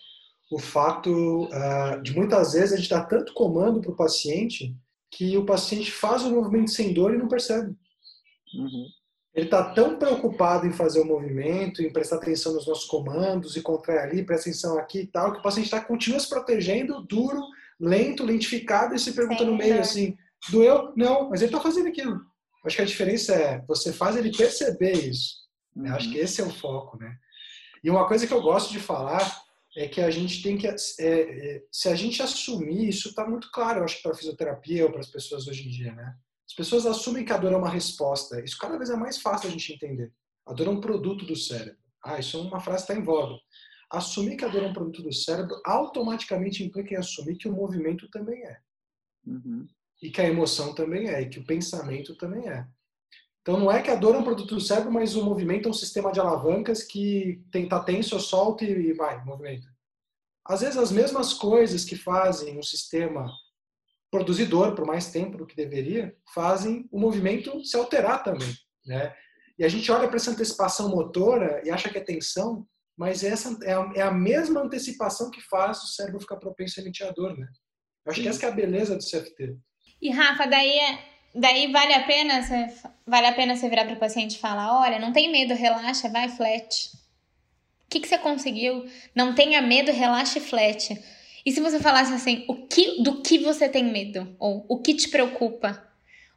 o 0.51 0.59
fato 0.59 1.45
uh, 1.45 2.01
de 2.03 2.15
muitas 2.15 2.53
vezes 2.53 2.73
a 2.73 2.77
gente 2.77 2.89
dá 2.89 3.03
tanto 3.03 3.33
comando 3.33 3.81
para 3.81 3.91
o 3.91 3.95
paciente 3.95 4.77
que 5.09 5.35
o 5.35 5.45
paciente 5.45 5.91
faz 5.91 6.21
o 6.23 6.29
movimento 6.29 6.69
sem 6.69 6.93
dor 6.93 7.13
e 7.13 7.17
não 7.17 7.27
percebe. 7.27 7.75
Uhum. 8.53 8.87
Ele 9.33 9.45
está 9.45 9.71
tão 9.71 9.99
preocupado 9.99 10.65
em 10.65 10.71
fazer 10.71 10.99
o 10.99 11.05
movimento, 11.05 11.83
em 11.83 11.93
prestar 11.93 12.15
atenção 12.15 12.53
nos 12.53 12.65
nossos 12.65 12.85
comandos 12.85 13.55
e 13.55 13.61
contrair 13.61 13.99
ali, 13.99 14.25
presta 14.25 14.49
atenção 14.49 14.79
aqui 14.79 15.01
e 15.01 15.07
tal, 15.07 15.31
que 15.31 15.39
o 15.39 15.43
paciente 15.43 15.69
tá, 15.69 15.79
continua 15.79 16.19
se 16.19 16.27
protegendo, 16.27 17.01
duro, 17.03 17.39
lento, 17.79 18.25
lentificado 18.25 18.95
e 18.95 18.99
se 18.99 19.13
pergunta 19.13 19.43
no 19.43 19.55
meio 19.55 19.79
assim, 19.79 20.17
doeu? 20.49 20.91
Não, 20.95 21.29
mas 21.29 21.41
ele 21.41 21.51
está 21.51 21.61
fazendo 21.61 21.87
aquilo. 21.87 22.19
Acho 22.65 22.77
que 22.77 22.81
a 22.81 22.85
diferença 22.85 23.35
é 23.35 23.63
você 23.67 23.93
faz 23.93 24.15
ele 24.15 24.35
perceber 24.35 24.93
isso. 24.93 25.35
Né? 25.75 25.91
Acho 25.91 26.11
que 26.11 26.17
esse 26.17 26.41
é 26.41 26.43
o 26.43 26.49
foco, 26.49 26.97
né? 26.97 27.15
E 27.83 27.89
uma 27.89 28.07
coisa 28.07 28.25
que 28.25 28.33
eu 28.33 28.41
gosto 28.41 28.71
de 28.71 28.79
falar 28.79 29.41
é 29.77 29.87
que 29.87 30.01
a 30.01 30.09
gente 30.09 30.41
tem 30.41 30.57
que, 30.57 30.67
é, 30.67 30.75
é, 30.99 31.63
se 31.71 31.87
a 31.87 31.93
gente 31.93 32.23
assumir, 32.23 32.89
isso 32.89 33.09
está 33.09 33.27
muito 33.27 33.51
claro, 33.51 33.79
eu 33.79 33.83
acho, 33.83 34.01
para 34.01 34.11
a 34.11 34.15
fisioterapia 34.15 34.85
ou 34.85 34.91
para 34.91 35.01
as 35.01 35.07
pessoas 35.07 35.47
hoje 35.47 35.67
em 35.67 35.69
dia, 35.69 35.93
né? 35.93 36.15
As 36.47 36.53
pessoas 36.53 36.85
assumem 36.85 37.25
que 37.25 37.33
a 37.33 37.37
dor 37.37 37.51
é 37.51 37.57
uma 37.57 37.69
resposta. 37.69 38.41
Isso 38.41 38.57
cada 38.57 38.77
vez 38.77 38.89
é 38.89 38.95
mais 38.95 39.19
fácil 39.19 39.49
a 39.49 39.51
gente 39.51 39.73
entender. 39.73 40.13
A 40.45 40.53
dor 40.53 40.67
é 40.67 40.69
um 40.69 40.81
produto 40.81 41.25
do 41.25 41.35
cérebro. 41.35 41.77
Ah, 42.03 42.19
isso 42.19 42.37
é 42.37 42.41
uma 42.41 42.59
frase 42.59 42.85
que 42.85 42.91
está 42.91 43.01
em 43.01 43.03
voga. 43.03 43.35
Assumir 43.91 44.37
que 44.37 44.45
a 44.45 44.47
dor 44.47 44.63
é 44.63 44.67
um 44.67 44.73
produto 44.73 45.03
do 45.03 45.13
cérebro 45.13 45.61
automaticamente 45.65 46.63
implica 46.63 46.93
em 46.93 46.97
assumir 46.97 47.37
que 47.37 47.47
o 47.47 47.53
movimento 47.53 48.09
também 48.09 48.43
é. 48.45 48.59
Uhum. 49.25 49.67
e 50.01 50.09
que 50.09 50.21
a 50.21 50.29
emoção 50.29 50.73
também 50.73 51.09
é, 51.09 51.21
e 51.21 51.29
que 51.29 51.39
o 51.39 51.45
pensamento 51.45 52.15
também 52.15 52.47
é. 52.47 52.65
Então 53.41 53.59
não 53.59 53.69
é 53.69 53.81
que 53.81 53.89
a 53.89 53.95
dor 53.95 54.15
é 54.15 54.17
um 54.17 54.23
produto 54.23 54.55
do 54.55 54.61
cérebro, 54.61 54.91
mas 54.91 55.15
o 55.15 55.23
movimento 55.25 55.67
é 55.67 55.69
um 55.69 55.73
sistema 55.73 56.11
de 56.11 56.19
alavancas 56.19 56.83
que 56.83 57.43
tem 57.51 57.67
tá 57.67 57.81
tenso, 57.81 58.17
solta 58.19 58.63
e 58.63 58.93
vai, 58.93 59.23
movimento. 59.25 59.67
Às 60.45 60.61
vezes 60.61 60.77
as 60.77 60.91
mesmas 60.91 61.33
coisas 61.33 61.83
que 61.83 61.95
fazem 61.95 62.57
um 62.57 62.63
sistema 62.63 63.29
produzir 64.11 64.45
dor 64.45 64.73
por 64.75 64.85
mais 64.85 65.11
tempo 65.11 65.37
do 65.37 65.45
que 65.45 65.55
deveria, 65.55 66.15
fazem 66.33 66.87
o 66.91 66.99
movimento 66.99 67.63
se 67.65 67.75
alterar 67.75 68.23
também, 68.23 68.53
né? 68.85 69.13
E 69.59 69.65
a 69.65 69.69
gente 69.69 69.91
olha 69.91 70.07
para 70.07 70.17
essa 70.17 70.31
antecipação 70.31 70.89
motora 70.89 71.61
e 71.65 71.71
acha 71.71 71.89
que 71.89 71.97
é 71.97 72.03
tensão, 72.03 72.65
mas 72.95 73.23
essa 73.23 73.57
é 73.63 73.73
a, 73.73 73.91
é 73.95 74.01
a 74.01 74.11
mesma 74.11 74.61
antecipação 74.61 75.31
que 75.31 75.41
faz 75.41 75.83
o 75.83 75.87
cérebro 75.87 76.19
ficar 76.19 76.37
propenso 76.37 76.79
a 76.79 76.83
emitir 76.83 77.07
a 77.07 77.11
dor, 77.11 77.37
né? 77.37 77.47
Eu 78.05 78.11
acho 78.11 78.21
que 78.21 78.27
essa 78.27 78.39
que 78.39 78.45
é 78.45 78.49
a 78.49 78.51
beleza 78.51 78.95
do 78.95 79.03
CFT. 79.03 79.57
E 80.01 80.09
Rafa, 80.11 80.45
daí 80.45 80.79
é, 80.79 80.99
daí 81.35 81.71
vale 81.71 81.93
a 81.93 82.05
pena 82.05 82.41
você 82.41 82.67
vale 83.05 83.27
a 83.27 83.33
pena 83.33 83.55
você 83.55 83.67
virar 83.67 83.85
para 83.85 83.95
o 83.95 83.99
paciente 83.99 84.35
e 84.35 84.39
falar, 84.39 84.79
olha, 84.79 84.99
não 84.99 85.11
tem 85.11 85.31
medo, 85.31 85.53
relaxa, 85.53 86.09
vai 86.09 86.29
flat. 86.29 86.91
O 87.85 87.89
que, 87.89 87.99
que 87.99 88.07
você 88.07 88.17
conseguiu? 88.17 88.85
Não 89.15 89.33
tenha 89.33 89.61
medo, 89.61 89.91
relaxa 89.91 90.39
e 90.39 90.41
flat. 90.41 91.01
E 91.47 91.51
se 91.53 91.61
você 91.61 91.79
falasse 91.79 92.13
assim, 92.13 92.43
o 92.45 92.67
que, 92.67 93.01
do 93.01 93.21
que 93.21 93.37
você 93.39 93.69
tem 93.69 93.85
medo? 93.85 94.35
Ou 94.37 94.65
o 94.67 94.79
que 94.79 94.93
te 94.93 95.07
preocupa? 95.07 95.81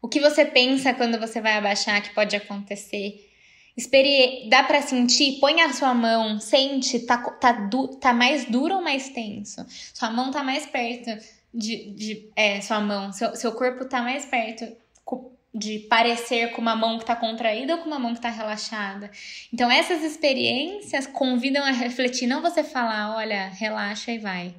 O 0.00 0.06
que 0.06 0.20
você 0.20 0.44
pensa 0.44 0.94
quando 0.94 1.18
você 1.18 1.40
vai 1.40 1.54
abaixar 1.54 2.00
que 2.00 2.14
pode 2.14 2.36
acontecer? 2.36 3.28
Espere, 3.76 4.48
dá 4.48 4.62
para 4.62 4.80
sentir? 4.80 5.40
Põe 5.40 5.62
a 5.62 5.72
sua 5.72 5.92
mão, 5.94 6.38
sente, 6.38 7.00
tá, 7.00 7.18
tá, 7.18 7.50
du, 7.50 7.88
tá 7.88 8.12
mais 8.12 8.44
duro 8.44 8.76
ou 8.76 8.82
mais 8.82 9.08
tenso? 9.08 9.66
Sua 9.92 10.10
mão 10.10 10.30
tá 10.30 10.44
mais 10.44 10.64
perto 10.66 11.10
de, 11.52 11.90
de 11.90 12.30
é, 12.36 12.60
sua 12.60 12.80
mão, 12.80 13.12
seu, 13.12 13.34
seu 13.34 13.50
corpo 13.50 13.86
tá 13.86 14.02
mais 14.02 14.24
perto 14.24 14.64
de 15.52 15.80
parecer 15.90 16.52
com 16.52 16.62
uma 16.62 16.76
mão 16.76 16.98
que 16.98 17.02
está 17.02 17.16
contraída 17.16 17.74
ou 17.74 17.80
com 17.80 17.88
uma 17.88 17.98
mão 17.98 18.12
que 18.12 18.20
está 18.20 18.30
relaxada. 18.30 19.10
Então, 19.52 19.68
essas 19.68 20.04
experiências 20.04 21.08
convidam 21.08 21.64
a 21.64 21.72
refletir, 21.72 22.28
não 22.28 22.40
você 22.40 22.62
falar, 22.62 23.16
olha, 23.16 23.48
relaxa 23.48 24.12
e 24.12 24.18
vai. 24.18 24.54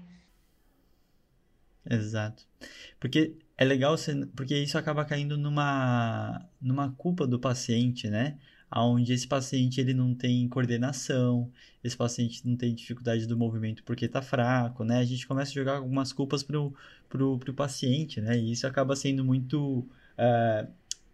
Exato. 1.90 2.46
Porque 3.00 3.36
é 3.58 3.66
legal, 3.66 3.96
porque 4.36 4.58
isso 4.58 4.78
acaba 4.78 5.06
caindo 5.06 5.38
numa, 5.38 6.46
numa 6.62 6.92
culpa 6.92 7.26
do 7.28 7.40
paciente, 7.40 8.10
né? 8.10 8.38
Onde 8.74 9.12
esse 9.14 9.28
paciente 9.28 9.82
ele 9.82 9.94
não 9.94 10.16
tem 10.16 10.48
coordenação, 10.48 11.52
esse 11.84 11.98
paciente 11.98 12.48
não 12.48 12.56
tem 12.56 12.74
dificuldade 12.74 13.28
do 13.28 13.38
movimento 13.38 13.84
porque 13.84 14.06
está 14.06 14.22
fraco, 14.22 14.84
né? 14.84 15.00
A 15.00 15.04
gente 15.06 15.28
começa 15.28 15.52
a 15.52 15.54
jogar 15.54 15.78
algumas 15.78 16.14
culpas 16.14 16.42
pro, 16.44 16.74
pro, 17.10 17.38
pro 17.38 17.54
paciente, 17.54 18.22
né? 18.22 18.38
E 18.38 18.52
isso 18.52 18.66
acaba 18.66 18.96
sendo 18.96 19.26
muito 19.26 19.80
uh, 20.18 20.68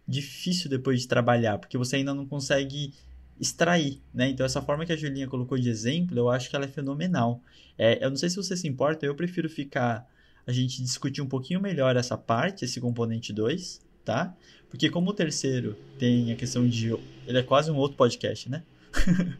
difícil 0.06 0.70
depois 0.70 1.00
de 1.02 1.08
trabalhar, 1.08 1.58
porque 1.58 1.76
você 1.76 1.96
ainda 1.96 2.14
não 2.14 2.26
consegue 2.26 2.94
extrair, 3.40 4.00
né? 4.12 4.28
Então, 4.30 4.44
essa 4.46 4.62
forma 4.62 4.84
que 4.86 4.92
a 4.92 4.96
Julinha 4.96 5.26
colocou 5.28 5.58
de 5.58 5.68
exemplo, 5.68 6.16
eu 6.18 6.28
acho 6.30 6.50
que 6.50 6.56
ela 6.56 6.64
é 6.64 6.68
fenomenal. 6.68 7.42
É, 7.76 8.04
eu 8.04 8.10
não 8.10 8.16
sei 8.16 8.30
se 8.30 8.36
você 8.36 8.56
se 8.56 8.68
importa, 8.68 9.06
eu 9.06 9.14
prefiro 9.14 9.48
ficar 9.48 10.06
a 10.48 10.52
gente 10.52 10.82
discutir 10.82 11.20
um 11.20 11.26
pouquinho 11.26 11.60
melhor 11.60 11.94
essa 11.94 12.16
parte, 12.16 12.64
esse 12.64 12.80
componente 12.80 13.34
2, 13.34 13.82
tá? 14.02 14.34
Porque 14.70 14.88
como 14.88 15.10
o 15.10 15.12
terceiro 15.12 15.76
tem 15.98 16.32
a 16.32 16.36
questão 16.36 16.66
de... 16.66 16.88
Ele 17.26 17.38
é 17.38 17.42
quase 17.42 17.70
um 17.70 17.76
outro 17.76 17.98
podcast, 17.98 18.48
né? 18.48 18.62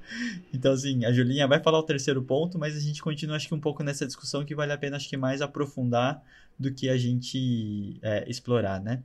então, 0.53 0.71
assim, 0.71 1.07
a 1.07 1.11
Julinha 1.11 1.49
vai 1.49 1.63
falar 1.63 1.79
o 1.79 1.83
terceiro 1.83 2.23
ponto, 2.23 2.59
mas 2.59 2.77
a 2.77 2.81
gente 2.81 3.01
continua, 3.01 3.37
acho 3.37 3.49
que 3.49 3.55
um 3.55 3.61
pouco 3.61 3.83
nessa 3.83 4.07
discussão 4.07 4.45
que 4.45 4.55
vale 4.55 4.71
a 4.71 4.77
pena, 4.77 4.99
acho 4.99 5.09
que 5.09 5.17
mais 5.17 5.41
aprofundar 5.41 6.23
do 6.59 6.71
que 6.75 6.91
a 6.91 6.99
gente 6.99 7.99
é, 8.03 8.29
explorar, 8.29 8.79
né? 8.79 9.03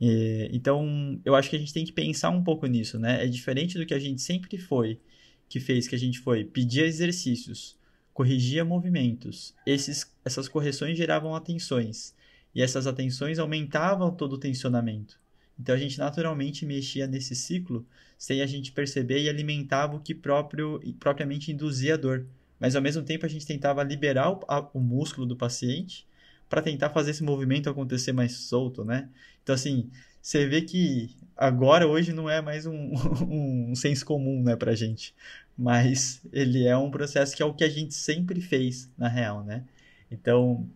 E, 0.00 0.48
então, 0.50 1.20
eu 1.26 1.34
acho 1.34 1.50
que 1.50 1.56
a 1.56 1.58
gente 1.58 1.74
tem 1.74 1.84
que 1.84 1.92
pensar 1.92 2.30
um 2.30 2.42
pouco 2.42 2.66
nisso, 2.66 2.98
né? 2.98 3.22
É 3.22 3.26
diferente 3.26 3.76
do 3.76 3.84
que 3.84 3.92
a 3.92 3.98
gente 3.98 4.22
sempre 4.22 4.56
foi, 4.56 4.98
que 5.46 5.60
fez, 5.60 5.86
que 5.86 5.94
a 5.94 5.98
gente 5.98 6.20
foi 6.20 6.42
pedir 6.42 6.84
exercícios, 6.84 7.76
corrigia 8.14 8.64
movimentos. 8.64 9.54
Esses, 9.66 10.10
essas 10.24 10.48
correções 10.48 10.96
geravam 10.96 11.34
atenções, 11.34 12.14
e 12.54 12.62
essas 12.62 12.86
atenções 12.86 13.40
aumentavam 13.40 14.14
todo 14.14 14.34
o 14.34 14.38
tensionamento. 14.38 15.18
Então 15.58 15.74
a 15.74 15.78
gente 15.78 15.98
naturalmente 15.98 16.64
mexia 16.64 17.06
nesse 17.06 17.34
ciclo 17.34 17.84
sem 18.16 18.40
a 18.40 18.46
gente 18.46 18.72
perceber 18.72 19.20
e 19.22 19.28
alimentava 19.28 19.96
o 19.96 20.00
que 20.00 20.14
próprio, 20.14 20.80
propriamente 20.98 21.52
induzia 21.52 21.94
a 21.94 21.96
dor. 21.96 22.26
Mas 22.58 22.76
ao 22.76 22.82
mesmo 22.82 23.02
tempo 23.02 23.26
a 23.26 23.28
gente 23.28 23.44
tentava 23.44 23.82
liberar 23.82 24.30
o, 24.30 24.40
a, 24.48 24.60
o 24.72 24.80
músculo 24.80 25.26
do 25.26 25.36
paciente 25.36 26.06
para 26.48 26.62
tentar 26.62 26.90
fazer 26.90 27.10
esse 27.10 27.22
movimento 27.22 27.68
acontecer 27.68 28.12
mais 28.12 28.32
solto, 28.32 28.84
né? 28.84 29.08
Então 29.42 29.54
assim, 29.54 29.90
você 30.24 30.46
vê 30.46 30.62
que 30.62 31.14
agora, 31.36 31.86
hoje, 31.86 32.14
não 32.14 32.30
é 32.30 32.40
mais 32.40 32.64
um, 32.66 32.94
um 33.28 33.74
senso 33.74 34.06
comum, 34.06 34.42
né, 34.42 34.56
pra 34.56 34.74
gente. 34.74 35.14
Mas 35.56 36.22
ele 36.32 36.66
é 36.66 36.74
um 36.74 36.90
processo 36.90 37.36
que 37.36 37.42
é 37.42 37.46
o 37.46 37.52
que 37.52 37.62
a 37.62 37.68
gente 37.68 37.92
sempre 37.92 38.40
fez, 38.40 38.90
na 38.96 39.06
real, 39.06 39.44
né? 39.44 39.64
Então, 40.10 40.66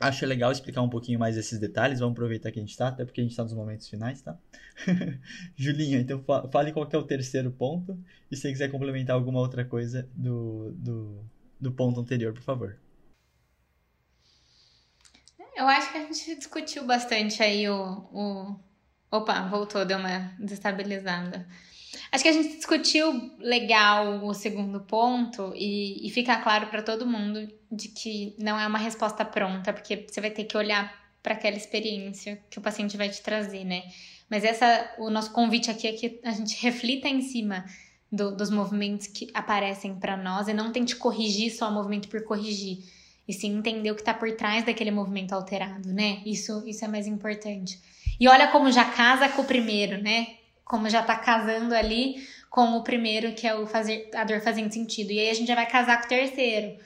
acho 0.00 0.24
legal 0.24 0.50
explicar 0.50 0.80
um 0.80 0.88
pouquinho 0.88 1.18
mais 1.18 1.36
esses 1.36 1.58
detalhes. 1.58 2.00
Vamos 2.00 2.14
aproveitar 2.14 2.50
que 2.50 2.58
a 2.58 2.62
gente 2.62 2.70
está, 2.70 2.88
até 2.88 3.04
porque 3.04 3.20
a 3.20 3.24
gente 3.24 3.32
está 3.32 3.42
nos 3.42 3.52
momentos 3.52 3.86
finais, 3.86 4.22
tá? 4.22 4.38
Julinha, 5.54 5.98
então 5.98 6.24
fale 6.50 6.72
qual 6.72 6.88
é 6.90 6.96
o 6.96 7.02
terceiro 7.02 7.50
ponto. 7.50 8.02
E 8.30 8.34
se 8.34 8.42
você 8.42 8.50
quiser 8.50 8.70
complementar 8.70 9.14
alguma 9.14 9.40
outra 9.40 9.62
coisa 9.62 10.08
do, 10.14 10.72
do, 10.72 11.24
do 11.60 11.70
ponto 11.70 12.00
anterior, 12.00 12.32
por 12.32 12.42
favor. 12.42 12.78
Eu 15.54 15.68
acho 15.68 15.92
que 15.92 15.98
a 15.98 16.00
gente 16.00 16.36
discutiu 16.36 16.86
bastante 16.86 17.42
aí 17.42 17.68
o, 17.68 18.08
o 18.12 18.65
Opa, 19.10 19.42
voltou, 19.48 19.84
deu 19.84 19.98
uma 19.98 20.34
desestabilizada. 20.38 21.46
Acho 22.12 22.22
que 22.22 22.28
a 22.28 22.32
gente 22.32 22.56
discutiu 22.56 23.32
legal 23.38 24.24
o 24.24 24.34
segundo 24.34 24.80
ponto 24.80 25.52
e, 25.54 26.06
e 26.06 26.10
fica 26.10 26.36
claro 26.36 26.66
para 26.66 26.82
todo 26.82 27.06
mundo 27.06 27.48
de 27.70 27.88
que 27.88 28.34
não 28.38 28.58
é 28.58 28.66
uma 28.66 28.78
resposta 28.78 29.24
pronta, 29.24 29.72
porque 29.72 30.06
você 30.08 30.20
vai 30.20 30.30
ter 30.30 30.44
que 30.44 30.56
olhar 30.56 30.92
para 31.22 31.34
aquela 31.34 31.56
experiência 31.56 32.40
que 32.50 32.58
o 32.58 32.62
paciente 32.62 32.96
vai 32.96 33.08
te 33.08 33.20
trazer, 33.22 33.64
né? 33.64 33.82
Mas 34.28 34.44
essa, 34.44 34.94
o 34.98 35.10
nosso 35.10 35.32
convite 35.32 35.70
aqui 35.70 35.86
é 35.86 35.92
que 35.92 36.20
a 36.24 36.30
gente 36.30 36.60
reflita 36.62 37.08
em 37.08 37.20
cima 37.20 37.64
do, 38.10 38.34
dos 38.34 38.50
movimentos 38.50 39.06
que 39.06 39.28
aparecem 39.34 39.94
para 39.96 40.16
nós 40.16 40.48
e 40.48 40.54
não 40.54 40.72
tente 40.72 40.96
corrigir 40.96 41.50
só 41.50 41.68
o 41.68 41.72
movimento 41.72 42.08
por 42.08 42.22
corrigir, 42.24 42.78
e 43.26 43.32
sim 43.32 43.56
entender 43.56 43.90
o 43.90 43.94
que 43.94 44.02
está 44.02 44.14
por 44.14 44.30
trás 44.32 44.64
daquele 44.64 44.90
movimento 44.90 45.32
alterado, 45.32 45.92
né? 45.92 46.22
Isso, 46.24 46.62
isso 46.66 46.84
é 46.84 46.88
mais 46.88 47.06
importante. 47.06 47.80
E 48.18 48.28
olha 48.28 48.48
como 48.48 48.70
já 48.70 48.84
casa 48.84 49.28
com 49.28 49.42
o 49.42 49.46
primeiro, 49.46 50.02
né? 50.02 50.36
Como 50.64 50.88
já 50.88 51.02
tá 51.02 51.16
casando 51.16 51.74
ali 51.74 52.26
com 52.48 52.76
o 52.76 52.82
primeiro, 52.82 53.32
que 53.32 53.46
é 53.46 53.54
o 53.54 53.66
fazer 53.66 54.10
a 54.14 54.24
dor 54.24 54.40
fazendo 54.40 54.72
sentido. 54.72 55.10
E 55.10 55.20
aí 55.20 55.30
a 55.30 55.34
gente 55.34 55.48
já 55.48 55.54
vai 55.54 55.66
casar 55.66 55.98
com 55.98 56.06
o 56.06 56.08
terceiro, 56.08 56.78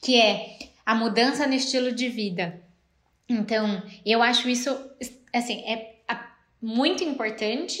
que 0.00 0.20
é 0.20 0.58
a 0.86 0.94
mudança 0.94 1.46
no 1.46 1.54
estilo 1.54 1.92
de 1.92 2.08
vida. 2.08 2.62
Então, 3.28 3.82
eu 4.04 4.22
acho 4.22 4.48
isso 4.48 4.70
assim, 5.32 5.62
é 5.66 5.92
muito 6.62 7.02
importante, 7.02 7.80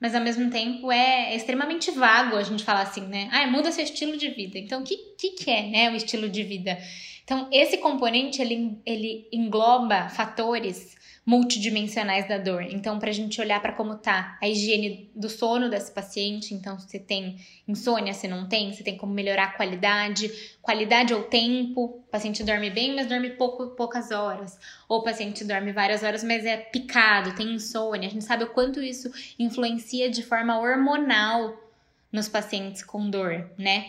mas 0.00 0.14
ao 0.16 0.20
mesmo 0.20 0.50
tempo 0.50 0.90
é 0.90 1.36
extremamente 1.36 1.92
vago 1.92 2.36
a 2.36 2.42
gente 2.42 2.64
falar 2.64 2.82
assim, 2.82 3.02
né? 3.02 3.28
Ah, 3.30 3.46
muda 3.46 3.70
seu 3.70 3.84
estilo 3.84 4.16
de 4.16 4.28
vida. 4.30 4.58
Então, 4.58 4.80
o 4.80 4.84
que, 4.84 4.96
que, 5.16 5.30
que 5.30 5.50
é, 5.50 5.62
né, 5.68 5.90
o 5.90 5.94
estilo 5.94 6.28
de 6.28 6.42
vida? 6.42 6.76
Então, 7.30 7.46
esse 7.52 7.78
componente, 7.78 8.42
ele, 8.42 8.82
ele 8.84 9.28
engloba 9.30 10.08
fatores 10.08 10.96
multidimensionais 11.24 12.26
da 12.26 12.38
dor. 12.38 12.62
Então, 12.62 12.98
para 12.98 13.10
a 13.10 13.12
gente 13.12 13.40
olhar 13.40 13.62
para 13.62 13.72
como 13.72 13.94
tá 13.94 14.36
a 14.42 14.48
higiene 14.48 15.08
do 15.14 15.28
sono 15.28 15.70
desse 15.70 15.92
paciente, 15.92 16.52
então 16.52 16.76
se 16.80 16.98
tem 16.98 17.36
insônia, 17.68 18.12
se 18.14 18.26
não 18.26 18.48
tem, 18.48 18.72
se 18.72 18.82
tem 18.82 18.96
como 18.96 19.14
melhorar 19.14 19.44
a 19.44 19.52
qualidade, 19.52 20.28
qualidade 20.60 21.14
ou 21.14 21.22
tempo. 21.22 21.84
O 21.84 22.10
paciente 22.10 22.42
dorme 22.42 22.68
bem, 22.68 22.96
mas 22.96 23.06
dorme 23.06 23.30
pouco, 23.30 23.68
poucas 23.76 24.10
horas. 24.10 24.58
Ou 24.88 24.98
o 24.98 25.04
paciente 25.04 25.44
dorme 25.44 25.70
várias 25.70 26.02
horas, 26.02 26.24
mas 26.24 26.44
é 26.44 26.56
picado, 26.56 27.36
tem 27.36 27.54
insônia. 27.54 28.08
A 28.08 28.10
gente 28.10 28.24
sabe 28.24 28.42
o 28.42 28.50
quanto 28.50 28.82
isso 28.82 29.08
influencia 29.38 30.10
de 30.10 30.24
forma 30.24 30.58
hormonal 30.58 31.56
nos 32.10 32.28
pacientes 32.28 32.82
com 32.82 33.08
dor, 33.08 33.48
né? 33.56 33.88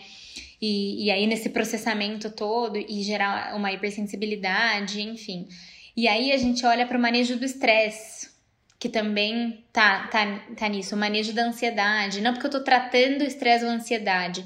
E, 0.62 1.06
e 1.06 1.10
aí, 1.10 1.26
nesse 1.26 1.48
processamento 1.48 2.30
todo 2.30 2.78
e 2.78 3.02
gerar 3.02 3.56
uma 3.56 3.72
hipersensibilidade, 3.72 5.02
enfim. 5.02 5.48
E 5.96 6.06
aí 6.06 6.30
a 6.30 6.36
gente 6.36 6.64
olha 6.64 6.86
para 6.86 6.96
o 6.96 7.00
manejo 7.00 7.36
do 7.36 7.44
estresse, 7.44 8.30
que 8.78 8.88
também 8.88 9.64
tá, 9.72 10.06
tá, 10.06 10.24
tá 10.56 10.68
nisso, 10.68 10.94
o 10.94 10.98
manejo 10.98 11.32
da 11.32 11.42
ansiedade. 11.42 12.20
Não 12.20 12.32
porque 12.32 12.46
eu 12.46 12.50
estou 12.50 12.62
tratando 12.62 13.24
estresse 13.24 13.64
ou 13.64 13.72
ansiedade, 13.72 14.44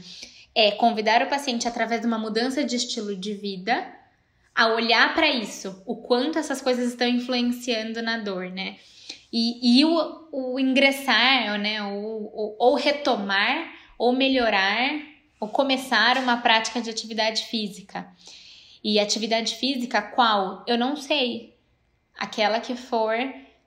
é 0.55 0.71
convidar 0.71 1.23
o 1.23 1.29
paciente 1.29 1.69
através 1.69 2.01
de 2.01 2.07
uma 2.07 2.19
mudança 2.19 2.65
de 2.65 2.77
estilo 2.77 3.15
de 3.15 3.35
vida 3.35 3.87
a 4.55 4.69
olhar 4.69 5.15
para 5.15 5.29
isso, 5.29 5.83
o 5.85 5.97
quanto 5.97 6.39
essas 6.39 6.63
coisas 6.63 6.89
estão 6.89 7.07
influenciando 7.07 8.01
na 8.01 8.17
dor, 8.17 8.51
né? 8.51 8.77
E, 9.31 9.81
e 9.81 9.85
o, 9.85 10.29
o 10.33 10.59
ingressar, 10.59 11.59
né? 11.59 11.83
Ou, 11.83 12.57
ou 12.59 12.75
retomar, 12.75 13.71
ou 13.99 14.15
melhorar, 14.15 14.99
ou 15.39 15.49
começar 15.49 16.19
uma 16.19 16.39
prática 16.39 16.81
de 16.81 16.91
atividade 16.91 17.45
física. 17.45 18.09
E 18.83 18.99
atividade 18.99 19.55
física, 19.57 20.01
qual? 20.01 20.65
Eu 20.67 20.79
não 20.79 20.97
sei. 20.97 21.55
aquela 22.19 22.61
que 22.61 22.75
for 22.75 23.15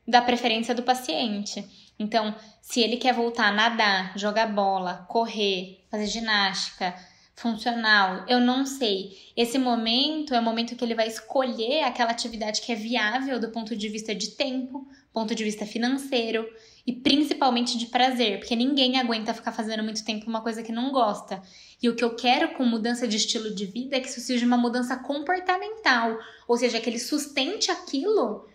da 0.07 0.21
preferência 0.21 0.73
do 0.73 0.81
paciente. 0.81 1.63
Então, 1.99 2.33
se 2.61 2.81
ele 2.81 2.97
quer 2.97 3.13
voltar 3.13 3.47
a 3.47 3.51
nadar, 3.51 4.17
jogar 4.17 4.47
bola, 4.47 5.05
correr, 5.07 5.85
fazer 5.91 6.07
ginástica, 6.07 6.95
funcional, 7.35 8.25
eu 8.27 8.39
não 8.39 8.65
sei. 8.65 9.17
Esse 9.35 9.57
momento 9.57 10.33
é 10.33 10.39
o 10.39 10.43
momento 10.43 10.75
que 10.75 10.83
ele 10.83 10.95
vai 10.95 11.07
escolher 11.07 11.83
aquela 11.83 12.11
atividade 12.11 12.61
que 12.61 12.71
é 12.71 12.75
viável 12.75 13.39
do 13.39 13.49
ponto 13.49 13.75
de 13.75 13.87
vista 13.87 14.13
de 14.15 14.31
tempo, 14.31 14.87
ponto 15.13 15.33
de 15.35 15.43
vista 15.43 15.65
financeiro 15.65 16.47
e 16.85 16.93
principalmente 16.93 17.77
de 17.77 17.87
prazer, 17.87 18.39
porque 18.39 18.55
ninguém 18.55 18.99
aguenta 18.99 19.33
ficar 19.33 19.51
fazendo 19.51 19.83
muito 19.83 20.03
tempo 20.03 20.29
uma 20.29 20.41
coisa 20.41 20.63
que 20.63 20.71
não 20.71 20.91
gosta. 20.91 21.41
E 21.81 21.87
o 21.89 21.95
que 21.95 22.03
eu 22.03 22.15
quero 22.15 22.53
com 22.55 22.65
mudança 22.65 23.07
de 23.07 23.17
estilo 23.17 23.53
de 23.53 23.65
vida 23.65 23.97
é 23.97 23.99
que 23.99 24.09
isso 24.09 24.21
seja 24.21 24.45
uma 24.45 24.57
mudança 24.57 24.95
comportamental, 24.97 26.17
ou 26.47 26.57
seja, 26.57 26.79
que 26.79 26.89
ele 26.89 26.99
sustente 26.99 27.71
aquilo 27.71 28.47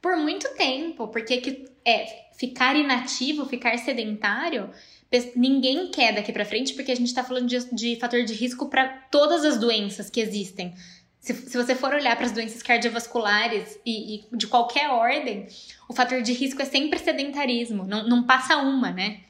por 0.00 0.16
muito 0.16 0.48
tempo, 0.54 1.08
porque 1.08 1.38
que, 1.38 1.64
é, 1.84 2.24
ficar 2.36 2.76
inativo, 2.76 3.46
ficar 3.46 3.78
sedentário, 3.78 4.70
ninguém 5.36 5.90
quer 5.90 6.14
daqui 6.14 6.32
para 6.32 6.44
frente, 6.44 6.74
porque 6.74 6.92
a 6.92 6.96
gente 6.96 7.06
está 7.06 7.22
falando 7.22 7.46
de, 7.46 7.58
de, 7.74 7.96
fator 7.96 8.22
de 8.24 8.34
risco 8.34 8.68
para 8.68 8.88
todas 9.10 9.44
as 9.44 9.58
doenças 9.58 10.10
que 10.10 10.20
existem. 10.20 10.74
Se, 11.24 11.32
se 11.32 11.56
você 11.56 11.74
for 11.74 11.94
olhar 11.94 12.14
para 12.16 12.26
as 12.26 12.32
doenças 12.32 12.62
cardiovasculares 12.62 13.80
e, 13.84 14.16
e, 14.16 14.36
de 14.36 14.46
qualquer 14.46 14.90
ordem, 14.90 15.48
o 15.88 15.94
fator 15.94 16.20
de 16.20 16.34
risco 16.34 16.60
é 16.60 16.66
sempre 16.66 16.98
sedentarismo, 16.98 17.86
não, 17.86 18.06
não 18.06 18.22
passa 18.24 18.58
uma, 18.58 18.90
né? 18.90 19.20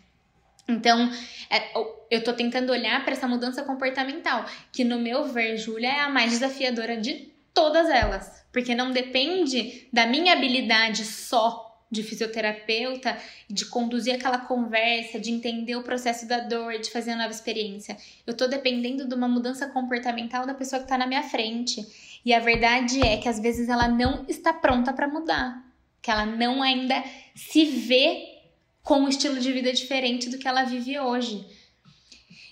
Então, 0.66 1.08
é, 1.48 1.72
eu 2.10 2.18
estou 2.18 2.34
tentando 2.34 2.72
olhar 2.72 3.04
para 3.04 3.12
essa 3.12 3.28
mudança 3.28 3.62
comportamental, 3.62 4.44
que 4.72 4.82
no 4.82 4.98
meu 4.98 5.26
ver, 5.26 5.56
Júlia, 5.56 5.86
é 5.86 6.00
a 6.00 6.08
mais 6.08 6.32
desafiadora 6.32 6.96
de 6.96 7.32
todas 7.54 7.88
elas, 7.88 8.44
porque 8.52 8.74
não 8.74 8.90
depende 8.90 9.86
da 9.92 10.04
minha 10.04 10.32
habilidade 10.32 11.04
só 11.04 11.63
de 11.94 12.02
fisioterapeuta, 12.02 13.16
de 13.48 13.64
conduzir 13.66 14.14
aquela 14.14 14.38
conversa, 14.38 15.18
de 15.18 15.30
entender 15.30 15.76
o 15.76 15.82
processo 15.82 16.26
da 16.26 16.40
dor, 16.40 16.78
de 16.78 16.90
fazer 16.90 17.12
a 17.12 17.16
nova 17.16 17.30
experiência. 17.30 17.96
Eu 18.26 18.36
tô 18.36 18.46
dependendo 18.46 19.08
de 19.08 19.14
uma 19.14 19.28
mudança 19.28 19.68
comportamental 19.68 20.46
da 20.46 20.52
pessoa 20.52 20.82
que 20.82 20.88
tá 20.88 20.98
na 20.98 21.06
minha 21.06 21.22
frente. 21.22 21.86
E 22.24 22.34
a 22.34 22.40
verdade 22.40 23.00
é 23.00 23.16
que 23.16 23.28
às 23.28 23.38
vezes 23.38 23.68
ela 23.68 23.88
não 23.88 24.24
está 24.28 24.52
pronta 24.52 24.92
para 24.92 25.08
mudar, 25.08 25.62
que 26.02 26.10
ela 26.10 26.26
não 26.26 26.62
ainda 26.62 27.02
se 27.34 27.64
vê 27.64 28.34
com 28.82 29.00
um 29.00 29.08
estilo 29.08 29.38
de 29.40 29.52
vida 29.52 29.72
diferente 29.72 30.28
do 30.28 30.38
que 30.38 30.48
ela 30.48 30.64
vive 30.64 30.98
hoje. 30.98 31.46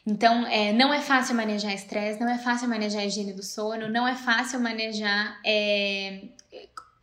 Então, 0.04 0.46
é, 0.46 0.72
não 0.72 0.92
é 0.92 1.00
fácil 1.00 1.34
manejar 1.34 1.72
estresse, 1.72 2.20
não 2.20 2.28
é 2.28 2.38
fácil 2.38 2.68
manejar 2.68 3.00
a 3.00 3.06
higiene 3.06 3.32
do 3.32 3.42
sono, 3.42 3.88
não 3.88 4.06
é 4.06 4.16
fácil 4.16 4.58
manejar 4.58 5.38
é, 5.44 6.22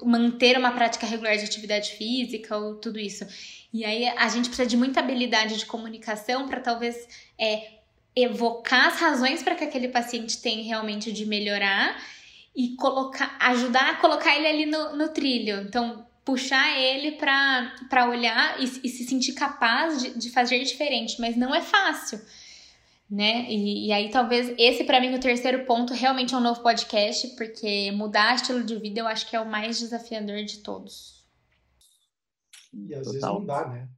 manter 0.03 0.57
uma 0.57 0.71
prática 0.71 1.05
regular 1.05 1.37
de 1.37 1.43
atividade 1.43 1.91
física 1.91 2.57
ou 2.57 2.75
tudo 2.75 2.99
isso. 2.99 3.25
E 3.73 3.85
aí 3.85 4.07
a 4.07 4.27
gente 4.29 4.47
precisa 4.47 4.67
de 4.67 4.77
muita 4.77 4.99
habilidade 4.99 5.57
de 5.57 5.65
comunicação 5.65 6.47
para 6.47 6.59
talvez 6.59 7.07
é, 7.37 7.79
evocar 8.15 8.87
as 8.87 8.99
razões 8.99 9.43
para 9.43 9.55
que 9.55 9.63
aquele 9.63 9.87
paciente 9.87 10.41
tem 10.41 10.63
realmente 10.63 11.11
de 11.11 11.25
melhorar 11.25 12.01
e 12.55 12.75
colocar, 12.75 13.37
ajudar 13.39 13.91
a 13.91 13.95
colocar 13.95 14.35
ele 14.35 14.47
ali 14.47 14.65
no, 14.65 14.95
no 14.95 15.09
trilho. 15.09 15.61
Então, 15.61 16.05
puxar 16.25 16.77
ele 16.79 17.13
para 17.13 18.07
olhar 18.09 18.59
e, 18.59 18.63
e, 18.83 18.89
se 18.89 19.03
sentir 19.05 19.33
capaz 19.33 20.01
de, 20.01 20.17
de 20.17 20.29
fazer 20.29 20.63
diferente, 20.63 21.19
mas 21.19 21.35
não 21.35 21.53
é 21.53 21.61
fácil 21.61 22.19
né? 23.09 23.49
E, 23.49 23.87
e 23.87 23.91
aí 23.91 24.09
talvez 24.11 24.53
esse 24.57 24.83
para 24.83 25.01
mim 25.01 25.15
o 25.15 25.19
terceiro 25.19 25.65
ponto 25.65 25.93
realmente 25.93 26.33
é 26.33 26.37
um 26.37 26.41
novo 26.41 26.61
podcast, 26.61 27.27
porque 27.35 27.91
mudar 27.91 28.35
estilo 28.35 28.63
de 28.63 28.75
vida 28.77 28.99
eu 28.99 29.07
acho 29.07 29.27
que 29.27 29.35
é 29.35 29.39
o 29.39 29.49
mais 29.49 29.79
desafiador 29.79 30.43
de 30.43 30.59
todos. 30.59 31.27
E 32.73 32.93
às 32.93 33.05
Total. 33.05 33.13
vezes 33.13 33.21
não 33.21 33.45
dá, 33.45 33.67
né? 33.67 33.89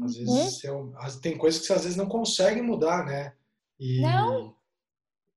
Às 0.00 0.16
vezes 0.16 0.64
hum? 0.64 0.94
é, 0.98 1.10
tem 1.20 1.36
coisas 1.36 1.60
que 1.60 1.66
você 1.66 1.72
às 1.72 1.82
vezes 1.82 1.96
não 1.96 2.06
consegue 2.06 2.60
mudar, 2.62 3.04
né? 3.04 3.34
E, 3.80 4.00
não. 4.00 4.54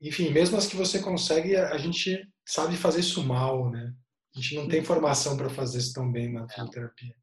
Enfim, 0.02 0.30
mesmo 0.30 0.58
as 0.58 0.68
que 0.68 0.76
você 0.76 1.00
consegue, 1.00 1.56
a 1.56 1.78
gente 1.78 2.28
sabe 2.46 2.78
fazer 2.78 3.00
isso 3.00 3.24
mal, 3.24 3.70
né? 3.70 3.94
A 4.36 4.40
gente 4.40 4.56
não 4.56 4.68
tem 4.68 4.84
formação 4.84 5.36
para 5.36 5.50
fazer 5.50 5.80
isso 5.80 5.94
tão 5.94 6.12
bem 6.12 6.32
na 6.32 6.48
fisioterapia. 6.48 7.16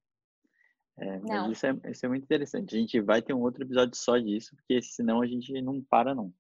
É, 0.99 1.19
mas 1.19 1.53
isso 1.53 1.67
é, 1.67 1.91
isso 1.91 2.07
é 2.07 2.09
muito 2.09 2.25
interessante. 2.25 2.75
A 2.75 2.79
gente 2.79 3.01
vai 3.01 3.21
ter 3.21 3.35
um 3.35 3.43
outro 3.43 3.63
episódio 3.65 3.95
só 3.97 4.17
disso, 4.17 4.57
porque 4.57 4.81
senão 4.81 5.21
a 5.21 5.27
gente 5.27 5.53
não 5.61 5.83
para, 5.83 6.15
não. 6.15 6.33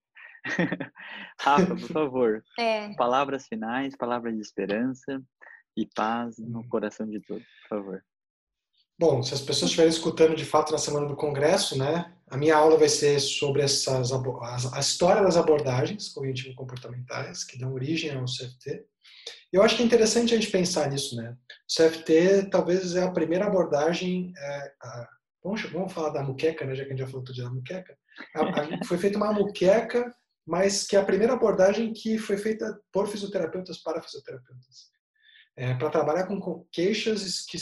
Rafa, 1.40 1.74
por 1.76 1.78
favor. 1.92 2.44
É. 2.58 2.94
Palavras 2.94 3.46
finais, 3.46 3.96
palavras 3.96 4.34
de 4.34 4.40
esperança 4.40 5.22
e 5.76 5.86
paz 5.94 6.38
no 6.38 6.60
hum. 6.60 6.68
coração 6.68 7.08
de 7.08 7.20
todos, 7.20 7.44
por 7.62 7.68
favor. 7.68 8.04
Bom, 8.98 9.22
se 9.22 9.34
as 9.34 9.42
pessoas 9.42 9.70
estiverem 9.70 9.90
escutando 9.90 10.34
de 10.34 10.44
fato 10.44 10.72
na 10.72 10.78
semana 10.78 11.06
do 11.06 11.16
congresso, 11.16 11.78
né, 11.78 12.10
a 12.28 12.36
minha 12.38 12.56
aula 12.56 12.78
vai 12.78 12.88
ser 12.88 13.20
sobre 13.20 13.60
essas, 13.60 14.10
a, 14.10 14.18
a 14.72 14.80
história 14.80 15.22
das 15.22 15.36
abordagens 15.36 16.08
cognitivo-comportamentais 16.14 17.44
que 17.44 17.58
dão 17.58 17.74
origem 17.74 18.16
ao 18.16 18.24
CFT 18.24 18.86
eu 19.52 19.62
acho 19.62 19.76
que 19.76 19.82
é 19.82 19.86
interessante 19.86 20.34
a 20.34 20.36
gente 20.36 20.50
pensar 20.50 20.90
nisso, 20.90 21.16
né? 21.16 21.30
O 21.30 21.74
CFT 21.74 22.50
talvez 22.50 22.94
é 22.94 23.02
a 23.02 23.10
primeira 23.10 23.46
abordagem. 23.46 24.32
É, 24.36 24.72
a, 24.82 25.08
vamos, 25.42 25.62
vamos 25.70 25.92
falar 25.92 26.10
da 26.10 26.22
muqueca, 26.22 26.64
né? 26.64 26.74
Já 26.74 26.84
que 26.84 26.88
a 26.88 26.92
gente 26.92 27.00
já 27.00 27.06
falou 27.06 27.24
tudo 27.24 27.42
da 27.42 27.50
muqueca. 27.50 27.96
A, 28.34 28.42
a, 28.42 28.84
foi 28.84 28.98
feita 28.98 29.16
uma 29.16 29.32
muqueca, 29.32 30.14
mas 30.46 30.86
que 30.86 30.96
é 30.96 31.00
a 31.00 31.04
primeira 31.04 31.32
abordagem 31.32 31.92
que 31.92 32.18
foi 32.18 32.36
feita 32.36 32.78
por 32.92 33.08
fisioterapeutas 33.08 33.78
para 33.78 34.02
fisioterapeutas. 34.02 34.90
É, 35.56 35.74
para 35.74 35.90
trabalhar 35.90 36.26
com 36.26 36.66
queixas 36.70 37.40
que 37.46 37.56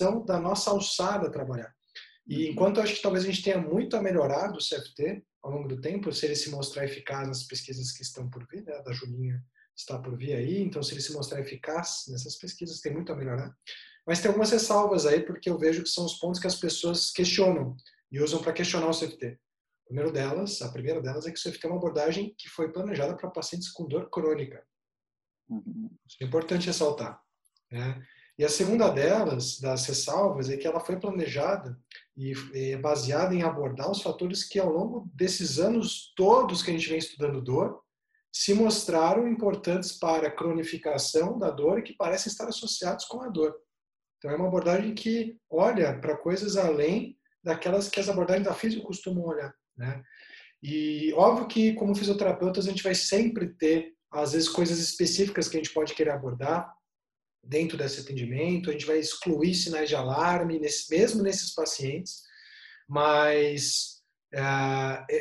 são 0.00 0.24
da 0.24 0.40
nossa 0.40 0.70
alçada 0.70 1.30
trabalhar. 1.30 1.72
E 2.26 2.46
uhum. 2.46 2.52
enquanto 2.52 2.78
eu 2.78 2.82
acho 2.82 2.96
que 2.96 3.02
talvez 3.02 3.24
a 3.24 3.28
gente 3.28 3.42
tenha 3.42 3.58
muito 3.58 3.96
a 3.96 4.02
melhorar 4.02 4.48
do 4.48 4.58
CFT 4.58 5.22
ao 5.44 5.52
longo 5.52 5.68
do 5.68 5.80
tempo, 5.80 6.12
se 6.12 6.26
ele 6.26 6.34
se 6.34 6.50
mostrar 6.50 6.84
eficaz 6.84 7.28
nas 7.28 7.44
pesquisas 7.44 7.92
que 7.92 8.02
estão 8.02 8.28
por 8.28 8.44
vir, 8.48 8.64
né, 8.64 8.82
da 8.82 8.92
Julinha 8.92 9.40
está 9.76 9.98
por 9.98 10.16
vir 10.16 10.34
aí, 10.34 10.62
então 10.62 10.82
se 10.82 10.92
ele 10.92 11.00
se 11.00 11.12
mostrar 11.12 11.40
eficaz 11.40 12.04
nessas 12.08 12.36
pesquisas, 12.36 12.80
tem 12.80 12.92
muito 12.92 13.12
a 13.12 13.16
melhorar. 13.16 13.54
Mas 14.06 14.20
tem 14.20 14.28
algumas 14.28 14.50
ressalvas 14.50 15.04
aí, 15.04 15.20
porque 15.20 15.50
eu 15.50 15.58
vejo 15.58 15.82
que 15.82 15.88
são 15.88 16.04
os 16.04 16.14
pontos 16.14 16.40
que 16.40 16.46
as 16.46 16.54
pessoas 16.54 17.10
questionam 17.10 17.76
e 18.10 18.20
usam 18.20 18.40
para 18.40 18.52
questionar 18.52 18.88
o 18.88 18.98
CFT. 18.98 19.38
O 19.82 19.86
primeiro 19.86 20.12
delas, 20.12 20.62
a 20.62 20.72
primeira 20.72 21.00
delas 21.00 21.26
é 21.26 21.32
que 21.32 21.38
o 21.38 21.42
CFT 21.42 21.66
é 21.66 21.70
uma 21.70 21.78
abordagem 21.78 22.34
que 22.38 22.48
foi 22.48 22.72
planejada 22.72 23.16
para 23.16 23.30
pacientes 23.30 23.70
com 23.70 23.86
dor 23.86 24.08
crônica. 24.10 24.64
Uhum. 25.48 25.90
Isso 26.08 26.16
é 26.20 26.24
importante 26.24 26.66
ressaltar. 26.66 27.20
Né? 27.70 28.02
E 28.38 28.44
a 28.44 28.48
segunda 28.48 28.90
delas, 28.90 29.58
das 29.60 29.86
ressalvas, 29.86 30.50
é 30.50 30.56
que 30.56 30.66
ela 30.66 30.80
foi 30.80 30.98
planejada 30.98 31.78
e 32.16 32.32
é 32.52 32.76
baseada 32.76 33.34
em 33.34 33.42
abordar 33.42 33.90
os 33.90 34.02
fatores 34.02 34.44
que 34.44 34.58
ao 34.58 34.70
longo 34.70 35.10
desses 35.14 35.58
anos 35.58 36.12
todos 36.14 36.62
que 36.62 36.70
a 36.70 36.74
gente 36.74 36.88
vem 36.88 36.98
estudando 36.98 37.42
dor, 37.42 37.82
se 38.38 38.52
mostraram 38.52 39.26
importantes 39.26 39.92
para 39.92 40.28
a 40.28 40.30
cronificação 40.30 41.38
da 41.38 41.50
dor 41.50 41.78
e 41.78 41.82
que 41.82 41.96
parecem 41.96 42.30
estar 42.30 42.46
associados 42.46 43.06
com 43.06 43.22
a 43.22 43.28
dor. 43.28 43.56
Então, 44.18 44.30
é 44.30 44.36
uma 44.36 44.48
abordagem 44.48 44.94
que 44.94 45.38
olha 45.48 45.98
para 45.98 46.18
coisas 46.18 46.54
além 46.54 47.18
daquelas 47.42 47.88
que 47.88 47.98
as 47.98 48.10
abordagens 48.10 48.44
da 48.44 48.52
física 48.52 48.84
costumam 48.84 49.24
olhar. 49.24 49.54
Né? 49.74 50.02
E 50.62 51.14
óbvio 51.14 51.48
que, 51.48 51.72
como 51.76 51.94
fisioterapeutas, 51.94 52.66
a 52.66 52.70
gente 52.70 52.82
vai 52.82 52.94
sempre 52.94 53.54
ter, 53.54 53.94
às 54.12 54.32
vezes, 54.32 54.50
coisas 54.50 54.80
específicas 54.80 55.48
que 55.48 55.56
a 55.56 55.60
gente 55.60 55.72
pode 55.72 55.94
querer 55.94 56.10
abordar 56.10 56.70
dentro 57.42 57.78
desse 57.78 58.02
atendimento, 58.02 58.68
a 58.68 58.72
gente 58.74 58.84
vai 58.84 58.98
excluir 58.98 59.54
sinais 59.54 59.88
de 59.88 59.96
alarme, 59.96 60.58
nesse, 60.58 60.94
mesmo 60.94 61.22
nesses 61.22 61.54
pacientes, 61.54 62.20
mas 62.86 63.95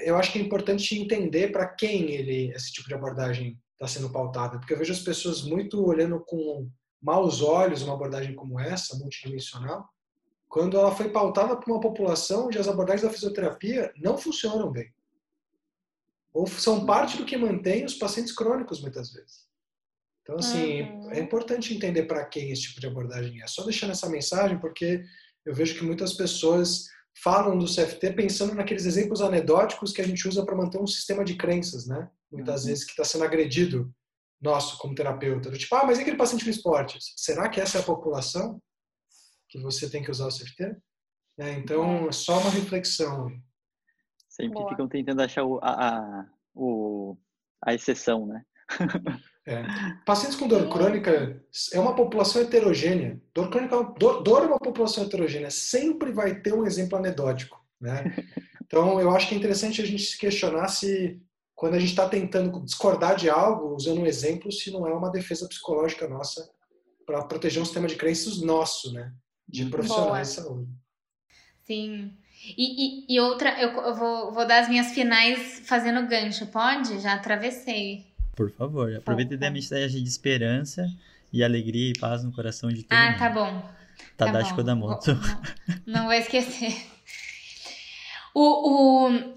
eu 0.05 0.17
acho 0.17 0.31
que 0.31 0.39
é 0.39 0.41
importante 0.41 0.99
entender 0.99 1.51
para 1.51 1.67
quem 1.67 2.11
ele 2.11 2.51
esse 2.53 2.71
tipo 2.71 2.87
de 2.87 2.95
abordagem 2.95 3.59
está 3.73 3.87
sendo 3.87 4.11
pautada, 4.11 4.57
porque 4.57 4.73
eu 4.73 4.77
vejo 4.77 4.93
as 4.93 4.99
pessoas 4.99 5.43
muito 5.43 5.85
olhando 5.85 6.19
com 6.25 6.69
maus 7.01 7.41
olhos 7.41 7.81
uma 7.81 7.93
abordagem 7.93 8.33
como 8.33 8.59
essa, 8.59 8.97
multidimensional, 8.97 9.87
quando 10.47 10.77
ela 10.77 10.95
foi 10.95 11.09
pautada 11.09 11.55
por 11.57 11.69
uma 11.69 11.81
população 11.81 12.47
onde 12.47 12.57
as 12.57 12.67
abordagens 12.67 13.03
da 13.03 13.09
fisioterapia 13.09 13.93
não 13.97 14.17
funcionam 14.17 14.71
bem. 14.71 14.91
Ou 16.33 16.47
são 16.47 16.85
parte 16.85 17.17
do 17.17 17.25
que 17.25 17.37
mantém 17.37 17.85
os 17.85 17.95
pacientes 17.95 18.33
crônicos, 18.33 18.81
muitas 18.81 19.11
vezes. 19.11 19.45
Então, 20.21 20.37
assim, 20.37 20.81
uhum. 20.81 21.11
é 21.11 21.19
importante 21.19 21.73
entender 21.73 22.03
para 22.03 22.25
quem 22.25 22.51
esse 22.51 22.63
tipo 22.63 22.81
de 22.81 22.87
abordagem 22.87 23.41
é. 23.41 23.47
Só 23.47 23.63
deixando 23.63 23.91
essa 23.91 24.09
mensagem, 24.09 24.59
porque 24.59 25.03
eu 25.45 25.53
vejo 25.53 25.75
que 25.75 25.83
muitas 25.83 26.13
pessoas 26.13 26.87
falam 27.21 27.57
do 27.57 27.65
CFT 27.65 28.13
pensando 28.13 28.53
naqueles 28.53 28.85
exemplos 28.85 29.21
anedóticos 29.21 29.91
que 29.91 30.01
a 30.01 30.07
gente 30.07 30.27
usa 30.27 30.45
para 30.45 30.55
manter 30.55 30.79
um 30.79 30.87
sistema 30.87 31.23
de 31.23 31.35
crenças, 31.35 31.87
né? 31.87 32.09
Muitas 32.31 32.61
uhum. 32.61 32.67
vezes 32.67 32.83
que 32.83 32.91
está 32.91 33.03
sendo 33.03 33.23
agredido 33.23 33.93
nosso 34.41 34.77
como 34.77 34.95
terapeuta. 34.95 35.51
Tipo, 35.51 35.75
ah, 35.75 35.85
mas 35.85 35.97
e 35.97 36.01
aquele 36.01 36.17
paciente 36.17 36.45
no 36.45 36.51
esporte? 36.51 36.99
Será 37.15 37.49
que 37.49 37.59
essa 37.59 37.77
é 37.77 37.81
a 37.81 37.85
população 37.85 38.61
que 39.49 39.59
você 39.59 39.89
tem 39.89 40.03
que 40.03 40.11
usar 40.11 40.27
o 40.27 40.29
CFT? 40.29 40.75
É, 41.37 41.51
então, 41.53 42.07
é 42.07 42.11
só 42.11 42.39
uma 42.39 42.49
reflexão. 42.49 43.29
Sempre 44.29 44.59
Boa. 44.59 44.69
ficam 44.69 44.87
tentando 44.87 45.21
achar 45.21 45.43
o, 45.43 45.59
a, 45.61 45.87
a, 45.87 46.29
o, 46.53 47.17
a 47.65 47.73
exceção, 47.73 48.25
né? 48.25 48.43
É. 49.47 49.63
Pacientes 50.03 50.35
com 50.35 50.47
dor 50.47 50.67
crônica 50.69 51.39
é 51.71 51.79
uma 51.79 51.95
população 51.95 52.41
heterogênea. 52.41 53.21
Dor 53.31 53.51
crônica, 53.51 53.83
dor, 53.95 54.23
dor 54.23 54.41
é 54.41 54.47
uma 54.47 54.57
população 54.57 55.03
heterogênea. 55.03 55.51
Sempre 55.51 56.11
vai 56.11 56.41
ter 56.41 56.51
um 56.51 56.65
exemplo 56.65 56.97
anedótico, 56.97 57.63
né? 57.79 58.03
Então, 58.67 58.99
eu 58.99 59.11
acho 59.11 59.29
que 59.29 59.35
é 59.35 59.37
interessante 59.37 59.79
a 59.79 59.85
gente 59.85 60.01
se 60.01 60.17
questionar 60.17 60.67
se, 60.69 61.21
quando 61.53 61.75
a 61.75 61.79
gente 61.79 61.91
está 61.91 62.09
tentando 62.09 62.65
discordar 62.65 63.15
de 63.15 63.29
algo, 63.29 63.75
usando 63.75 64.01
um 64.01 64.07
exemplo, 64.07 64.51
se 64.51 64.71
não 64.71 64.87
é 64.87 64.93
uma 64.93 65.11
defesa 65.11 65.47
psicológica 65.47 66.07
nossa 66.07 66.49
para 67.05 67.23
proteger 67.23 67.61
um 67.61 67.65
sistema 67.65 67.87
de 67.87 67.95
crenças 67.95 68.41
nosso, 68.41 68.91
né? 68.91 69.13
De 69.47 69.67
profissionais 69.67 70.09
Boa. 70.09 70.21
de 70.23 70.49
saúde. 70.49 70.71
Sim. 71.63 72.17
E, 72.57 73.05
e, 73.07 73.15
e 73.15 73.19
outra, 73.19 73.61
eu, 73.61 73.69
eu 73.69 73.95
vou, 73.95 74.33
vou 74.33 74.47
dar 74.47 74.61
as 74.61 74.67
minhas 74.67 74.87
finais 74.93 75.61
fazendo 75.65 76.07
gancho, 76.07 76.47
pode? 76.47 76.99
Já 76.99 77.13
atravessei. 77.13 78.14
Por 78.35 78.51
favor, 78.51 78.93
aproveita 78.95 79.33
e 79.33 79.37
dê 79.37 79.45
a 79.45 79.51
mensagem 79.51 80.03
de 80.03 80.09
esperança 80.09 80.91
e 81.31 81.43
alegria 81.43 81.91
e 81.91 81.99
paz 81.99 82.23
no 82.23 82.31
coração 82.31 82.69
de 82.69 82.83
todo 82.83 82.97
ah, 82.97 83.05
mundo. 83.05 83.15
Ah, 83.15 83.19
tá 83.19 83.29
bom. 83.29 83.69
Tadashi 84.17 84.49
tá 84.49 84.55
Kodamoto. 84.55 85.13
Não, 85.85 86.01
não 86.01 86.03
vou 86.05 86.13
esquecer. 86.13 86.75
O, 88.37 89.07
o, 89.07 89.33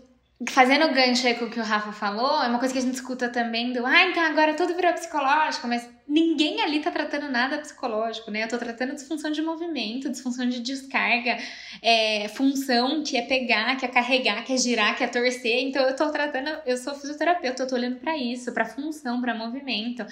fazendo 0.47 0.93
gancho 0.95 1.27
aí 1.27 1.35
com 1.35 1.47
o 1.47 1.51
que 1.51 1.59
o 1.59 1.65
Rafa 1.65 1.91
falou, 1.91 2.43
é 2.43 2.47
uma 2.47 2.61
coisa 2.61 2.73
que 2.73 2.79
a 2.79 2.83
gente 2.83 2.95
escuta 2.95 3.29
também 3.29 3.73
do, 3.73 3.85
ah, 3.85 4.05
então 4.05 4.23
agora 4.23 4.55
tudo 4.55 4.75
virou 4.75 4.93
psicológico, 4.93 5.67
mas 5.67 5.89
ninguém 6.07 6.61
ali 6.61 6.81
tá 6.81 6.93
tratando 6.93 7.29
nada 7.29 7.59
psicológico, 7.59 8.31
né? 8.31 8.45
Eu 8.45 8.49
tô 8.49 8.57
tratando 8.57 8.95
disfunção 8.95 9.33
de 9.33 9.43
movimento, 9.43 10.09
disfunção 10.09 10.49
de 10.49 10.61
descarga, 10.61 11.39
é, 11.83 12.29
função 12.29 13.03
que 13.03 13.17
é 13.17 13.23
pegar, 13.23 13.77
que 13.77 13.85
é 13.85 13.89
carregar, 13.89 14.45
que 14.45 14.53
é 14.53 14.57
girar, 14.57 14.97
que 14.97 15.03
é 15.03 15.09
torcer. 15.09 15.65
Então 15.65 15.83
eu 15.83 15.97
tô 15.97 16.09
tratando, 16.11 16.51
eu 16.65 16.77
sou 16.77 16.95
fisioterapeuta, 16.95 17.65
eu 17.65 17.67
tô 17.67 17.75
olhando 17.75 17.97
para 17.97 18.17
isso, 18.17 18.53
para 18.53 18.65
função, 18.65 19.21
para 19.21 19.35
movimento. 19.35 20.07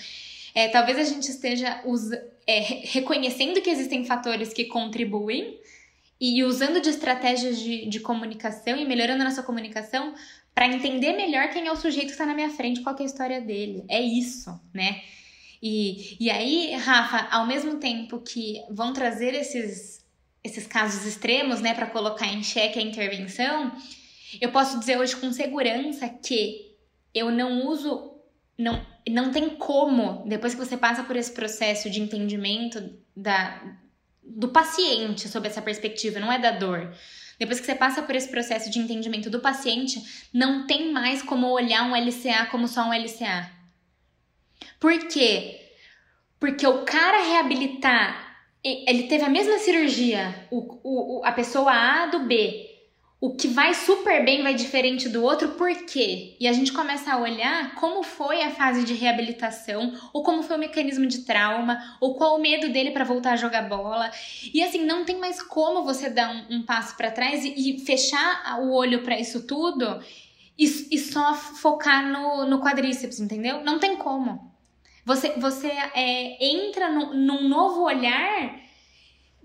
É, 0.54 0.68
talvez 0.68 0.98
a 0.98 1.04
gente 1.04 1.30
esteja 1.30 1.82
é, 2.46 2.60
reconhecendo 2.84 3.60
que 3.60 3.70
existem 3.70 4.04
fatores 4.04 4.52
que 4.52 4.64
contribuem 4.64 5.60
e 6.20 6.42
usando 6.44 6.80
de 6.80 6.88
estratégias 6.88 7.58
de, 7.58 7.86
de 7.86 8.00
comunicação 8.00 8.76
e 8.76 8.84
melhorando 8.84 9.22
a 9.22 9.26
nossa 9.26 9.42
comunicação 9.42 10.14
para 10.54 10.66
entender 10.66 11.12
melhor 11.12 11.50
quem 11.50 11.66
é 11.66 11.72
o 11.72 11.76
sujeito 11.76 12.06
que 12.06 12.12
está 12.12 12.24
na 12.24 12.34
minha 12.34 12.48
frente, 12.48 12.80
qual 12.80 12.96
é 12.98 13.02
a 13.02 13.06
história 13.06 13.40
dele. 13.40 13.84
É 13.88 14.00
isso, 14.00 14.58
né? 14.72 15.02
E, 15.62 16.16
e 16.18 16.30
aí, 16.30 16.74
Rafa, 16.74 17.28
ao 17.30 17.46
mesmo 17.46 17.76
tempo 17.76 18.20
que 18.20 18.62
vão 18.70 18.92
trazer 18.92 19.34
esses, 19.34 20.02
esses 20.42 20.66
casos 20.66 21.04
extremos, 21.04 21.60
né, 21.60 21.74
para 21.74 21.86
colocar 21.86 22.26
em 22.26 22.42
xeque 22.42 22.78
a 22.78 22.82
intervenção, 22.82 23.72
eu 24.40 24.50
posso 24.50 24.78
dizer 24.78 24.98
hoje 24.98 25.16
com 25.16 25.32
segurança 25.32 26.08
que 26.08 26.74
eu 27.14 27.30
não 27.30 27.66
uso, 27.66 28.14
não, 28.58 28.84
não 29.08 29.30
tem 29.30 29.50
como, 29.50 30.24
depois 30.26 30.54
que 30.54 30.64
você 30.64 30.76
passa 30.76 31.02
por 31.04 31.16
esse 31.16 31.32
processo 31.32 31.90
de 31.90 32.00
entendimento 32.00 32.98
da, 33.16 33.78
do 34.26 34.48
paciente 34.48 35.28
sob 35.28 35.46
essa 35.46 35.62
perspectiva, 35.62 36.18
não 36.18 36.32
é 36.32 36.38
da 36.38 36.50
dor. 36.50 36.92
Depois 37.38 37.60
que 37.60 37.66
você 37.66 37.74
passa 37.74 38.02
por 38.02 38.14
esse 38.14 38.28
processo 38.28 38.70
de 38.70 38.78
entendimento 38.78 39.28
do 39.28 39.40
paciente, 39.40 40.02
não 40.32 40.66
tem 40.66 40.92
mais 40.92 41.22
como 41.22 41.48
olhar 41.48 41.84
um 41.84 41.94
LCA 41.94 42.46
como 42.50 42.66
só 42.66 42.84
um 42.84 42.92
LCA. 42.92 43.50
Por 44.80 45.06
quê? 45.08 45.60
Porque 46.40 46.66
o 46.66 46.84
cara 46.84 47.22
reabilitar, 47.22 48.46
ele 48.64 49.04
teve 49.04 49.24
a 49.24 49.28
mesma 49.28 49.58
cirurgia, 49.58 50.46
o, 50.50 51.18
o, 51.18 51.24
a 51.24 51.32
pessoa 51.32 51.72
A 51.72 52.06
do 52.06 52.20
B, 52.20 52.65
o 53.18 53.34
que 53.34 53.48
vai 53.48 53.72
super 53.72 54.24
bem 54.24 54.42
vai 54.42 54.54
diferente 54.54 55.08
do 55.08 55.22
outro, 55.22 55.50
por 55.52 55.74
quê? 55.86 56.36
E 56.38 56.46
a 56.46 56.52
gente 56.52 56.70
começa 56.72 57.12
a 57.12 57.18
olhar 57.18 57.74
como 57.74 58.02
foi 58.02 58.42
a 58.42 58.50
fase 58.50 58.84
de 58.84 58.92
reabilitação, 58.92 59.94
ou 60.12 60.22
como 60.22 60.42
foi 60.42 60.56
o 60.56 60.60
mecanismo 60.60 61.06
de 61.06 61.24
trauma, 61.24 61.96
ou 61.98 62.14
qual 62.14 62.36
o 62.36 62.40
medo 62.40 62.68
dele 62.68 62.90
para 62.90 63.04
voltar 63.04 63.32
a 63.32 63.36
jogar 63.36 63.62
bola. 63.62 64.10
E 64.52 64.62
assim, 64.62 64.84
não 64.84 65.04
tem 65.04 65.18
mais 65.18 65.40
como 65.40 65.82
você 65.82 66.10
dar 66.10 66.30
um, 66.30 66.56
um 66.56 66.62
passo 66.62 66.94
para 66.94 67.10
trás 67.10 67.42
e, 67.42 67.54
e, 67.56 67.78
fechar 67.86 68.60
o 68.60 68.72
olho 68.72 69.02
para 69.02 69.18
isso 69.18 69.46
tudo 69.46 69.98
e, 70.58 70.64
e, 70.64 70.98
só 70.98 71.34
focar 71.34 72.06
no, 72.06 72.44
no 72.44 72.60
quadríceps, 72.60 73.18
entendeu? 73.18 73.64
Não 73.64 73.78
tem 73.78 73.96
como. 73.96 74.52
Você, 75.06 75.30
você 75.38 75.68
é, 75.68 76.44
entra 76.44 76.90
no, 76.90 77.14
num 77.14 77.48
novo 77.48 77.82
olhar 77.82 78.65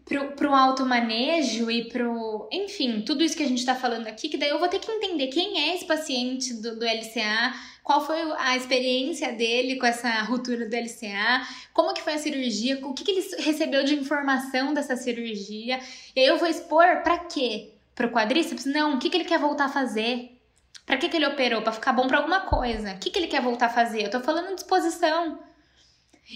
pro, 0.06 0.32
pro 0.32 0.54
automanejo 0.54 1.70
e 1.70 1.86
pro. 1.86 2.47
Enfim, 2.52 3.02
tudo 3.02 3.24
isso 3.24 3.36
que 3.36 3.43
a 3.43 3.47
gente 3.47 3.66
tá 3.66 3.76
falando 3.76 4.08
aqui, 4.08 4.30
que 4.30 4.38
daí 4.38 4.49
eu 4.49 4.60
vou 4.60 4.68
ter 4.68 4.80
que 4.80 4.91
entender 4.91 5.28
quem 5.28 5.60
é 5.60 5.76
esse 5.76 5.86
paciente 5.86 6.54
do, 6.56 6.78
do 6.78 6.86
LCA, 6.86 7.54
qual 7.84 8.06
foi 8.06 8.20
a 8.38 8.56
experiência 8.56 9.32
dele 9.32 9.78
com 9.78 9.86
essa 9.86 10.22
ruptura 10.24 10.68
do 10.68 10.76
LCA, 10.76 11.47
como 11.74 11.93
que 11.93 12.02
foi 12.02 12.14
a 12.14 12.18
cirurgia, 12.18 12.80
o 12.86 12.93
que, 12.93 13.04
que 13.04 13.12
ele 13.12 13.36
recebeu 13.39 13.84
de 13.84 13.95
informação 13.95 14.74
dessa 14.74 14.95
cirurgia. 14.95 15.80
E 16.16 16.20
aí 16.20 16.26
eu 16.26 16.38
vou 16.38 16.47
expor 16.47 17.02
para 17.04 17.18
quê? 17.20 17.74
Pro 17.95 18.10
quadríceps? 18.10 18.66
Não, 18.66 18.95
o 18.95 18.99
que, 18.99 19.10
que 19.10 19.18
ele 19.18 19.26
quer 19.26 19.39
voltar 19.39 19.66
a 19.66 19.70
fazer? 19.70 20.38
Para 20.86 20.97
que, 20.97 21.10
que 21.10 21.18
ele 21.18 21.28
operou? 21.28 21.62
Para 21.62 21.72
ficar 21.72 21.93
bom 21.93 22.08
para 22.08 22.18
alguma 22.18 22.41
coisa. 22.41 22.93
O 22.93 22.97
que, 22.97 23.10
que 23.10 23.20
ele 23.20 23.28
quer 23.28 23.41
voltar 23.41 23.68
a 23.68 23.70
fazer? 23.70 24.04
Eu 24.04 24.12
tô 24.12 24.20
falando 24.20 24.56
disposição. 24.56 25.39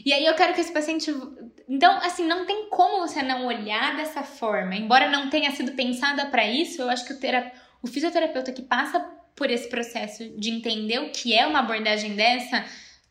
E 0.03 0.11
aí 0.11 0.25
eu 0.25 0.35
quero 0.35 0.53
que 0.53 0.61
esse 0.61 0.73
paciente. 0.73 1.13
Então, 1.67 1.97
assim, 1.97 2.27
não 2.27 2.45
tem 2.45 2.69
como 2.69 3.07
você 3.07 3.21
não 3.21 3.45
olhar 3.45 3.95
dessa 3.95 4.23
forma. 4.23 4.75
Embora 4.75 5.09
não 5.09 5.29
tenha 5.29 5.51
sido 5.51 5.73
pensada 5.73 6.25
para 6.27 6.45
isso, 6.45 6.81
eu 6.81 6.89
acho 6.89 7.05
que 7.05 7.13
o, 7.13 7.19
terap... 7.19 7.53
o 7.81 7.87
fisioterapeuta 7.87 8.51
que 8.51 8.61
passa 8.61 8.99
por 9.35 9.49
esse 9.49 9.69
processo 9.69 10.29
de 10.37 10.49
entender 10.49 10.99
o 10.99 11.11
que 11.11 11.33
é 11.33 11.45
uma 11.45 11.59
abordagem 11.59 12.15
dessa, 12.15 12.65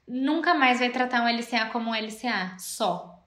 nunca 0.07 0.55
mais 0.55 0.79
vai 0.79 0.91
tratar 0.91 1.23
um 1.23 1.29
LCA 1.29 1.67
como 1.67 1.91
um 1.91 1.95
LCA 1.95 2.57
só. 2.59 3.23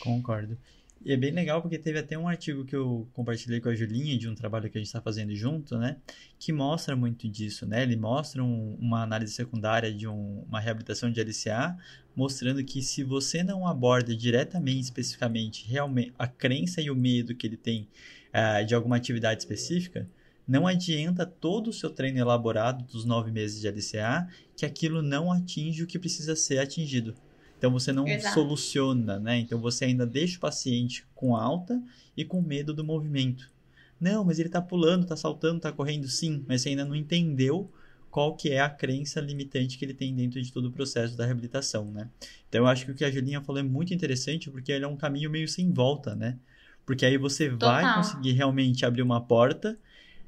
Concordo. 0.00 0.58
E 1.04 1.12
é 1.12 1.16
bem 1.16 1.32
legal 1.32 1.60
porque 1.60 1.78
teve 1.78 1.98
até 1.98 2.16
um 2.16 2.28
artigo 2.28 2.64
que 2.64 2.76
eu 2.76 3.08
compartilhei 3.12 3.60
com 3.60 3.68
a 3.68 3.74
Julinha 3.74 4.16
de 4.16 4.28
um 4.28 4.34
trabalho 4.34 4.70
que 4.70 4.78
a 4.78 4.80
gente 4.80 4.86
está 4.86 5.00
fazendo 5.00 5.34
junto, 5.34 5.76
né? 5.76 5.96
Que 6.38 6.52
mostra 6.52 6.94
muito 6.94 7.28
disso, 7.28 7.66
né? 7.66 7.82
Ele 7.82 7.96
mostra 7.96 8.42
um, 8.42 8.76
uma 8.78 9.02
análise 9.02 9.32
secundária 9.32 9.92
de 9.92 10.06
um, 10.06 10.44
uma 10.48 10.60
reabilitação 10.60 11.10
de 11.10 11.20
LCA, 11.20 11.76
mostrando 12.14 12.62
que 12.64 12.80
se 12.82 13.02
você 13.02 13.42
não 13.42 13.66
aborda 13.66 14.14
diretamente, 14.14 14.84
especificamente, 14.84 15.66
realmente 15.68 16.12
a 16.16 16.28
crença 16.28 16.80
e 16.80 16.88
o 16.88 16.94
medo 16.94 17.34
que 17.34 17.48
ele 17.48 17.56
tem 17.56 17.88
uh, 18.32 18.64
de 18.64 18.74
alguma 18.74 18.96
atividade 18.96 19.40
específica, 19.40 20.08
não 20.46 20.66
adianta 20.68 21.26
todo 21.26 21.68
o 21.68 21.72
seu 21.72 21.90
treino 21.90 22.18
elaborado 22.18 22.84
dos 22.84 23.04
nove 23.04 23.32
meses 23.32 23.60
de 23.60 23.68
LCA 23.68 24.28
que 24.56 24.64
aquilo 24.64 25.02
não 25.02 25.32
atinge 25.32 25.82
o 25.82 25.86
que 25.86 25.98
precisa 25.98 26.36
ser 26.36 26.58
atingido. 26.58 27.14
Então 27.62 27.70
você 27.70 27.92
não 27.92 28.08
Exato. 28.08 28.34
soluciona, 28.34 29.20
né? 29.20 29.38
Então 29.38 29.60
você 29.60 29.84
ainda 29.84 30.04
deixa 30.04 30.36
o 30.36 30.40
paciente 30.40 31.06
com 31.14 31.36
alta 31.36 31.80
e 32.16 32.24
com 32.24 32.42
medo 32.42 32.74
do 32.74 32.82
movimento. 32.82 33.48
Não, 34.00 34.24
mas 34.24 34.40
ele 34.40 34.48
está 34.48 34.60
pulando, 34.60 35.04
está 35.04 35.14
saltando, 35.14 35.58
está 35.58 35.70
correndo, 35.70 36.08
sim, 36.08 36.44
mas 36.48 36.62
você 36.62 36.70
ainda 36.70 36.84
não 36.84 36.96
entendeu 36.96 37.70
qual 38.10 38.34
que 38.34 38.50
é 38.50 38.60
a 38.60 38.68
crença 38.68 39.20
limitante 39.20 39.78
que 39.78 39.84
ele 39.84 39.94
tem 39.94 40.12
dentro 40.12 40.42
de 40.42 40.52
todo 40.52 40.70
o 40.70 40.72
processo 40.72 41.16
da 41.16 41.24
reabilitação, 41.24 41.88
né? 41.92 42.10
Então 42.48 42.62
eu 42.62 42.66
acho 42.66 42.84
que 42.84 42.90
o 42.90 42.94
que 42.96 43.04
a 43.04 43.10
Julinha 43.12 43.40
falou 43.40 43.60
é 43.60 43.62
muito 43.62 43.94
interessante 43.94 44.50
porque 44.50 44.72
ele 44.72 44.84
é 44.84 44.88
um 44.88 44.96
caminho 44.96 45.30
meio 45.30 45.46
sem 45.46 45.72
volta, 45.72 46.16
né? 46.16 46.40
Porque 46.84 47.06
aí 47.06 47.16
você 47.16 47.48
Total. 47.48 47.70
vai 47.70 47.94
conseguir 47.94 48.32
realmente 48.32 48.84
abrir 48.84 49.02
uma 49.02 49.20
porta 49.20 49.78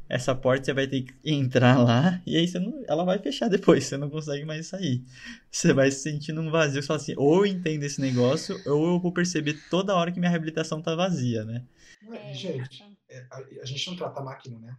essa 0.09 0.34
porta 0.34 0.66
você 0.66 0.72
vai 0.72 0.86
ter 0.86 1.02
que 1.02 1.14
entrar 1.24 1.78
lá 1.78 2.20
e 2.26 2.36
aí 2.36 2.50
não, 2.55 2.84
ela 2.86 3.05
vai 3.05 3.18
fechar 3.18 3.48
depois, 3.48 3.84
você 3.84 3.96
não 3.96 4.11
consegue 4.11 4.44
mais 4.44 4.66
sair. 4.66 5.02
Você 5.50 5.72
vai 5.72 5.90
se 5.90 6.00
sentindo 6.00 6.40
um 6.40 6.50
vazio, 6.50 6.82
você 6.82 6.86
fala 6.86 7.00
assim, 7.00 7.14
ou 7.16 7.38
eu 7.38 7.46
entendo 7.46 7.82
esse 7.82 8.00
negócio, 8.00 8.57
ou 8.66 8.94
eu 8.94 9.00
vou 9.00 9.12
perceber 9.12 9.59
toda 9.70 9.94
hora 9.94 10.12
que 10.12 10.18
minha 10.18 10.30
reabilitação 10.30 10.82
tá 10.82 10.94
vazia, 10.94 11.44
né? 11.44 11.64
É, 12.12 12.34
gente, 12.34 12.84
é, 13.09 13.26
a 13.62 13.64
gente 13.64 13.88
não 13.88 13.96
trata 13.96 14.20
a 14.20 14.24
máquina, 14.24 14.59
né? 14.59 14.76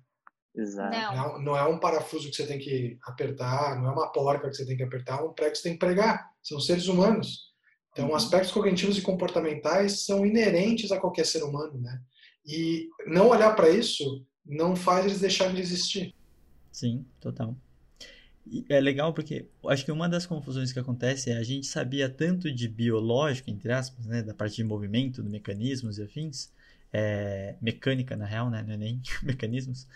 Exato. 0.56 0.96
Não. 1.16 1.42
não. 1.42 1.58
é 1.58 1.66
um 1.66 1.80
parafuso 1.80 2.30
que 2.30 2.36
você 2.36 2.48
tem 2.48 2.60
que 2.60 2.98
apertar, 3.04 3.80
não 3.80 3.90
é 3.90 3.92
uma 3.92 4.12
porca 4.12 4.50
que 4.50 4.56
você 4.56 4.66
tem 4.66 4.78
que 4.78 4.84
apertar, 4.84 5.20
é 5.20 5.24
um 5.24 5.34
prego 5.34 5.52
que 5.52 5.58
você 5.58 5.64
tem 5.64 5.74
que 5.74 5.80
pregar. 5.80 6.30
São 6.42 6.60
seres 6.60 6.88
humanos. 6.88 7.54
Então, 7.92 8.10
uhum. 8.10 8.16
aspectos 8.16 8.52
cognitivos 8.52 8.98
e 8.98 9.02
comportamentais 9.02 10.06
são 10.06 10.26
inerentes 10.26 10.92
a 10.92 11.00
qualquer 11.00 11.26
ser 11.26 11.44
humano, 11.44 11.80
né? 11.82 12.00
E 12.46 12.90
não 13.08 13.30
olhar 13.30 13.54
para 13.56 13.70
isso 13.70 14.26
não 14.46 14.76
faz 14.76 15.06
eles 15.06 15.20
deixarem 15.20 15.56
de 15.56 15.62
existir. 15.62 16.14
Sim, 16.72 17.06
total. 17.20 17.56
E 18.46 18.64
é 18.70 18.80
legal 18.80 19.14
porque 19.14 19.48
acho 19.68 19.84
que 19.84 19.92
uma 19.92 20.08
das 20.08 20.26
confusões 20.26 20.72
que 20.72 20.80
acontece 20.80 21.32
é 21.32 21.38
a 21.38 21.44
gente 21.44 21.66
sabia 21.66 22.08
tanto 22.08 22.52
de 22.54 22.68
biológico, 22.68 23.50
entre 23.50 23.72
aspas, 23.72 24.06
né, 24.06 24.22
da 24.22 24.34
parte 24.34 24.58
de 24.58 24.64
movimento, 24.64 25.24
de 25.24 25.30
mecanismos 25.30 25.98
e 25.98 26.04
afins, 26.04 26.52
é, 26.94 27.56
mecânica 27.60 28.16
na 28.16 28.26
real, 28.26 28.50
né, 28.50 28.64
não 28.66 28.74
é 28.74 28.78
nem 28.78 29.02
mecanismos, 29.24 29.88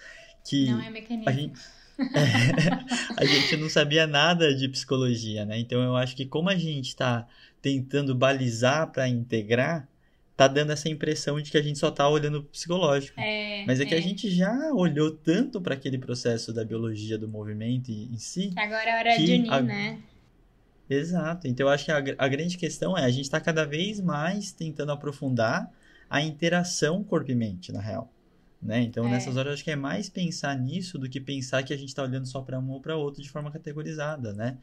que 0.43 0.65
não 0.65 0.81
é 0.81 0.89
mecanismo. 0.89 1.29
A 1.29 1.31
gente, 1.31 1.59
é, 1.99 3.21
a 3.21 3.25
gente 3.25 3.57
não 3.57 3.69
sabia 3.69 4.07
nada 4.07 4.55
de 4.55 4.67
psicologia, 4.67 5.45
né? 5.45 5.59
Então 5.59 5.81
eu 5.83 5.95
acho 5.95 6.15
que 6.15 6.25
como 6.25 6.49
a 6.49 6.55
gente 6.55 6.87
está 6.87 7.27
tentando 7.61 8.15
balizar 8.15 8.91
para 8.91 9.07
integrar, 9.07 9.87
tá 10.39 10.47
dando 10.47 10.71
essa 10.71 10.87
impressão 10.87 11.41
de 11.41 11.51
que 11.51 11.57
a 11.57 11.61
gente 11.61 11.77
só 11.77 11.91
tá 11.91 12.07
olhando 12.07 12.41
psicológico. 12.45 13.19
É, 13.19 13.65
Mas 13.67 13.81
é, 13.81 13.83
é, 13.83 13.85
que 13.85 13.93
a 13.93 13.99
gente 13.99 14.31
já 14.31 14.71
olhou 14.73 15.11
tanto 15.11 15.59
para 15.59 15.73
aquele 15.73 15.97
processo 15.97 16.53
da 16.53 16.63
biologia 16.63 17.17
do 17.17 17.27
movimento 17.27 17.91
em 17.91 18.17
si. 18.17 18.51
Que 18.51 18.59
agora 18.61 18.89
é 18.89 18.99
hora 18.99 19.17
de 19.17 19.33
unir, 19.33 19.51
a... 19.51 19.61
né? 19.61 19.99
Exato. 20.89 21.45
Então 21.45 21.67
eu 21.67 21.69
acho 21.69 21.83
que 21.83 21.91
a, 21.91 21.97
a 21.97 22.27
grande 22.29 22.57
questão 22.57 22.97
é 22.97 23.03
a 23.03 23.09
gente 23.09 23.25
está 23.25 23.41
cada 23.41 23.65
vez 23.65 23.99
mais 23.99 24.53
tentando 24.53 24.93
aprofundar 24.93 25.69
a 26.09 26.21
interação 26.21 27.03
corpo 27.03 27.29
e 27.29 27.35
mente, 27.35 27.73
na 27.73 27.81
real. 27.81 28.09
Né? 28.61 28.81
Então, 28.83 29.05
é. 29.07 29.11
nessas 29.11 29.35
horas, 29.35 29.47
eu 29.47 29.53
acho 29.55 29.63
que 29.65 29.71
é 29.71 29.75
mais 29.75 30.09
pensar 30.09 30.57
nisso 30.57 30.97
do 30.97 31.09
que 31.09 31.19
pensar 31.19 31.63
que 31.63 31.73
a 31.73 31.77
gente 31.77 31.89
está 31.89 32.03
olhando 32.03 32.25
só 32.25 32.41
para 32.41 32.57
um 32.57 32.71
ou 32.71 32.79
para 32.79 32.95
outro 32.95 33.21
de 33.21 33.29
forma 33.29 33.51
categorizada, 33.51 34.33
né? 34.33 34.57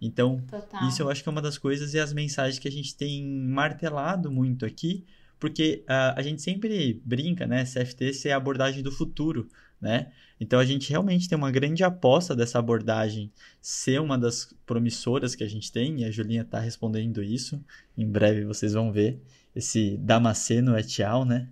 Então, 0.00 0.42
Total. 0.50 0.88
isso 0.88 1.00
eu 1.00 1.08
acho 1.08 1.22
que 1.22 1.28
é 1.28 1.32
uma 1.32 1.40
das 1.40 1.56
coisas 1.56 1.94
e 1.94 1.98
as 1.98 2.12
mensagens 2.12 2.58
que 2.58 2.68
a 2.68 2.72
gente 2.72 2.94
tem 2.94 3.24
martelado 3.24 4.30
muito 4.30 4.66
aqui, 4.66 5.04
porque 5.42 5.84
uh, 5.88 6.14
a 6.14 6.22
gente 6.22 6.40
sempre 6.40 7.02
brinca, 7.04 7.48
né? 7.48 7.64
CFT 7.64 8.14
ser 8.14 8.30
a 8.30 8.36
abordagem 8.36 8.80
do 8.80 8.92
futuro, 8.92 9.48
né? 9.80 10.12
Então, 10.38 10.60
a 10.60 10.64
gente 10.64 10.88
realmente 10.88 11.28
tem 11.28 11.36
uma 11.36 11.50
grande 11.50 11.82
aposta 11.82 12.36
dessa 12.36 12.60
abordagem 12.60 13.32
ser 13.60 14.00
uma 14.00 14.16
das 14.16 14.54
promissoras 14.64 15.34
que 15.34 15.42
a 15.42 15.48
gente 15.48 15.72
tem, 15.72 16.02
e 16.02 16.04
a 16.04 16.12
Julinha 16.12 16.42
está 16.42 16.60
respondendo 16.60 17.24
isso. 17.24 17.60
Em 17.98 18.08
breve 18.08 18.44
vocês 18.44 18.74
vão 18.74 18.92
ver 18.92 19.20
esse 19.52 19.96
Damasceno 19.96 20.78
et 20.78 21.02
al, 21.02 21.24
né? 21.24 21.48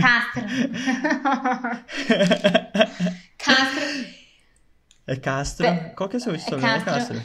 Castro. 0.00 0.42
Castro. 3.38 3.84
É 5.06 5.14
Castro. 5.14 5.66
Qual 5.94 6.08
que 6.08 6.16
é 6.16 6.18
o 6.18 6.20
seu 6.20 6.34
é 6.34 6.38
sobrenome? 6.38 6.82
É 6.82 6.84
Castro. 6.84 7.22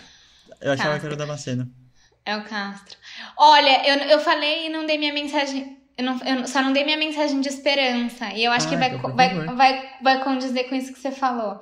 Eu 0.62 0.74
achava 0.74 0.90
Castro. 0.90 1.00
que 1.00 1.06
era 1.08 1.16
o 1.16 1.18
Damasceno. 1.18 1.74
É 2.24 2.38
o 2.38 2.44
Castro. 2.44 2.96
Olha, 3.36 3.90
eu, 3.90 3.98
eu 4.08 4.20
falei 4.20 4.68
e 4.68 4.70
não 4.70 4.86
dei 4.86 5.00
minha 5.00 5.12
mensagem. 5.12 5.79
Eu, 6.00 6.06
não, 6.06 6.18
eu 6.20 6.48
só 6.48 6.62
não 6.62 6.72
dei 6.72 6.86
minha 6.86 6.96
mensagem 6.96 7.42
de 7.42 7.50
esperança. 7.50 8.32
E 8.34 8.46
eu 8.46 8.54
acho 8.54 8.68
ah, 8.68 8.70
que 8.70 8.78
vai, 8.78 8.96
então, 8.96 9.14
vai, 9.14 9.46
vai, 9.48 9.90
vai 10.02 10.24
condizer 10.24 10.70
com 10.70 10.76
isso 10.76 10.94
que 10.94 11.00
você 11.00 11.12
falou. 11.12 11.60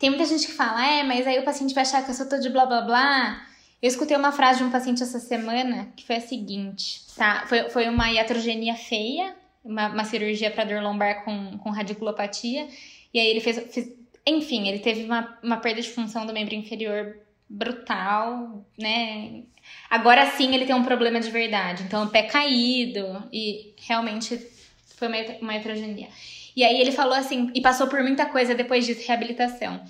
Tem 0.00 0.10
muita 0.10 0.24
gente 0.24 0.48
que 0.48 0.52
fala, 0.52 0.84
é, 0.84 1.04
mas 1.04 1.24
aí 1.24 1.38
o 1.38 1.44
paciente 1.44 1.72
vai 1.72 1.82
achar 1.82 2.04
que 2.04 2.10
eu 2.10 2.14
sou 2.14 2.28
todo 2.28 2.42
de 2.42 2.50
blá 2.50 2.66
blá 2.66 2.80
blá. 2.80 3.46
Eu 3.80 3.86
escutei 3.86 4.16
uma 4.16 4.32
frase 4.32 4.58
de 4.58 4.64
um 4.64 4.70
paciente 4.70 5.00
essa 5.00 5.20
semana 5.20 5.92
que 5.94 6.04
foi 6.04 6.16
a 6.16 6.20
seguinte, 6.20 7.02
tá? 7.16 7.44
Foi, 7.46 7.70
foi 7.70 7.88
uma 7.88 8.10
iatrogenia 8.10 8.74
feia, 8.74 9.36
uma, 9.64 9.86
uma 9.86 10.04
cirurgia 10.04 10.50
para 10.50 10.64
dor 10.64 10.82
lombar 10.82 11.24
com, 11.24 11.56
com 11.58 11.70
radiculopatia. 11.70 12.66
E 13.14 13.20
aí 13.20 13.28
ele 13.28 13.40
fez, 13.40 13.62
fez. 13.72 13.92
enfim, 14.26 14.66
ele 14.66 14.80
teve 14.80 15.04
uma, 15.04 15.38
uma 15.40 15.58
perda 15.58 15.80
de 15.80 15.90
função 15.90 16.26
do 16.26 16.32
membro 16.32 16.56
inferior 16.56 17.16
brutal, 17.48 18.66
né? 18.76 19.44
Agora 19.90 20.30
sim 20.32 20.54
ele 20.54 20.66
tem 20.66 20.74
um 20.74 20.84
problema 20.84 21.20
de 21.20 21.30
verdade. 21.30 21.82
Então, 21.82 22.04
o 22.04 22.08
pé 22.08 22.22
caído 22.22 23.22
e 23.32 23.74
realmente 23.78 24.38
foi 24.96 25.08
uma, 25.08 25.16
uma 25.40 25.54
heterogenia. 25.54 26.08
E 26.54 26.64
aí 26.64 26.80
ele 26.80 26.92
falou 26.92 27.14
assim, 27.14 27.50
e 27.54 27.60
passou 27.60 27.86
por 27.86 28.02
muita 28.02 28.26
coisa 28.26 28.54
depois 28.54 28.84
disso, 28.84 29.06
reabilitação. 29.06 29.80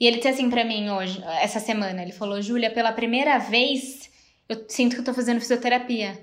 E 0.00 0.06
ele 0.06 0.16
disse 0.16 0.28
assim 0.28 0.48
para 0.48 0.64
mim 0.64 0.88
hoje, 0.88 1.22
essa 1.42 1.60
semana, 1.60 2.02
ele 2.02 2.12
falou: 2.12 2.40
"Júlia, 2.40 2.70
pela 2.70 2.90
primeira 2.90 3.38
vez 3.38 4.10
eu 4.48 4.64
sinto 4.68 4.94
que 4.94 5.00
eu 5.02 5.04
tô 5.04 5.12
fazendo 5.12 5.40
fisioterapia". 5.40 6.18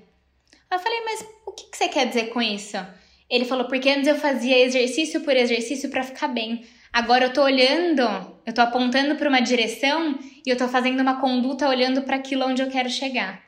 Eu 0.72 0.80
falei: 0.80 1.00
"Mas 1.06 1.26
o 1.46 1.52
que, 1.52 1.70
que 1.70 1.78
você 1.78 1.88
quer 1.88 2.08
dizer 2.08 2.30
com 2.30 2.42
isso?" 2.42 2.76
Ele 3.30 3.46
falou: 3.46 3.66
"Porque 3.66 3.90
antes 3.90 4.08
eu 4.08 4.16
fazia 4.16 4.58
exercício 4.58 5.22
por 5.22 5.36
exercício 5.36 5.90
para 5.92 6.04
ficar 6.04 6.28
bem. 6.28 6.66
Agora 6.92 7.26
eu 7.26 7.34
tô 7.34 7.44
olhando, 7.44 8.02
eu 8.46 8.54
tô 8.54 8.62
apontando 8.62 9.16
para 9.16 9.30
uma 9.30 9.40
direção 9.40 10.18
e 10.46 10.50
eu 10.50 10.58
tô 10.58 10.68
fazendo 10.68 11.02
uma 11.02 11.20
conduta 11.20 11.68
olhando 11.68 12.02
para 12.02 12.16
aquilo 12.16 12.46
onde 12.46 12.62
eu 12.62 12.70
quero 12.70 12.90
chegar". 12.90 13.42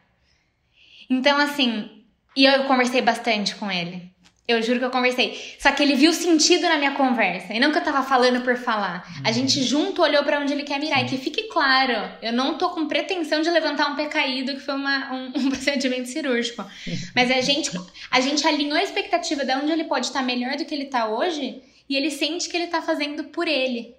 Então 1.09 1.37
assim, 1.37 2.03
e 2.35 2.45
eu 2.45 2.63
conversei 2.65 3.01
bastante 3.01 3.55
com 3.55 3.71
ele. 3.71 4.09
Eu 4.49 4.63
juro 4.63 4.79
que 4.79 4.85
eu 4.85 4.89
conversei. 4.89 5.39
Só 5.59 5.71
que 5.71 5.83
ele 5.83 5.93
viu 5.93 6.11
sentido 6.11 6.63
na 6.63 6.77
minha 6.77 6.95
conversa. 6.95 7.53
E 7.53 7.59
não 7.59 7.71
que 7.71 7.77
eu 7.77 7.83
tava 7.83 8.01
falando 8.01 8.41
por 8.41 8.57
falar. 8.57 9.07
A 9.23 9.31
gente 9.31 9.61
junto 9.61 10.01
olhou 10.01 10.23
para 10.23 10.39
onde 10.39 10.51
ele 10.51 10.63
quer 10.63 10.79
mirar. 10.79 11.03
E 11.03 11.05
que 11.07 11.19
fique 11.19 11.43
claro, 11.49 11.93
eu 12.19 12.33
não 12.33 12.57
tô 12.57 12.71
com 12.71 12.87
pretensão 12.87 13.43
de 13.43 13.49
levantar 13.51 13.91
um 13.91 13.95
pé 13.95 14.07
caído, 14.07 14.55
que 14.55 14.59
foi 14.59 14.73
uma, 14.73 15.13
um, 15.13 15.33
um, 15.37 15.49
procedimento 15.51 16.09
cirúrgico. 16.09 16.65
Mas 17.15 17.29
a 17.29 17.41
gente, 17.41 17.69
a 18.09 18.19
gente 18.21 18.47
alinhou 18.47 18.75
a 18.75 18.81
expectativa 18.81 19.45
de 19.45 19.53
onde 19.53 19.71
ele 19.71 19.83
pode 19.83 20.07
estar 20.07 20.23
melhor 20.23 20.55
do 20.55 20.65
que 20.65 20.73
ele 20.73 20.85
tá 20.85 21.07
hoje. 21.07 21.61
E 21.89 21.97
ele 21.97 22.11
sente 22.11 22.47
que 22.47 22.55
ele 22.55 22.67
tá 22.67 22.81
fazendo 22.81 23.25
por 23.25 23.47
ele. 23.47 23.95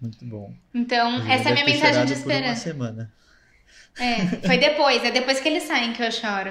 Muito 0.00 0.24
bom. 0.24 0.54
Então, 0.74 1.16
essa 1.30 1.50
é 1.50 1.52
a 1.52 1.54
minha 1.54 1.66
mensagem 1.66 2.06
de 2.06 2.14
esperança. 2.14 2.64
Por 2.72 2.80
uma 2.80 2.88
semana. 2.88 3.12
É, 3.98 4.24
foi 4.46 4.56
depois, 4.56 5.04
é 5.04 5.10
depois 5.10 5.40
que 5.40 5.48
eles 5.48 5.64
saem 5.64 5.92
que 5.92 6.02
eu 6.02 6.10
choro. 6.10 6.50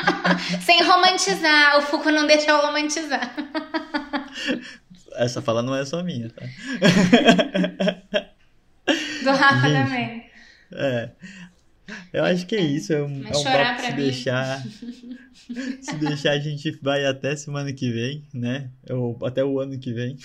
Sem 0.64 0.82
romantizar, 0.82 1.76
o 1.76 1.82
Foucault 1.82 2.12
não 2.12 2.26
deixa 2.26 2.50
eu 2.50 2.62
romantizar. 2.62 3.34
Essa 5.16 5.42
fala 5.42 5.62
não 5.62 5.74
é 5.74 5.84
só 5.84 6.02
minha, 6.02 6.30
tá? 6.30 6.46
Do 9.22 9.32
Rafa 9.32 9.68
Gente, 9.68 9.82
também. 9.84 10.30
É. 10.72 11.10
Eu 12.12 12.24
acho 12.24 12.46
que 12.46 12.54
é 12.54 12.60
isso. 12.60 12.92
É 12.92 13.02
um, 13.02 13.26
é 13.26 13.36
um 13.36 13.44
papo 13.44 13.82
se 13.82 13.90
mim. 13.90 13.96
deixar. 13.96 14.66
Se 15.80 15.96
deixar, 15.96 16.32
a 16.32 16.38
gente 16.38 16.70
vai 16.82 17.06
até 17.06 17.34
semana 17.34 17.72
que 17.72 17.90
vem, 17.90 18.22
né? 18.34 18.70
Ou 18.90 19.18
até 19.24 19.42
o 19.42 19.58
ano 19.58 19.78
que 19.78 19.94
vem. 19.94 20.18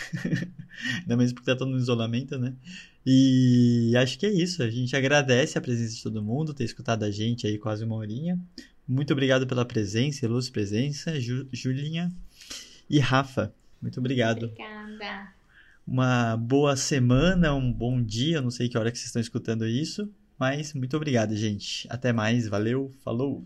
Ainda 1.00 1.16
mais 1.16 1.32
porque 1.32 1.46
tá 1.46 1.56
todo 1.56 1.72
no 1.72 1.78
isolamento, 1.78 2.38
né? 2.38 2.54
E 3.06 3.94
acho 3.96 4.20
que 4.20 4.26
é 4.26 4.30
isso. 4.30 4.64
A 4.64 4.70
gente 4.70 4.96
agradece 4.96 5.58
a 5.58 5.62
presença 5.62 5.96
de 5.96 6.04
todo 6.04 6.22
mundo, 6.22 6.54
ter 6.54 6.66
escutado 6.66 7.04
a 7.04 7.12
gente 7.12 7.48
aí 7.48 7.58
quase 7.58 7.86
uma 7.86 7.96
horinha. 7.96 8.38
Muito 8.86 9.14
obrigado 9.14 9.48
pela 9.48 9.64
presença, 9.64 10.28
luz 10.28 10.50
presença, 10.50 11.18
Ju, 11.20 11.48
Julinha 11.54 12.12
e 12.90 13.00
Rafa. 13.00 13.54
Muito 13.82 14.00
obrigado. 14.00 14.46
Obrigada. 14.46 15.34
Uma 15.86 16.38
boa 16.38 16.76
semana, 16.76 17.54
um 17.54 17.72
bom 17.72 18.02
dia. 18.02 18.42
Não 18.42 18.52
sei 18.52 18.68
que 18.68 18.78
hora 18.78 18.92
que 18.92 18.98
vocês 18.98 19.08
estão 19.08 19.22
escutando 19.22 19.66
isso, 19.66 20.10
mas 20.38 20.74
muito 20.74 20.96
obrigado, 20.98 21.36
gente. 21.36 21.88
Até 21.90 22.12
mais. 22.12 22.48
Valeu. 22.48 22.92
Falou. 23.04 23.44